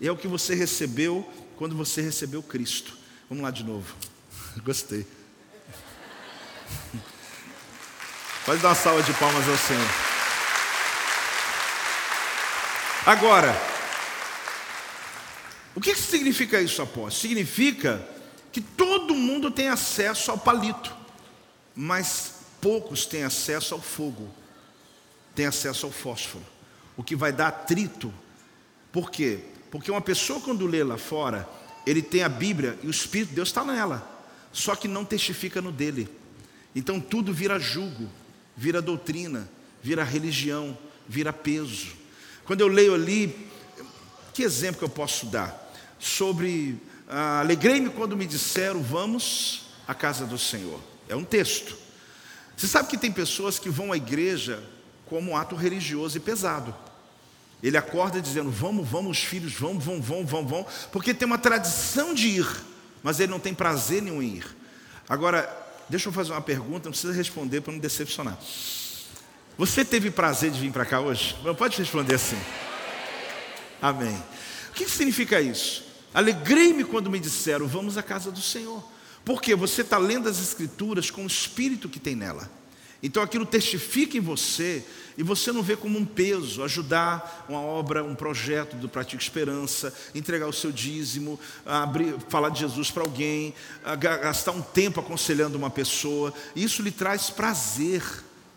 E 0.00 0.06
é 0.06 0.12
o 0.12 0.16
que 0.16 0.28
você 0.28 0.54
recebeu 0.54 1.28
quando 1.56 1.74
você 1.74 2.02
recebeu 2.02 2.42
Cristo. 2.42 2.96
Vamos 3.28 3.42
lá 3.42 3.50
de 3.50 3.64
novo. 3.64 3.94
Gostei. 4.62 5.06
Pode 8.44 8.60
dar 8.60 8.68
uma 8.68 8.74
salva 8.74 9.02
de 9.02 9.12
palmas 9.14 9.48
ao 9.48 9.56
Senhor. 9.56 10.05
Agora, 13.06 13.56
o 15.76 15.80
que 15.80 15.94
significa 15.94 16.60
isso, 16.60 16.82
apóstolo? 16.82 17.12
Significa 17.12 18.04
que 18.50 18.60
todo 18.60 19.14
mundo 19.14 19.48
tem 19.48 19.68
acesso 19.68 20.32
ao 20.32 20.38
palito, 20.38 20.92
mas 21.72 22.40
poucos 22.60 23.06
têm 23.06 23.22
acesso 23.22 23.74
ao 23.74 23.80
fogo, 23.80 24.28
têm 25.36 25.46
acesso 25.46 25.86
ao 25.86 25.92
fósforo, 25.92 26.44
o 26.96 27.04
que 27.04 27.14
vai 27.14 27.32
dar 27.32 27.46
atrito. 27.46 28.12
Por 28.90 29.08
quê? 29.08 29.38
Porque 29.70 29.88
uma 29.88 30.00
pessoa, 30.00 30.40
quando 30.40 30.66
lê 30.66 30.82
lá 30.82 30.98
fora, 30.98 31.48
ele 31.86 32.02
tem 32.02 32.24
a 32.24 32.28
Bíblia 32.28 32.76
e 32.82 32.88
o 32.88 32.90
Espírito 32.90 33.28
de 33.28 33.36
Deus 33.36 33.50
está 33.50 33.64
nela, 33.64 34.04
só 34.52 34.74
que 34.74 34.88
não 34.88 35.04
testifica 35.04 35.62
no 35.62 35.70
dele. 35.70 36.08
Então 36.74 37.00
tudo 37.00 37.32
vira 37.32 37.56
julgo, 37.60 38.10
vira 38.56 38.82
doutrina, 38.82 39.48
vira 39.80 40.02
religião, 40.02 40.76
vira 41.08 41.32
peso. 41.32 42.04
Quando 42.46 42.60
eu 42.60 42.68
leio 42.68 42.94
ali, 42.94 43.48
que 44.32 44.42
exemplo 44.44 44.78
que 44.78 44.84
eu 44.84 44.88
posso 44.88 45.26
dar? 45.26 45.72
Sobre, 45.98 46.80
ah, 47.08 47.40
alegrei-me 47.40 47.90
quando 47.90 48.16
me 48.16 48.24
disseram, 48.24 48.80
vamos 48.82 49.66
à 49.86 49.94
casa 49.94 50.24
do 50.24 50.38
Senhor. 50.38 50.80
É 51.08 51.16
um 51.16 51.24
texto. 51.24 51.76
Você 52.56 52.68
sabe 52.68 52.88
que 52.88 52.96
tem 52.96 53.10
pessoas 53.10 53.58
que 53.58 53.68
vão 53.68 53.92
à 53.92 53.96
igreja 53.96 54.62
como 55.06 55.32
um 55.32 55.36
ato 55.36 55.56
religioso 55.56 56.16
e 56.16 56.20
pesado. 56.20 56.74
Ele 57.62 57.76
acorda 57.76 58.20
dizendo, 58.20 58.50
vamos, 58.50 58.88
vamos, 58.88 59.18
filhos, 59.18 59.52
vamos, 59.52 59.84
vamos, 59.84 60.06
vamos, 60.06 60.30
vamos, 60.30 60.50
vamos, 60.50 60.66
porque 60.92 61.12
tem 61.12 61.26
uma 61.26 61.38
tradição 61.38 62.14
de 62.14 62.28
ir, 62.28 62.46
mas 63.02 63.18
ele 63.18 63.32
não 63.32 63.40
tem 63.40 63.52
prazer 63.52 64.02
nenhum 64.02 64.22
em 64.22 64.36
ir. 64.36 64.56
Agora, 65.08 65.48
deixa 65.88 66.08
eu 66.08 66.12
fazer 66.12 66.32
uma 66.32 66.40
pergunta, 66.40 66.84
não 66.84 66.92
precisa 66.92 67.12
responder 67.12 67.60
para 67.60 67.72
não 67.72 67.80
decepcionar. 67.80 68.38
Você 69.58 69.84
teve 69.84 70.10
prazer 70.10 70.50
de 70.50 70.60
vir 70.60 70.70
para 70.70 70.84
cá 70.84 71.00
hoje? 71.00 71.34
Pode 71.56 71.78
responder 71.78 72.16
assim. 72.16 72.38
Amém. 73.80 74.14
O 74.68 74.72
que 74.72 74.88
significa 74.88 75.40
isso? 75.40 75.84
Alegrei-me 76.12 76.84
quando 76.84 77.10
me 77.10 77.18
disseram, 77.18 77.66
vamos 77.66 77.96
à 77.96 78.02
casa 78.02 78.30
do 78.30 78.40
Senhor. 78.40 78.84
Porque 79.24 79.54
você 79.54 79.80
está 79.80 79.96
lendo 79.96 80.28
as 80.28 80.38
Escrituras 80.38 81.10
com 81.10 81.24
o 81.24 81.26
espírito 81.26 81.88
que 81.88 81.98
tem 81.98 82.14
nela. 82.14 82.50
Então 83.02 83.22
aquilo 83.22 83.46
testifica 83.46 84.16
em 84.16 84.20
você 84.20 84.84
e 85.16 85.22
você 85.22 85.52
não 85.52 85.62
vê 85.62 85.76
como 85.76 85.98
um 85.98 86.04
peso 86.04 86.62
ajudar 86.62 87.46
uma 87.48 87.60
obra, 87.60 88.04
um 88.04 88.14
projeto 88.14 88.76
do 88.76 88.88
Pratico 88.88 89.22
Esperança, 89.22 89.94
entregar 90.14 90.46
o 90.46 90.52
seu 90.52 90.72
dízimo, 90.72 91.40
abrir, 91.64 92.14
falar 92.28 92.50
de 92.50 92.60
Jesus 92.60 92.90
para 92.90 93.02
alguém, 93.02 93.54
gastar 93.98 94.52
um 94.52 94.62
tempo 94.62 95.00
aconselhando 95.00 95.56
uma 95.56 95.70
pessoa. 95.70 96.32
Isso 96.54 96.82
lhe 96.82 96.90
traz 96.90 97.30
prazer. 97.30 98.02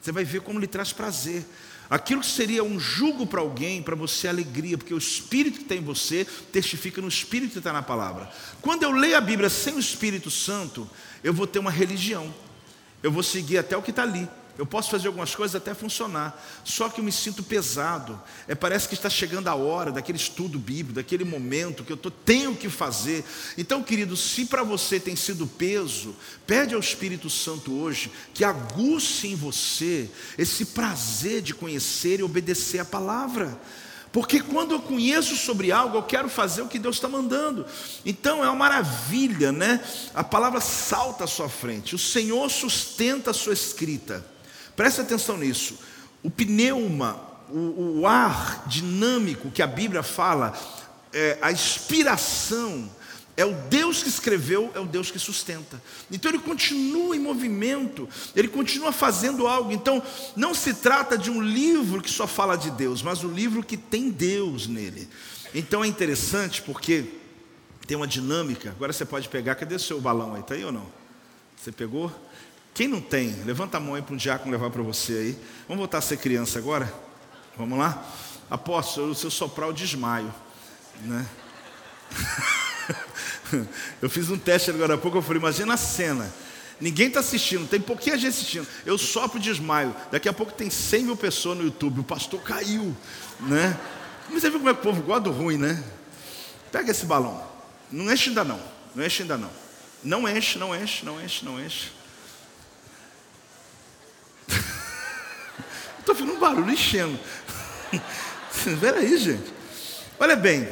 Você 0.10 0.14
vai 0.14 0.24
ver 0.24 0.41
como 0.41 0.57
lhe 0.57 0.66
traz 0.66 0.91
prazer. 0.91 1.45
Aquilo 1.88 2.22
que 2.22 2.26
seria 2.26 2.64
um 2.64 2.80
jugo 2.80 3.28
para 3.28 3.41
alguém, 3.41 3.84
para 3.84 3.95
você 3.95 4.26
é 4.26 4.32
alegria, 4.32 4.76
porque 4.76 4.91
o 4.91 4.97
Espírito 4.97 5.60
que 5.60 5.66
tem 5.66 5.78
em 5.78 5.84
você 5.84 6.26
testifica 6.51 6.99
no 6.99 7.07
Espírito 7.07 7.51
que 7.51 7.57
está 7.60 7.72
na 7.72 7.84
palavra. 7.84 8.28
Quando 8.60 8.82
eu 8.82 8.91
leio 8.91 9.16
a 9.16 9.22
Bíblia 9.22 9.51
sem 9.51 9.76
o 9.76 9.80
Espírito 9.80 10.32
Santo, 10.32 10.89
eu 11.24 11.32
vou 11.32 11.45
ter 11.45 11.60
uma 11.60 11.70
religião. 11.70 12.34
Eu 13.03 13.12
vou 13.12 13.22
seguir 13.22 13.60
até 13.60 13.78
o 13.78 13.84
que 13.84 13.91
está 13.91 14.01
ali. 14.01 14.28
Eu 14.57 14.65
posso 14.65 14.89
fazer 14.89 15.07
algumas 15.07 15.33
coisas 15.33 15.55
até 15.55 15.73
funcionar, 15.73 16.43
só 16.65 16.89
que 16.89 16.99
eu 16.99 17.03
me 17.03 17.11
sinto 17.11 17.41
pesado. 17.41 18.21
É, 18.47 18.53
parece 18.53 18.89
que 18.89 18.93
está 18.93 19.09
chegando 19.09 19.47
a 19.47 19.55
hora 19.55 19.91
daquele 19.91 20.17
estudo 20.17 20.59
bíblico, 20.59 20.95
daquele 20.95 21.23
momento 21.23 21.83
que 21.83 21.93
eu 21.93 21.97
tô, 21.97 22.11
tenho 22.11 22.55
que 22.55 22.69
fazer. 22.69 23.23
Então, 23.57 23.81
querido, 23.81 24.17
se 24.17 24.45
para 24.45 24.63
você 24.63 24.99
tem 24.99 25.15
sido 25.15 25.47
peso, 25.47 26.13
pede 26.45 26.73
ao 26.73 26.79
Espírito 26.81 27.29
Santo 27.29 27.73
hoje 27.73 28.11
que 28.33 28.43
aguce 28.43 29.27
em 29.27 29.35
você 29.35 30.09
esse 30.37 30.65
prazer 30.65 31.41
de 31.41 31.53
conhecer 31.53 32.19
e 32.19 32.23
obedecer 32.23 32.79
a 32.79 32.85
palavra. 32.85 33.57
Porque 34.11 34.39
quando 34.39 34.71
eu 34.71 34.79
conheço 34.81 35.35
sobre 35.35 35.71
algo, 35.71 35.97
eu 35.97 36.03
quero 36.03 36.29
fazer 36.29 36.63
o 36.63 36.67
que 36.67 36.79
Deus 36.79 36.95
está 36.95 37.07
mandando. 37.07 37.65
Então 38.03 38.43
é 38.43 38.47
uma 38.47 38.55
maravilha, 38.55 39.51
né? 39.51 39.83
A 40.15 40.23
palavra 40.23 40.59
salta 40.59 41.25
à 41.25 41.27
sua 41.27 41.47
frente. 41.47 41.95
O 41.95 41.99
Senhor 41.99 42.49
sustenta 42.49 43.31
a 43.31 43.33
sua 43.33 43.53
escrita. 43.53 44.25
Preste 44.80 45.01
atenção 45.01 45.38
nisso. 45.38 45.77
O 46.23 46.30
pneuma, 46.30 47.21
o, 47.49 47.99
o 47.99 48.07
ar 48.07 48.63
dinâmico 48.65 49.51
que 49.51 49.61
a 49.61 49.67
Bíblia 49.67 50.01
fala, 50.01 50.57
é, 51.11 51.38
a 51.41 51.51
inspiração, 51.51 52.89
é 53.36 53.43
o 53.43 53.53
Deus 53.69 54.01
que 54.01 54.07
escreveu, 54.07 54.71
é 54.73 54.80
o 54.80 54.86
Deus 54.86 55.11
que 55.11 55.19
sustenta. 55.19 55.84
Então 56.09 56.32
ele 56.32 56.39
continua 56.39 57.13
em 57.13 57.19
movimento, 57.19 58.07
ele 58.34 58.47
continua 58.47 58.93
fazendo 58.93 59.47
algo. 59.47 59.73
Então 59.73 60.01
não 60.34 60.53
se 60.53 60.73
trata 60.73 61.17
de 61.17 61.30
um 61.30 61.41
livro 61.41 62.01
que 62.01 62.09
só 62.09 62.25
fala 62.25 62.55
de 62.55 62.71
Deus, 62.71 63.03
mas 63.03 63.21
um 63.21 63.34
livro 63.34 63.61
que 63.61 63.75
tem 63.75 64.09
Deus 64.09 64.65
nele. 64.65 65.09
Então 65.53 65.84
é 65.84 65.88
interessante 65.88 66.61
porque 66.61 67.03
tem 67.86 67.97
uma 67.97 68.07
dinâmica. 68.07 68.69
Agora 68.69 68.93
você 68.93 69.03
pode 69.03 69.27
pegar, 69.27 69.55
cadê 69.55 69.75
o 69.75 69.80
seu 69.80 69.99
balão 69.99 70.36
aí? 70.36 70.39
Está 70.39 70.55
aí 70.55 70.63
ou 70.63 70.71
não? 70.71 70.88
Você 71.57 71.69
pegou? 71.69 72.09
Quem 72.80 72.88
não 72.88 73.01
tem, 73.01 73.36
levanta 73.43 73.75
a 73.75 73.80
mão 73.82 73.95
aí 73.95 74.01
para 74.01 74.13
um 74.13 74.17
diácono 74.17 74.53
levar 74.53 74.69
para 74.69 74.82
você 74.82 75.11
aí. 75.11 75.38
Vamos 75.67 75.80
voltar 75.80 75.97
a 75.97 76.01
ser 76.01 76.15
criança 76.15 76.59
agora? 76.59 76.89
Vamos 77.57 77.77
lá? 77.77 78.09
Apóstolo, 78.49 79.13
se 79.13 79.25
eu 79.25 79.30
soprar, 79.30 79.67
eu 79.67 79.73
desmaio. 79.73 80.34
Né? 81.01 81.27
Eu 84.01 84.09
fiz 84.09 84.30
um 84.30 84.38
teste 84.38 84.69
agora 84.69 84.93
há 84.93 84.97
pouco, 84.97 85.17
eu 85.17 85.21
falei, 85.21 85.41
imagina 85.41 85.73
a 85.73 85.77
cena. 85.77 86.34
Ninguém 86.80 87.07
está 87.07 87.19
assistindo, 87.19 87.67
tem 87.67 87.82
pouquinha 87.82 88.17
gente 88.17 88.30
assistindo. 88.30 88.65
Eu 88.86 88.97
sopro 88.97 89.39
de 89.39 89.49
desmaio. 89.49 89.93
Daqui 90.09 90.30
a 90.30 90.34
pouco 90.34 90.53
tem 90.53 90.69
100 90.69 91.03
mil 91.03 91.17
pessoas 91.17 91.57
no 91.57 91.65
YouTube. 91.65 91.99
O 91.99 92.03
pastor 92.03 92.41
caiu, 92.41 92.95
né? 93.41 93.77
Mas 94.30 94.41
você 94.41 94.49
viu 94.49 94.59
como 94.59 94.69
é 94.69 94.73
que 94.73 94.80
o 94.80 94.84
povo 94.84 95.01
gosta 95.01 95.23
do 95.23 95.32
ruim, 95.32 95.57
né? 95.57 95.84
Pega 96.71 96.91
esse 96.91 97.05
balão. 97.05 97.43
Não 97.91 98.09
enche 98.09 98.30
ainda 98.30 98.45
não. 98.45 98.61
Não 98.95 99.05
enche 99.05 99.23
ainda 99.23 99.38
não. 99.38 99.51
Não 100.01 100.30
enche, 100.30 100.57
não 100.57 100.73
enche, 100.73 101.03
não 101.03 101.21
enche, 101.21 101.43
não 101.43 101.59
enche. 101.59 101.98
Estou 106.10 106.16
fazendo 106.16 106.38
um 106.38 106.39
barulho 106.39 106.72
enchendo. 106.72 107.20
Espera 108.51 108.97
aí, 108.97 109.16
gente. 109.16 109.53
Olha 110.20 110.36
bem, 110.36 110.68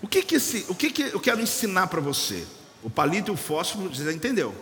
o 0.00 0.06
que 0.06 0.22
que, 0.22 0.36
esse, 0.36 0.66
o 0.68 0.74
que, 0.74 0.90
que 0.90 1.02
eu 1.02 1.18
quero 1.18 1.40
ensinar 1.40 1.88
para 1.88 2.00
você? 2.00 2.46
O 2.80 2.88
palito 2.88 3.32
e 3.32 3.34
o 3.34 3.36
fósforo, 3.36 3.88
você 3.88 4.04
já 4.04 4.12
entendeu. 4.12 4.54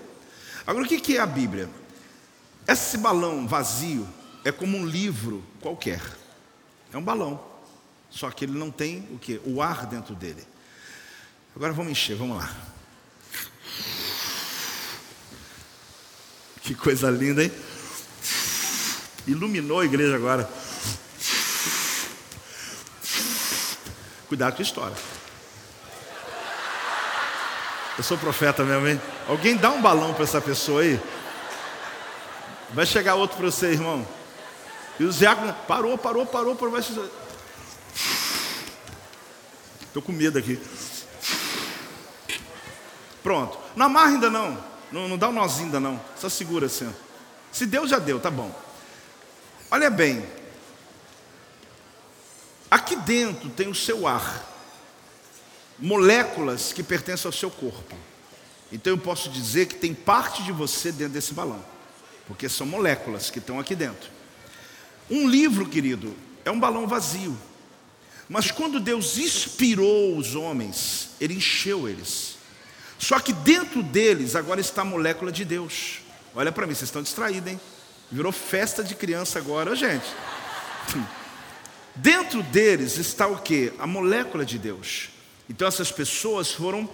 Agora, 0.67 0.87
o 0.87 0.89
que, 0.89 0.99
que 1.01 1.19
é 1.19 1.21
a 1.21 1.27
Bíblia? 1.27 1.69
Esse 2.67 2.97
balão 2.97 3.47
vazio 3.47 4.09
é 4.43 4.51
como 4.51 4.79
um 4.79 4.87
livro 4.87 5.45
qualquer. 5.61 6.01
É 6.91 6.97
um 6.97 7.03
balão. 7.03 7.39
Só 8.09 8.31
que 8.31 8.47
ele 8.47 8.59
não 8.59 8.71
tem 8.71 9.07
o 9.13 9.19
que? 9.19 9.39
O 9.45 9.61
ar 9.61 9.85
dentro 9.85 10.15
dele. 10.15 10.43
Agora 11.55 11.75
vamos 11.75 11.93
encher, 11.93 12.17
vamos 12.17 12.39
lá. 12.39 12.57
Que 16.63 16.75
coisa 16.75 17.11
linda, 17.11 17.45
hein? 17.45 17.53
Iluminou 19.27 19.81
a 19.81 19.85
igreja 19.85 20.15
agora. 20.15 20.49
Cuidado 24.29 24.55
com 24.55 24.63
a 24.63 24.65
história. 24.65 24.97
Eu 27.99 28.05
sou 28.05 28.19
profeta 28.19 28.63
mesmo, 28.63 28.87
hein? 28.87 29.01
Alguém 29.29 29.57
dá 29.57 29.71
um 29.71 29.81
balão 29.81 30.13
para 30.13 30.25
essa 30.25 30.41
pessoa 30.41 30.83
aí? 30.83 31.01
Vai 32.71 32.85
chegar 32.85 33.15
outro 33.15 33.37
para 33.37 33.51
você, 33.51 33.69
irmão. 33.69 34.07
E 34.99 35.05
o 35.05 35.13
diácono 35.13 35.55
parou, 35.67 35.97
parou, 35.97 36.27
parou, 36.27 36.55
parou. 36.55 36.73
Vai... 36.73 36.81
Estou 39.83 40.03
com 40.03 40.13
medo 40.13 40.39
aqui. 40.39 40.61
Pronto. 43.23 43.59
Não 43.75 43.87
amarra 43.87 44.09
ainda 44.09 44.31
não. 44.31 44.63
não. 44.93 45.09
Não 45.09 45.19
dá 45.19 45.29
um 45.29 45.33
nozinho 45.33 45.67
ainda 45.67 45.81
não. 45.81 46.01
Só 46.17 46.29
segura 46.29 46.67
assim. 46.67 46.93
Se 47.51 47.65
deu, 47.65 47.89
já 47.89 47.99
deu, 47.99 48.21
tá 48.21 48.31
bom. 48.31 48.66
Olha 49.77 49.91
bem. 49.91 50.25
Aqui 52.71 52.97
dentro 52.97 53.51
tem 53.51 53.69
o 53.69 53.75
seu 53.75 54.07
ar 54.07 54.51
moléculas 55.79 56.73
que 56.73 56.83
pertencem 56.83 57.29
ao 57.29 57.33
seu 57.33 57.51
corpo. 57.51 57.95
Então 58.73 58.95
eu 58.95 58.97
posso 58.97 59.29
dizer 59.29 59.67
que 59.67 59.75
tem 59.75 59.93
parte 59.93 60.43
de 60.45 60.51
você 60.51 60.91
dentro 60.91 61.13
desse 61.13 61.35
balão, 61.35 61.63
porque 62.27 62.49
são 62.49 62.67
moléculas 62.67 63.29
que 63.29 63.39
estão 63.39 63.61
aqui 63.61 63.75
dentro. 63.75 64.09
Um 65.11 65.29
livro, 65.29 65.69
querido, 65.69 66.17
é 66.43 66.51
um 66.51 66.59
balão 66.59 66.89
vazio. 66.89 67.37
Mas 68.31 68.51
quando 68.51 68.81
Deus 68.81 69.19
inspirou 69.19 70.17
os 70.17 70.35
homens, 70.35 71.11
Ele 71.21 71.35
encheu 71.35 71.87
eles. 71.87 72.39
Só 72.99 73.21
que 73.21 73.35
dentro 73.35 73.83
deles 73.83 74.37
agora 74.37 74.59
está 74.59 74.81
a 74.81 74.87
molécula 74.87 75.31
de 75.31 75.45
Deus. 75.45 75.99
Olha 76.35 76.51
para 76.51 76.67
mim, 76.67 76.73
vocês 76.73 76.89
estão 76.89 77.03
distraídos, 77.03 77.53
hein? 77.53 77.61
Virou 78.11 78.31
festa 78.31 78.85
de 78.85 78.95
criança 78.95 79.39
agora, 79.39 79.75
gente. 79.75 80.07
Dentro 81.95 82.43
deles 82.43 82.99
está 82.99 83.27
o 83.27 83.39
que? 83.39 83.73
A 83.79 83.87
molécula 83.87 84.45
de 84.45 84.59
Deus. 84.59 85.09
Então 85.49 85.67
essas 85.67 85.91
pessoas 85.91 86.53
foram 86.53 86.89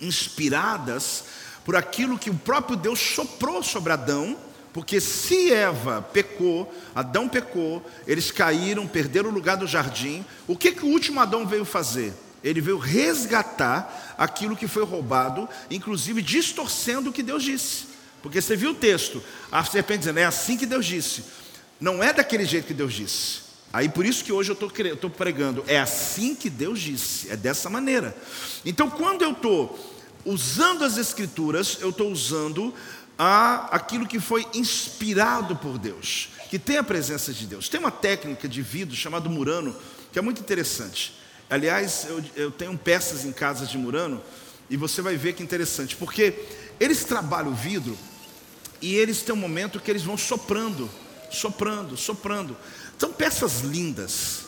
inspiradas 0.00 1.24
por 1.64 1.74
aquilo 1.74 2.18
que 2.18 2.30
o 2.30 2.34
próprio 2.34 2.76
Deus 2.76 3.00
soprou 3.00 3.62
sobre 3.62 3.92
Adão, 3.92 4.36
porque 4.72 5.00
se 5.00 5.52
Eva 5.52 6.02
pecou, 6.02 6.72
Adão 6.94 7.28
pecou, 7.28 7.84
eles 8.06 8.30
caíram, 8.30 8.86
perderam 8.86 9.30
o 9.30 9.32
lugar 9.32 9.56
do 9.56 9.66
jardim, 9.66 10.24
o 10.46 10.56
que, 10.56 10.72
que 10.72 10.84
o 10.84 10.88
último 10.88 11.20
Adão 11.20 11.46
veio 11.46 11.64
fazer? 11.64 12.12
Ele 12.42 12.60
veio 12.60 12.76
resgatar 12.76 14.14
aquilo 14.18 14.56
que 14.56 14.68
foi 14.68 14.84
roubado, 14.84 15.48
inclusive 15.70 16.20
distorcendo 16.20 17.10
o 17.10 17.12
que 17.12 17.22
Deus 17.22 17.42
disse. 17.42 17.93
Porque 18.24 18.40
você 18.40 18.56
viu 18.56 18.70
o 18.70 18.74
texto, 18.74 19.22
a 19.52 19.62
serpente 19.62 19.98
dizendo, 19.98 20.18
é 20.18 20.24
assim 20.24 20.56
que 20.56 20.64
Deus 20.64 20.86
disse. 20.86 21.24
Não 21.78 22.02
é 22.02 22.10
daquele 22.10 22.46
jeito 22.46 22.66
que 22.66 22.72
Deus 22.72 22.94
disse. 22.94 23.40
Aí 23.70 23.86
por 23.86 24.06
isso 24.06 24.24
que 24.24 24.32
hoje 24.32 24.50
eu 24.50 24.54
estou 24.94 25.10
pregando, 25.10 25.62
é 25.66 25.78
assim 25.78 26.34
que 26.34 26.48
Deus 26.48 26.80
disse, 26.80 27.28
é 27.28 27.36
dessa 27.36 27.68
maneira. 27.68 28.16
Então 28.64 28.88
quando 28.88 29.20
eu 29.20 29.32
estou 29.32 29.78
usando 30.24 30.84
as 30.84 30.96
escrituras, 30.96 31.76
eu 31.82 31.90
estou 31.90 32.10
usando 32.10 32.72
a, 33.18 33.68
aquilo 33.76 34.06
que 34.06 34.18
foi 34.18 34.46
inspirado 34.54 35.54
por 35.56 35.76
Deus, 35.76 36.30
que 36.48 36.58
tem 36.58 36.78
a 36.78 36.82
presença 36.82 37.30
de 37.30 37.46
Deus. 37.46 37.68
Tem 37.68 37.78
uma 37.78 37.90
técnica 37.90 38.48
de 38.48 38.62
vidro 38.62 38.96
chamada 38.96 39.28
Murano, 39.28 39.76
que 40.10 40.18
é 40.18 40.22
muito 40.22 40.40
interessante. 40.40 41.14
Aliás, 41.50 42.06
eu, 42.08 42.24
eu 42.36 42.50
tenho 42.50 42.78
peças 42.78 43.26
em 43.26 43.32
casa 43.32 43.66
de 43.66 43.76
Murano, 43.76 44.22
e 44.70 44.78
você 44.78 45.02
vai 45.02 45.14
ver 45.14 45.34
que 45.34 45.42
interessante, 45.42 45.94
porque 45.94 46.34
eles 46.80 47.04
trabalham 47.04 47.52
o 47.52 47.54
vidro 47.54 47.98
e 48.80 48.94
eles 48.96 49.22
têm 49.22 49.34
um 49.34 49.38
momento 49.38 49.80
que 49.80 49.90
eles 49.90 50.02
vão 50.02 50.16
soprando, 50.16 50.90
soprando, 51.30 51.96
soprando. 51.96 52.56
São 52.98 53.12
peças 53.12 53.60
lindas. 53.60 54.44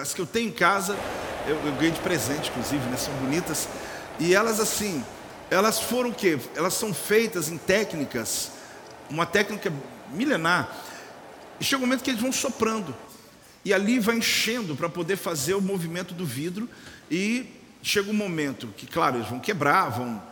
As 0.00 0.12
que 0.12 0.20
eu 0.20 0.26
tenho 0.26 0.48
em 0.48 0.52
casa, 0.52 0.96
eu, 1.46 1.56
eu 1.66 1.72
ganhei 1.72 1.92
de 1.92 2.00
presente, 2.00 2.50
inclusive, 2.50 2.84
né? 2.90 2.96
são 2.96 3.14
bonitas. 3.14 3.68
E 4.18 4.34
elas 4.34 4.60
assim, 4.60 5.02
elas 5.50 5.80
foram 5.80 6.10
o 6.10 6.14
quê? 6.14 6.38
Elas 6.54 6.74
são 6.74 6.92
feitas 6.92 7.48
em 7.48 7.56
técnicas, 7.56 8.50
uma 9.08 9.24
técnica 9.24 9.72
milenar. 10.12 10.70
E 11.58 11.64
chega 11.64 11.82
um 11.82 11.86
momento 11.86 12.02
que 12.02 12.10
eles 12.10 12.20
vão 12.20 12.32
soprando. 12.32 12.94
E 13.64 13.72
ali 13.72 13.98
vai 13.98 14.16
enchendo 14.16 14.74
para 14.74 14.88
poder 14.88 15.16
fazer 15.16 15.54
o 15.54 15.60
movimento 15.60 16.14
do 16.14 16.26
vidro. 16.26 16.68
E 17.10 17.46
chega 17.82 18.10
um 18.10 18.14
momento 18.14 18.68
que, 18.76 18.86
claro, 18.86 19.16
eles 19.16 19.28
vão 19.28 19.38
quebrar, 19.38 19.88
vão, 19.88 20.22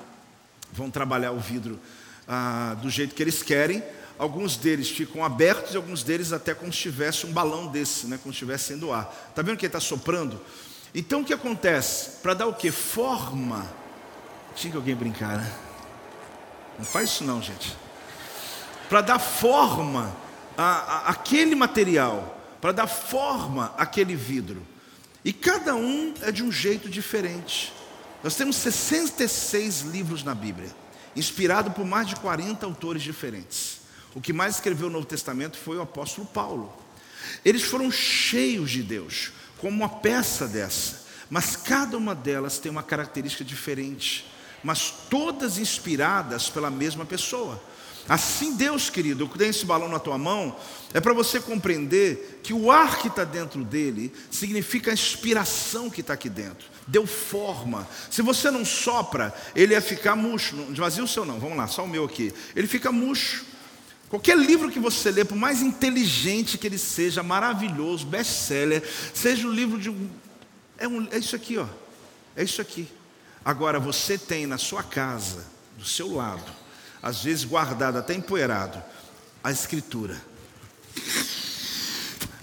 vão 0.73 0.91
trabalhar 0.91 1.33
o 1.33 1.39
vidro 1.39 1.79
ah, 2.31 2.76
do 2.81 2.89
jeito 2.89 3.14
que 3.14 3.22
eles 3.22 3.43
querem 3.43 3.83
alguns 4.20 4.55
deles 4.55 4.91
ficam 4.91 5.24
abertos 5.24 5.72
e 5.72 5.78
alguns 5.78 6.03
deles 6.03 6.31
até 6.31 6.53
como 6.53 6.70
se 6.70 6.78
tivesse 6.78 7.24
um 7.24 7.33
balão 7.33 7.68
desse, 7.68 8.07
né, 8.07 8.18
como 8.22 8.35
se 8.35 8.37
estivesse 8.37 8.64
sendo 8.64 8.93
ar. 8.93 9.11
Está 9.31 9.41
vendo 9.41 9.57
que 9.57 9.64
ele 9.64 9.70
está 9.70 9.81
soprando? 9.81 10.39
Então 10.95 11.22
o 11.22 11.24
que 11.24 11.33
acontece? 11.33 12.18
Para 12.22 12.35
dar 12.35 12.47
o 12.47 12.53
que? 12.53 12.70
Forma. 12.70 13.66
Tinha 14.55 14.72
que 14.72 14.76
alguém 14.76 14.95
brincar, 14.95 15.39
né? 15.39 15.53
Não 16.78 16.85
faz 16.85 17.09
isso 17.09 17.24
não, 17.24 17.41
gente. 17.41 17.74
Para 18.91 19.01
dar 19.01 19.18
forma 19.18 20.14
a, 20.55 20.64
a, 20.64 21.11
aquele 21.11 21.55
material, 21.55 22.39
para 22.61 22.72
dar 22.72 22.87
forma 22.87 23.72
àquele 23.78 24.14
vidro. 24.14 24.66
E 25.24 25.33
cada 25.33 25.74
um 25.74 26.12
é 26.20 26.31
de 26.31 26.43
um 26.43 26.53
jeito 26.53 26.91
diferente. 26.91 27.72
Nós 28.22 28.35
temos 28.35 28.57
66 28.57 29.81
livros 29.83 30.22
na 30.22 30.35
Bíblia, 30.35 30.68
inspirado 31.17 31.71
por 31.71 31.85
mais 31.85 32.07
de 32.07 32.17
40 32.17 32.65
autores 32.67 33.03
diferentes. 33.03 33.81
O 34.15 34.21
que 34.21 34.33
mais 34.33 34.57
escreveu 34.57 34.89
o 34.89 34.91
Novo 34.91 35.07
Testamento 35.07 35.57
foi 35.57 35.77
o 35.77 35.83
apóstolo 35.83 36.27
Paulo. 36.27 36.73
Eles 37.45 37.63
foram 37.63 37.91
cheios 37.91 38.71
de 38.71 38.83
Deus, 38.83 39.33
como 39.59 39.77
uma 39.77 39.89
peça 39.89 40.49
dessa, 40.49 41.05
mas 41.29 41.55
cada 41.55 41.97
uma 41.97 42.15
delas 42.15 42.59
tem 42.59 42.71
uma 42.71 42.83
característica 42.83 43.45
diferente, 43.45 44.27
mas 44.65 44.91
todas 45.09 45.59
inspiradas 45.59 46.49
pela 46.51 46.71
mesma 46.71 47.05
pessoa. 47.05 47.63
Assim, 48.11 48.57
Deus, 48.57 48.91
querido, 48.91 49.23
eu 49.23 49.29
tenho 49.29 49.51
esse 49.51 49.65
balão 49.65 49.89
na 49.89 50.01
tua 50.01 50.19
mão, 50.19 50.57
é 50.93 50.99
para 50.99 51.15
você 51.15 51.39
compreender 51.39 52.41
que 52.43 52.53
o 52.53 52.69
ar 52.69 52.99
que 52.99 53.07
está 53.07 53.23
dentro 53.23 53.63
dele 53.63 54.13
significa 54.33 54.91
a 54.91 54.95
inspiração 54.95 55.89
que 55.89 56.01
está 56.01 56.15
aqui 56.15 56.29
dentro. 56.29 56.67
Deu 56.89 57.07
forma. 57.07 57.87
Se 58.11 58.21
você 58.21 58.51
não 58.51 58.65
sopra, 58.65 59.33
ele 59.55 59.75
ia 59.75 59.81
ficar 59.81 60.17
murcho. 60.17 60.57
Não 60.57 61.05
o 61.05 61.07
seu 61.07 61.25
não, 61.25 61.39
vamos 61.39 61.57
lá, 61.57 61.69
só 61.69 61.85
o 61.85 61.89
meu 61.89 62.05
aqui. 62.05 62.35
Ele 62.57 62.67
fica 62.67 62.91
murcho. 62.91 63.45
Qualquer 64.09 64.37
livro 64.37 64.73
que 64.73 64.81
você 64.81 65.13
lê, 65.13 65.25
por 65.25 65.37
mais 65.37 65.63
inteligente 65.63 66.59
que 66.59 66.67
ele 66.67 66.79
seja, 66.79 67.23
maravilhoso, 67.23 68.05
best-seller, 68.07 68.83
seja 69.15 69.47
o 69.47 69.53
livro 69.53 69.79
de 69.79 69.89
um. 69.89 70.11
É, 70.77 70.89
um, 70.89 71.07
é 71.13 71.19
isso 71.19 71.37
aqui, 71.37 71.59
ó. 71.59 71.67
É 72.35 72.43
isso 72.43 72.61
aqui. 72.61 72.89
Agora 73.45 73.79
você 73.79 74.19
tem 74.19 74.49
na 74.49 74.59
sua 74.59 74.83
casa, 74.83 75.47
do 75.79 75.85
seu 75.85 76.17
lado, 76.17 76.59
às 77.03 77.22
vezes 77.22 77.44
guardado, 77.44 77.98
até 77.98 78.14
empoeirado, 78.14 78.82
a 79.42 79.51
Escritura, 79.51 80.20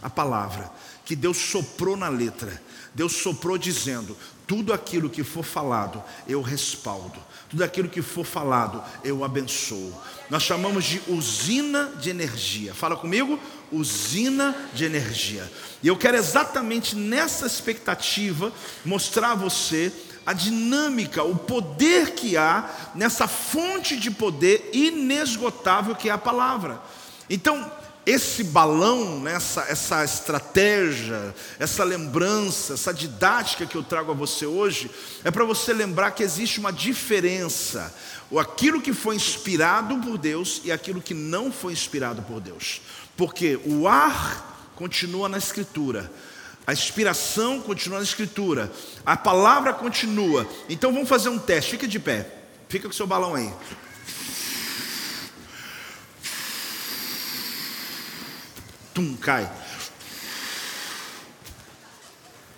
a 0.01 0.09
palavra, 0.09 0.71
que 1.05 1.15
Deus 1.15 1.37
soprou 1.37 1.95
na 1.95 2.09
letra. 2.09 2.61
Deus 2.93 3.13
soprou 3.13 3.57
dizendo: 3.57 4.17
tudo 4.47 4.73
aquilo 4.73 5.09
que 5.09 5.23
for 5.23 5.43
falado, 5.43 6.03
eu 6.27 6.41
respaldo, 6.41 7.19
tudo 7.49 7.63
aquilo 7.63 7.87
que 7.87 8.01
for 8.01 8.25
falado, 8.25 8.83
eu 9.03 9.23
abençoo. 9.23 9.93
Nós 10.29 10.43
chamamos 10.43 10.85
de 10.85 11.01
usina 11.07 11.91
de 11.99 12.09
energia. 12.09 12.73
Fala 12.73 12.95
comigo, 12.95 13.39
usina 13.71 14.55
de 14.73 14.85
energia. 14.85 15.49
E 15.83 15.87
eu 15.87 15.95
quero 15.95 16.17
exatamente 16.17 16.95
nessa 16.95 17.45
expectativa 17.45 18.51
mostrar 18.83 19.33
a 19.33 19.35
você 19.35 19.93
a 20.27 20.33
dinâmica, 20.33 21.23
o 21.23 21.37
poder 21.37 22.11
que 22.11 22.35
há 22.35 22.69
nessa 22.93 23.29
fonte 23.29 23.95
de 23.95 24.11
poder 24.11 24.69
inesgotável 24.73 25.95
que 25.95 26.09
é 26.09 26.11
a 26.11 26.17
palavra. 26.17 26.81
Então, 27.29 27.71
esse 28.05 28.43
balão, 28.43 29.21
né, 29.21 29.35
essa, 29.35 29.61
essa 29.69 30.03
estratégia, 30.03 31.33
essa 31.57 31.85
lembrança, 31.85 32.73
essa 32.73 32.93
didática 32.93 33.65
que 33.65 33.77
eu 33.77 33.83
trago 33.83 34.11
a 34.11 34.15
você 34.15 34.45
hoje, 34.45 34.91
é 35.23 35.31
para 35.31 35.45
você 35.45 35.71
lembrar 35.71 36.11
que 36.11 36.23
existe 36.23 36.59
uma 36.59 36.73
diferença. 36.73 37.95
Aquilo 38.37 38.81
que 38.81 38.91
foi 38.91 39.15
inspirado 39.15 39.97
por 39.99 40.17
Deus 40.17 40.59
e 40.65 40.73
aquilo 40.73 41.01
que 41.01 41.13
não 41.13 41.53
foi 41.53 41.71
inspirado 41.71 42.21
por 42.23 42.41
Deus. 42.41 42.81
Porque 43.15 43.57
o 43.63 43.87
ar 43.87 44.71
continua 44.75 45.29
na 45.29 45.37
Escritura, 45.37 46.11
a 46.67 46.73
inspiração 46.73 47.61
continua 47.61 47.99
na 47.99 48.03
Escritura, 48.03 48.69
a 49.05 49.15
palavra 49.15 49.73
continua. 49.73 50.45
Então 50.67 50.91
vamos 50.91 51.07
fazer 51.07 51.29
um 51.29 51.39
teste. 51.39 51.71
Fica 51.71 51.87
de 51.87 51.97
pé, 51.97 52.29
fica 52.67 52.89
com 52.89 52.93
seu 52.93 53.07
balão 53.07 53.33
aí. 53.33 53.53
Tum, 58.93 59.15
cai. 59.15 59.49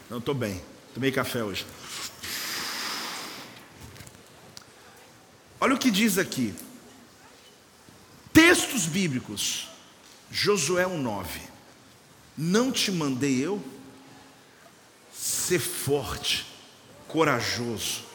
Não 0.10 0.18
estou 0.18 0.34
bem. 0.34 0.60
Tomei 0.96 1.12
café 1.12 1.44
hoje. 1.44 1.68
Olha 5.62 5.76
o 5.76 5.78
que 5.78 5.92
diz 5.92 6.18
aqui. 6.18 6.56
Textos 8.34 8.88
bíblicos. 8.88 9.68
Josué 10.32 10.86
1,9. 10.86 11.28
Não 12.36 12.72
te 12.72 12.92
mandei 12.92 13.46
eu? 13.46 13.64
Ser 15.20 15.60
forte, 15.60 16.46
corajoso, 17.10 18.06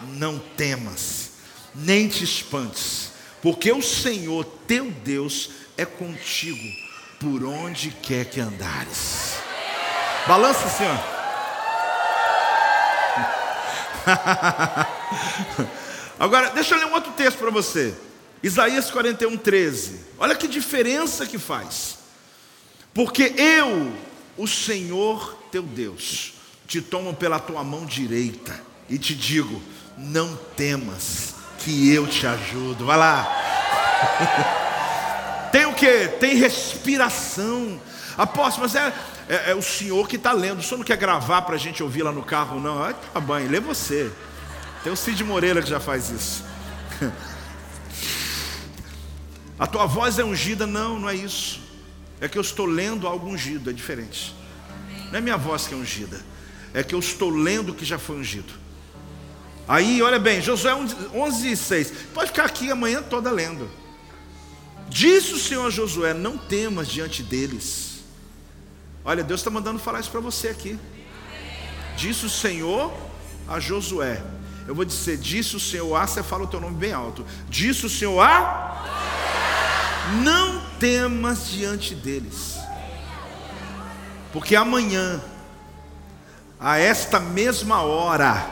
não 0.00 0.38
temas, 0.38 1.32
nem 1.74 2.06
te 2.06 2.22
espantes, 2.22 3.10
porque 3.42 3.72
o 3.72 3.82
Senhor 3.82 4.44
teu 4.68 4.88
Deus 4.88 5.50
é 5.76 5.84
contigo 5.84 6.62
por 7.18 7.42
onde 7.42 7.90
quer 7.90 8.26
que 8.26 8.38
andares. 8.38 9.32
Balança, 10.28 10.68
Senhor. 10.68 10.96
Agora, 16.16 16.50
deixa 16.50 16.76
eu 16.76 16.78
ler 16.78 16.86
um 16.86 16.94
outro 16.94 17.10
texto 17.14 17.38
para 17.38 17.50
você. 17.50 17.92
Isaías 18.40 18.88
41, 18.88 19.36
13. 19.36 19.98
Olha 20.16 20.36
que 20.36 20.46
diferença 20.46 21.26
que 21.26 21.38
faz. 21.38 21.98
Porque 22.94 23.34
eu, 23.36 23.92
o 24.36 24.46
Senhor 24.46 25.36
teu 25.50 25.62
Deus, 25.62 26.34
te 26.72 26.80
tomo 26.80 27.12
pela 27.12 27.38
tua 27.38 27.62
mão 27.62 27.84
direita 27.84 28.58
e 28.88 28.96
te 28.96 29.14
digo: 29.14 29.62
não 29.98 30.34
temas, 30.56 31.34
que 31.58 31.92
eu 31.92 32.06
te 32.06 32.26
ajudo. 32.26 32.86
Vai 32.86 32.96
lá. 32.96 33.28
Tem 35.52 35.66
o 35.66 35.74
que? 35.74 36.08
Tem 36.18 36.34
respiração. 36.34 37.78
Apóstolo, 38.16 38.66
mas 38.66 38.74
é, 38.74 38.90
é, 39.28 39.50
é 39.50 39.54
o 39.54 39.60
senhor 39.60 40.08
que 40.08 40.16
está 40.16 40.32
lendo. 40.32 40.60
O 40.60 40.62
senhor 40.62 40.78
não 40.78 40.84
quer 40.84 40.96
gravar 40.96 41.42
para 41.42 41.56
a 41.56 41.58
gente 41.58 41.82
ouvir 41.82 42.02
lá 42.02 42.10
no 42.10 42.22
carro, 42.22 42.58
não? 42.58 42.82
Ah, 42.82 42.94
tá 42.94 43.20
bem, 43.20 43.48
lê 43.48 43.60
você. 43.60 44.10
Tem 44.82 44.90
o 44.90 44.96
Cid 44.96 45.22
Moreira 45.24 45.60
que 45.60 45.68
já 45.68 45.78
faz 45.78 46.08
isso. 46.08 46.42
A 49.58 49.66
tua 49.66 49.84
voz 49.84 50.18
é 50.18 50.24
ungida? 50.24 50.66
Não, 50.66 50.98
não 50.98 51.08
é 51.08 51.14
isso. 51.14 51.60
É 52.18 52.28
que 52.28 52.38
eu 52.38 52.42
estou 52.42 52.64
lendo 52.64 53.06
algo 53.06 53.28
ungido, 53.28 53.68
é 53.68 53.72
diferente. 53.74 54.34
Não 55.10 55.18
é 55.18 55.20
minha 55.20 55.36
voz 55.36 55.66
que 55.66 55.74
é 55.74 55.76
ungida, 55.76 56.18
é 56.74 56.82
que 56.82 56.94
eu 56.94 56.98
estou 56.98 57.30
lendo 57.30 57.70
o 57.70 57.74
que 57.74 57.84
já 57.84 57.98
foi 57.98 58.16
ungido. 58.16 58.52
Aí, 59.68 60.02
olha 60.02 60.18
bem, 60.18 60.40
Josué 60.40 60.74
11, 60.74 61.56
6. 61.56 61.92
Pode 62.12 62.30
ficar 62.30 62.44
aqui 62.44 62.70
amanhã 62.70 63.02
toda 63.02 63.30
lendo. 63.30 63.70
Disse 64.88 65.34
o 65.34 65.38
Senhor 65.38 65.66
a 65.66 65.70
Josué: 65.70 66.12
Não 66.12 66.36
temas 66.36 66.88
diante 66.88 67.22
deles. 67.22 68.02
Olha, 69.04 69.22
Deus 69.22 69.40
está 69.40 69.50
mandando 69.50 69.78
falar 69.78 70.00
isso 70.00 70.10
para 70.10 70.20
você 70.20 70.48
aqui. 70.48 70.78
Disse 71.96 72.26
o 72.26 72.30
Senhor 72.30 72.92
a 73.48 73.60
Josué: 73.60 74.22
eu 74.66 74.74
vou 74.74 74.84
dizer, 74.84 75.18
disse 75.18 75.56
o 75.56 75.60
Senhor 75.60 75.94
A, 75.96 76.06
você 76.06 76.22
fala 76.22 76.44
o 76.44 76.46
teu 76.46 76.60
nome 76.60 76.76
bem 76.76 76.92
alto. 76.92 77.26
Disse 77.48 77.84
o 77.86 77.90
Senhor 77.90 78.20
A, 78.20 78.84
não 80.22 80.62
temas 80.78 81.50
diante 81.50 81.94
deles. 81.94 82.58
Porque 84.32 84.54
amanhã, 84.54 85.20
a 86.62 86.78
esta 86.78 87.18
mesma 87.18 87.82
hora, 87.82 88.46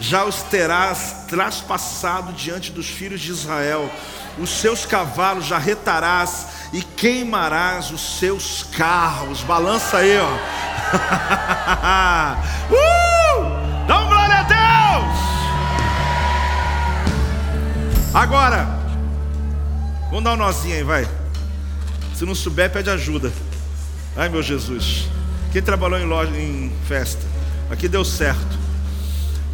já 0.00 0.24
os 0.24 0.42
terás 0.44 1.26
traspassado 1.28 2.32
diante 2.32 2.72
dos 2.72 2.88
filhos 2.88 3.20
de 3.20 3.30
Israel, 3.30 3.92
os 4.38 4.48
seus 4.48 4.86
cavalos 4.86 5.44
já 5.44 5.58
retarás 5.58 6.46
e 6.72 6.80
queimarás 6.82 7.90
os 7.90 8.18
seus 8.18 8.62
carros. 8.62 9.42
Balança 9.42 9.98
aí, 9.98 10.18
ó. 10.18 10.32
uh! 12.72 13.86
Dá 13.86 14.00
um 14.00 14.08
glória 14.08 14.36
a 14.36 14.42
Deus! 14.42 15.18
Agora, 18.14 18.66
vamos 20.08 20.24
dar 20.24 20.32
um 20.32 20.36
nozinho 20.36 20.76
aí, 20.76 20.82
vai. 20.82 21.06
Se 22.14 22.24
não 22.24 22.34
souber, 22.34 22.72
pede 22.72 22.88
ajuda. 22.88 23.30
Ai 24.16 24.30
meu 24.30 24.42
Jesus. 24.42 25.06
Quem 25.54 25.62
trabalhou 25.62 26.00
em 26.00 26.04
loja, 26.04 26.32
em 26.36 26.72
festa, 26.88 27.24
aqui 27.70 27.86
deu 27.86 28.04
certo. 28.04 28.58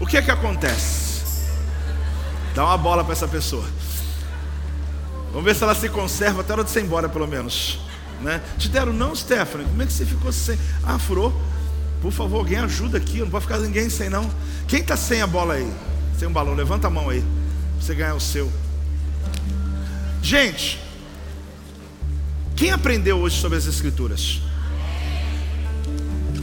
O 0.00 0.06
que 0.06 0.16
é 0.16 0.22
que 0.22 0.30
acontece? 0.30 1.20
Dá 2.54 2.64
uma 2.64 2.78
bola 2.78 3.04
para 3.04 3.12
essa 3.12 3.28
pessoa. 3.28 3.66
Vamos 5.28 5.44
ver 5.44 5.54
se 5.54 5.62
ela 5.62 5.74
se 5.74 5.90
conserva 5.90 6.40
até 6.40 6.52
a 6.52 6.56
hora 6.56 6.64
de 6.64 6.70
ser 6.70 6.80
embora, 6.80 7.06
pelo 7.06 7.28
menos. 7.28 7.80
Né? 8.22 8.40
Te 8.56 8.70
deram 8.70 8.94
não, 8.94 9.14
Stephanie? 9.14 9.66
Como 9.66 9.82
é 9.82 9.84
que 9.84 9.92
você 9.92 10.06
ficou 10.06 10.32
sem? 10.32 10.58
Ah, 10.82 10.98
furou? 10.98 11.38
Por 12.00 12.12
favor, 12.12 12.38
alguém 12.38 12.56
ajuda 12.56 12.96
aqui. 12.96 13.18
Não 13.18 13.28
pode 13.28 13.44
ficar 13.44 13.58
ninguém 13.58 13.90
sem, 13.90 14.08
não. 14.08 14.30
Quem 14.66 14.80
está 14.80 14.96
sem 14.96 15.20
a 15.20 15.26
bola 15.26 15.52
aí? 15.52 15.70
Sem 16.18 16.26
um 16.26 16.32
balão? 16.32 16.54
Levanta 16.54 16.86
a 16.86 16.90
mão 16.90 17.10
aí 17.10 17.22
você 17.78 17.94
ganhar 17.94 18.14
o 18.14 18.20
seu. 18.20 18.50
Gente, 20.22 20.80
quem 22.56 22.70
aprendeu 22.70 23.18
hoje 23.18 23.38
sobre 23.38 23.58
as 23.58 23.66
Escrituras? 23.66 24.40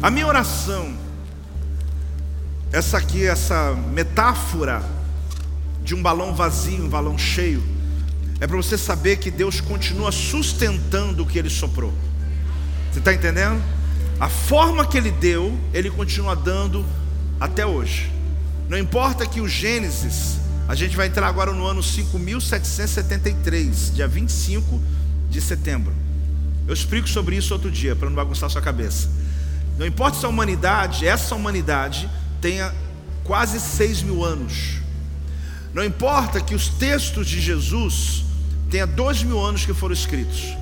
A 0.01 0.09
minha 0.11 0.27
oração, 0.27 0.93
essa 2.71 2.99
aqui, 2.99 3.25
essa 3.25 3.73
metáfora 3.73 4.83
de 5.83 5.95
um 5.95 6.03
balão 6.03 6.35
vazio, 6.35 6.85
um 6.85 6.89
balão 6.89 7.17
cheio, 7.17 7.63
é 8.39 8.45
para 8.45 8.55
você 8.55 8.77
saber 8.77 9.17
que 9.17 9.31
Deus 9.31 9.59
continua 9.59 10.11
sustentando 10.11 11.23
o 11.23 11.25
que 11.25 11.39
Ele 11.39 11.49
soprou. 11.49 11.91
Você 12.91 12.99
está 12.99 13.11
entendendo? 13.11 13.59
A 14.19 14.29
forma 14.29 14.85
que 14.85 14.99
Ele 14.99 15.09
deu, 15.09 15.57
Ele 15.73 15.89
continua 15.89 16.35
dando 16.35 16.85
até 17.39 17.65
hoje. 17.65 18.11
Não 18.69 18.77
importa 18.77 19.25
que 19.25 19.41
o 19.41 19.47
Gênesis 19.47 20.37
a 20.67 20.75
gente 20.75 20.95
vai 20.95 21.07
entrar 21.07 21.27
agora 21.27 21.51
no 21.53 21.65
ano 21.65 21.81
5773, 21.81 23.95
dia 23.95 24.07
25 24.07 24.79
de 25.27 25.41
setembro. 25.41 25.91
Eu 26.67 26.73
explico 26.73 27.09
sobre 27.09 27.35
isso 27.35 27.51
outro 27.53 27.71
dia, 27.71 27.95
para 27.95 28.09
não 28.09 28.15
bagunçar 28.15 28.47
sua 28.49 28.61
cabeça. 28.61 29.09
Não 29.77 29.85
importa 29.85 30.17
se 30.17 30.25
a 30.25 30.29
humanidade, 30.29 31.07
essa 31.07 31.35
humanidade, 31.35 32.09
tenha 32.41 32.73
quase 33.23 33.59
6 33.59 34.03
mil 34.03 34.23
anos. 34.23 34.77
Não 35.73 35.83
importa 35.83 36.41
que 36.41 36.55
os 36.55 36.69
textos 36.69 37.27
de 37.27 37.39
Jesus 37.39 38.25
tenha 38.69 38.87
dois 38.87 39.21
mil 39.23 39.39
anos 39.39 39.65
que 39.65 39.73
foram 39.73 39.93
escritos, 39.93 40.57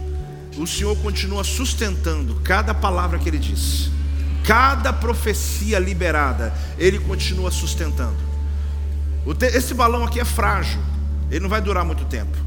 o 0.57 0.67
Senhor 0.67 0.95
continua 0.97 1.43
sustentando 1.43 2.35
cada 2.43 2.73
palavra 2.73 3.17
que 3.17 3.29
Ele 3.29 3.39
diz, 3.39 3.89
cada 4.43 4.91
profecia 4.93 5.79
liberada, 5.79 6.53
Ele 6.77 6.99
continua 6.99 7.51
sustentando. 7.51 8.17
Esse 9.41 9.73
balão 9.73 10.03
aqui 10.03 10.19
é 10.19 10.25
frágil, 10.25 10.79
ele 11.31 11.39
não 11.39 11.49
vai 11.49 11.59
durar 11.59 11.83
muito 11.83 12.05
tempo, 12.05 12.37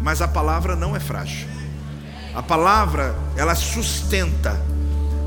mas 0.00 0.20
a 0.20 0.26
palavra 0.26 0.74
não 0.74 0.96
é 0.96 1.00
frágil. 1.00 1.46
A 2.34 2.42
palavra, 2.42 3.14
ela 3.36 3.54
sustenta. 3.54 4.60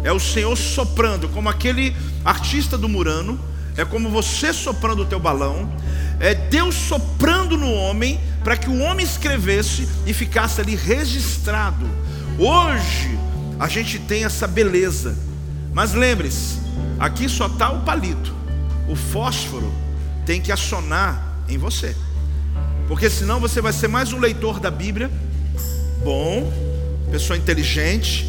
É 0.04 0.12
o 0.12 0.20
Senhor 0.20 0.56
soprando, 0.56 1.30
como 1.30 1.50
aquele 1.50 1.96
artista 2.26 2.78
do 2.78 2.90
Murano, 2.90 3.40
é 3.78 3.86
como 3.86 4.10
você 4.10 4.52
soprando 4.52 5.04
o 5.04 5.06
teu 5.06 5.20
balão, 5.20 5.72
é 6.20 6.34
Deus 6.34 6.76
soprando 6.76 7.58
no 7.58 7.72
homem 7.72 8.20
para 8.44 8.58
que 8.58 8.70
o 8.70 8.80
homem 8.80 9.06
escrevesse 9.06 9.88
e 10.06 10.14
ficasse 10.14 10.60
ali 10.60 10.76
registrado. 10.76 11.88
Hoje 12.38 13.18
a 13.60 13.68
gente 13.68 14.00
tem 14.00 14.24
essa 14.24 14.48
beleza, 14.48 15.16
mas 15.74 15.94
lembre-se, 15.94 16.60
aqui 17.00 17.30
só 17.30 17.48
está 17.48 17.72
o 17.72 17.82
palito, 17.82 18.34
o 18.88 18.96
fósforo 18.96 19.72
tem 20.26 20.42
que 20.42 20.52
acionar 20.52 21.44
em 21.48 21.58
você, 21.58 21.96
porque 22.88 23.10
senão 23.10 23.40
você 23.40 23.62
vai 23.62 23.74
ser 23.74 23.88
mais 23.88 24.12
um 24.12 24.20
leitor 24.20 24.60
da 24.60 24.72
Bíblia, 24.72 25.10
bom, 26.04 26.52
pessoa 27.12 27.38
inteligente, 27.38 28.28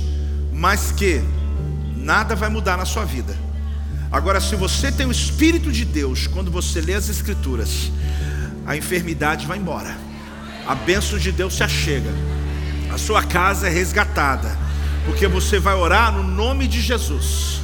mas 0.53 0.93
que 0.93 1.23
nada 2.03 2.34
vai 2.34 2.48
mudar 2.48 2.76
na 2.76 2.84
sua 2.84 3.05
vida. 3.05 3.34
Agora, 4.11 4.40
se 4.40 4.55
você 4.57 4.92
tem 4.92 5.07
o 5.07 5.12
Espírito 5.12 5.72
de 5.72 5.84
Deus, 5.84 6.26
quando 6.26 6.50
você 6.50 6.80
lê 6.80 6.94
as 6.94 7.09
Escrituras, 7.09 7.90
a 8.66 8.76
enfermidade 8.76 9.46
vai 9.46 9.57
embora, 9.57 9.96
a 10.66 10.74
bênção 10.74 11.18
de 11.18 11.32
Deus 11.32 11.55
se 11.55 11.62
achega, 11.62 12.11
a 12.92 12.98
sua 12.98 13.22
casa 13.22 13.68
é 13.68 13.70
resgatada, 13.70 14.55
porque 15.07 15.26
você 15.26 15.59
vai 15.59 15.74
orar 15.74 16.12
no 16.12 16.22
nome 16.22 16.68
de 16.68 16.80
Jesus. 16.80 17.61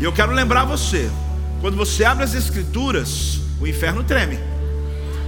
E 0.00 0.04
eu 0.04 0.12
quero 0.12 0.32
lembrar 0.32 0.64
você, 0.64 1.10
quando 1.60 1.76
você 1.76 2.04
abre 2.04 2.24
as 2.24 2.34
Escrituras, 2.34 3.40
o 3.60 3.66
inferno 3.66 4.02
treme. 4.02 4.38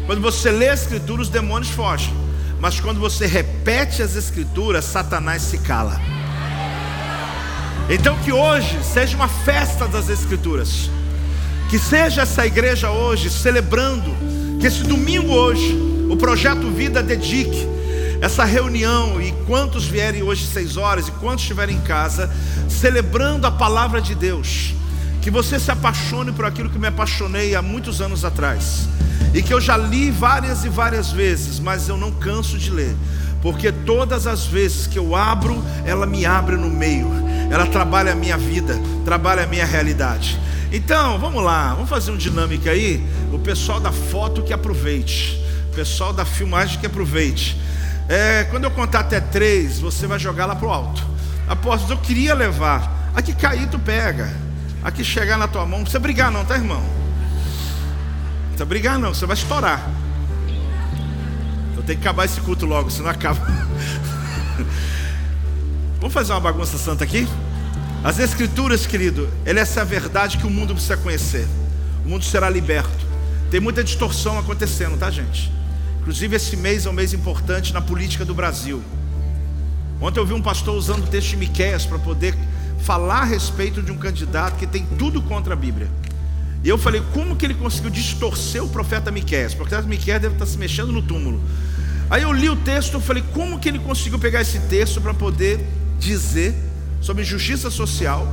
Quando 0.07 0.21
você 0.21 0.51
lê 0.51 0.69
as 0.69 0.83
Escrituras, 0.83 1.27
os 1.27 1.33
demônios 1.33 1.71
fogem. 1.71 2.15
Mas 2.59 2.81
quando 2.81 2.99
você 2.99 3.27
repete 3.27 4.03
as 4.03 4.17
Escrituras, 4.17 4.85
Satanás 4.85 5.43
se 5.43 5.59
cala. 5.59 6.01
Então 7.89 8.19
que 8.19 8.33
hoje 8.33 8.83
seja 8.83 9.17
uma 9.17 9.29
festa 9.29 9.87
das 9.87 10.09
Escrituras. 10.09 10.91
Que 11.71 11.79
seja 11.79 12.23
essa 12.23 12.45
igreja 12.45 12.91
hoje 12.91 13.31
celebrando, 13.31 14.13
que 14.61 14.67
esse 14.67 14.83
domingo 14.83 15.33
hoje, 15.33 15.77
o 16.11 16.17
projeto 16.17 16.69
Vida 16.71 17.03
dedique 17.03 17.67
essa 18.21 18.45
reunião 18.45 19.21
e 19.21 19.31
quantos 19.47 19.85
vierem 19.85 20.23
hoje 20.23 20.47
seis 20.47 20.77
horas 20.77 21.07
e 21.07 21.13
quantos 21.13 21.43
estiverem 21.43 21.77
em 21.77 21.81
casa, 21.81 22.31
celebrando 22.69 23.47
a 23.47 23.53
palavra 23.53 24.01
de 24.01 24.15
Deus. 24.15 24.75
Que 25.23 25.31
você 25.31 25.59
se 25.59 25.71
apaixone 25.71 26.33
por 26.33 26.45
aquilo 26.45 26.71
que 26.71 26.79
me 26.79 26.89
apaixonei 26.89 27.55
há 27.55 27.63
muitos 27.63 28.01
anos 28.01 28.25
atrás. 28.25 28.89
E 29.33 29.43
que 29.43 29.53
eu 29.53 29.61
já 29.61 29.77
li 29.77 30.11
várias 30.11 30.65
e 30.65 30.69
várias 30.69 31.13
vezes, 31.13 31.61
mas 31.61 31.89
eu 31.89 31.97
não 31.97 32.11
canso 32.11 32.59
de 32.59 32.71
ler. 32.71 32.97
Porque 33.43 33.71
todas 33.71 34.27
as 34.27 34.45
vezes 34.45 34.87
que 34.89 34.99
eu 34.99 35.15
abro, 35.15 35.63
ela 35.85 36.07
me 36.07 36.25
abre 36.25 36.57
no 36.57 36.71
meio 36.71 37.26
ela 37.51 37.67
trabalha 37.67 38.13
a 38.13 38.15
minha 38.15 38.37
vida, 38.37 38.79
trabalha 39.05 39.45
a 39.45 39.47
minha 39.47 39.65
realidade. 39.65 40.39
Então, 40.73 41.19
vamos 41.19 41.43
lá, 41.43 41.75
vamos 41.75 41.89
fazer 41.89 42.11
um 42.11 42.17
dinâmica 42.17 42.71
aí. 42.71 43.07
O 43.33 43.39
pessoal 43.39 43.81
da 43.81 43.93
foto 43.93 44.43
que 44.43 44.53
aproveite, 44.53 45.41
o 45.71 45.75
pessoal 45.75 46.13
da 46.13 46.25
filmagem 46.25 46.79
que 46.79 46.87
aproveite. 46.87 47.61
É, 48.09 48.45
quando 48.51 48.65
eu 48.65 48.71
contar 48.71 49.01
até 49.01 49.21
três, 49.21 49.79
você 49.81 50.07
vai 50.07 50.19
jogar 50.19 50.47
lá 50.47 50.55
pro 50.57 50.71
alto. 50.71 51.03
Apóstolos, 51.49 51.91
eu 51.91 51.99
queria 51.99 52.35
levar. 52.35 53.11
Aqui 53.15 53.33
cair, 53.33 53.69
tu 53.69 53.79
pega. 53.79 54.33
Aqui 54.83 55.05
chegar 55.05 55.39
na 55.39 55.49
tua 55.49 55.63
mão, 55.63 55.79
não 55.79 55.85
precisa 55.85 55.99
brigar, 55.99 56.31
não, 56.31 56.45
tá, 56.45 56.57
irmão? 56.57 56.81
Não 56.81 58.49
precisa 58.49 58.65
brigar, 58.65 58.99
não, 58.99 59.15
você 59.15 59.27
vai 59.27 59.37
estourar. 59.37 59.89
Eu 61.77 61.83
tenho 61.83 61.99
que 61.99 62.07
acabar 62.07 62.25
esse 62.25 62.41
culto 62.41 62.67
logo, 62.67 62.91
senão 62.91 63.11
acaba. 63.11 63.41
Vamos 66.07 66.15
fazer 66.15 66.35
uma 66.35 66.41
bagunça 66.41 66.79
santa 66.79 67.03
aqui? 67.03 67.27
As 68.05 68.21
Escrituras, 68.21 68.87
querido, 68.87 69.29
ela 69.45 69.59
é 69.59 69.63
essa 69.63 69.85
verdade 69.85 70.39
que 70.39 70.47
o 70.47 70.51
mundo 70.51 70.73
precisa 70.73 70.97
conhecer. 70.97 71.49
O 72.05 72.09
mundo 72.09 72.25
será 72.25 72.49
liberto. 72.49 73.05
Tem 73.51 73.59
muita 73.59 73.83
distorção 73.83 74.39
acontecendo, 74.39 74.97
tá, 74.97 75.11
gente? 75.11 75.51
Inclusive, 76.01 76.37
esse 76.37 76.57
mês 76.57 76.87
é 76.87 76.91
um 76.91 76.93
mês 76.93 77.13
importante 77.13 77.75
na 77.75 77.81
política 77.81 78.25
do 78.25 78.37
Brasil. 78.37 78.81
Ontem 80.01 80.21
eu 80.21 80.25
vi 80.25 80.33
um 80.33 80.41
pastor 80.41 80.77
usando 80.77 81.03
o 81.03 81.07
texto 81.09 81.31
de 81.31 81.39
Miquéias 81.39 81.85
para 81.85 81.99
poder 81.99 82.37
falar 82.79 83.23
a 83.23 83.25
respeito 83.25 83.83
de 83.83 83.91
um 83.91 83.99
candidato 83.99 84.59
que 84.59 84.67
tem 84.69 84.87
tudo 84.97 85.21
contra 85.21 85.55
a 85.55 85.57
Bíblia. 85.57 85.91
E 86.63 86.69
eu 86.69 86.79
falei, 86.79 87.03
como 87.13 87.35
que 87.35 87.45
ele 87.45 87.55
conseguiu 87.55 87.91
distorcer 87.91 88.63
o 88.63 88.69
profeta 88.69 89.11
Miquéias? 89.11 89.55
Porque 89.55 89.75
o 89.75 89.77
profeta 89.77 89.89
Miquéias 89.89 90.23
deve 90.23 90.37
estar 90.37 90.47
se 90.47 90.57
mexendo 90.57 90.93
no 90.93 91.03
túmulo. 91.03 91.43
Aí 92.09 92.23
eu 92.23 92.33
li 92.33 92.49
o 92.49 92.55
texto 92.55 92.97
e 92.97 93.03
falei, 93.03 93.25
como 93.35 93.59
que 93.59 93.69
ele 93.69 93.81
conseguiu 93.81 94.21
pegar 94.21 94.43
esse 94.43 94.61
texto 94.61 95.01
para 95.01 95.13
poder 95.13 95.59
dizer 95.99 96.55
sobre 97.01 97.25
justiça 97.25 97.71
social 97.71 98.27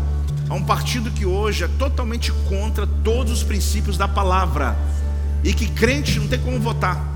a 0.49 0.53
um 0.53 0.64
partido 0.64 1.11
que 1.11 1.26
hoje 1.26 1.64
é 1.64 1.68
totalmente 1.68 2.32
contra 2.49 2.86
todos 2.86 3.32
os 3.32 3.43
princípios 3.43 3.97
da 3.97 4.07
palavra 4.07 4.78
e 5.43 5.53
que 5.53 5.68
crente 5.68 6.20
não 6.20 6.28
tem 6.28 6.39
como 6.39 6.59
votar. 6.59 7.14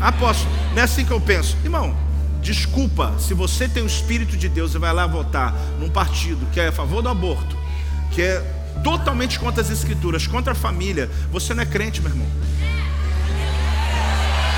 Aposto, 0.00 0.46
não 0.74 0.80
é 0.80 0.84
assim 0.84 1.04
que 1.04 1.12
eu 1.12 1.20
penso, 1.20 1.56
irmão. 1.64 1.96
Desculpa, 2.42 3.14
se 3.18 3.32
você 3.32 3.66
tem 3.66 3.82
o 3.82 3.86
Espírito 3.86 4.36
de 4.36 4.50
Deus 4.50 4.74
e 4.74 4.78
vai 4.78 4.92
lá 4.92 5.06
votar 5.06 5.54
num 5.80 5.88
partido 5.88 6.46
que 6.52 6.60
é 6.60 6.68
a 6.68 6.72
favor 6.72 7.00
do 7.00 7.08
aborto, 7.08 7.56
que 8.10 8.20
é 8.20 8.40
totalmente 8.82 9.38
contra 9.38 9.62
as 9.62 9.70
escrituras, 9.70 10.26
contra 10.26 10.52
a 10.52 10.54
família, 10.54 11.10
você 11.32 11.54
não 11.54 11.62
é 11.62 11.66
crente, 11.66 12.02
meu 12.02 12.10
irmão. 12.10 12.26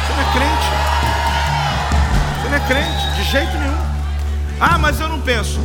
Você 0.03 0.13
não 0.13 0.21
é 0.21 0.33
crente. 0.33 0.96
Você 2.57 2.63
é 2.63 2.67
crente, 2.69 3.17
de 3.17 3.31
jeito 3.31 3.53
nenhum. 3.59 3.77
Ah, 4.59 4.79
mas 4.79 4.99
eu 4.99 5.11
não 5.11 5.21
penso. 5.21 5.61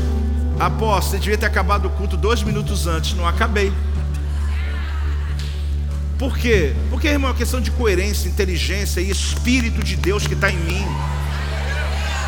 Aposto, 0.59 1.11
você 1.11 1.19
devia 1.19 1.37
ter 1.37 1.45
acabado 1.45 1.85
o 1.85 1.89
culto 1.91 2.17
dois 2.17 2.43
minutos 2.43 2.85
antes. 2.85 3.13
Não 3.13 3.25
acabei. 3.25 3.71
Por 6.19 6.37
quê? 6.37 6.75
Porque, 6.89 7.07
irmão, 7.07 7.29
é 7.29 7.31
uma 7.31 7.37
questão 7.37 7.61
de 7.61 7.71
coerência, 7.71 8.27
inteligência 8.27 8.99
e 8.99 9.09
Espírito 9.09 9.81
de 9.81 9.95
Deus 9.95 10.27
que 10.27 10.33
está 10.33 10.51
em 10.51 10.57
mim. 10.57 10.85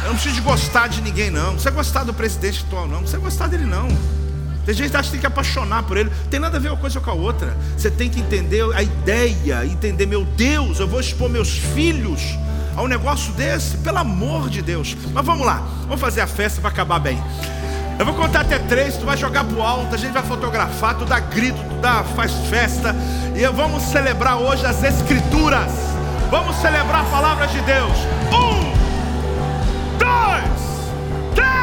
Eu 0.03 0.07
não 0.07 0.13
preciso 0.13 0.35
de 0.35 0.41
gostar 0.41 0.87
de 0.87 1.01
ninguém, 1.01 1.29
não. 1.29 1.55
Precisa 1.55 1.71
gostar 1.71 2.05
do 2.05 2.13
presidente 2.13 2.63
atual, 2.65 2.87
não. 2.87 2.99
Precisa 2.99 3.19
gostar 3.19 3.47
dele, 3.47 3.65
não. 3.65 3.89
Tem 4.65 4.73
gente 4.73 4.91
que 4.91 4.95
acha 4.95 5.07
que 5.07 5.11
tem 5.11 5.19
que 5.19 5.27
apaixonar 5.27 5.83
por 5.83 5.97
ele. 5.97 6.09
Tem 6.29 6.39
nada 6.39 6.55
a 6.55 6.59
ver 6.61 6.69
uma 6.69 6.77
coisa 6.77 7.01
com 7.01 7.09
a 7.09 7.13
outra. 7.13 7.57
Você 7.77 7.91
tem 7.91 8.09
que 8.09 8.21
entender 8.21 8.63
a 8.73 8.81
ideia, 8.81 9.65
entender, 9.65 10.05
meu 10.05 10.23
Deus, 10.23 10.79
eu 10.79 10.87
vou 10.87 11.01
expor 11.01 11.29
meus 11.29 11.49
filhos 11.49 12.37
a 12.75 12.81
um 12.81 12.87
negócio 12.87 13.33
desse, 13.33 13.77
pelo 13.77 13.97
amor 13.97 14.49
de 14.49 14.61
Deus. 14.61 14.95
Mas 15.13 15.25
vamos 15.25 15.45
lá, 15.45 15.63
vamos 15.83 15.99
fazer 15.99 16.21
a 16.21 16.27
festa 16.27 16.61
para 16.61 16.69
acabar 16.69 16.99
bem. 16.99 17.21
Eu 17.99 18.05
vou 18.05 18.15
contar 18.15 18.41
até 18.41 18.57
três, 18.57 18.97
tu 18.97 19.05
vai 19.05 19.15
jogar 19.15 19.43
pro 19.43 19.61
alto, 19.61 19.93
a 19.93 19.97
gente 19.97 20.11
vai 20.11 20.23
fotografar, 20.23 20.95
tu 20.95 21.05
dá 21.05 21.19
grito, 21.19 21.57
tu 21.69 21.75
dá, 21.75 22.03
faz 22.03 22.31
festa. 22.49 22.95
E 23.35 23.45
vamos 23.47 23.83
celebrar 23.83 24.37
hoje 24.37 24.65
as 24.65 24.83
escrituras. 24.83 25.71
Vamos 26.29 26.55
celebrar 26.57 27.01
a 27.01 27.09
palavra 27.09 27.47
de 27.47 27.59
Deus. 27.61 27.97
Um, 28.31 28.73
dois, 29.99 31.35
três. 31.35 31.62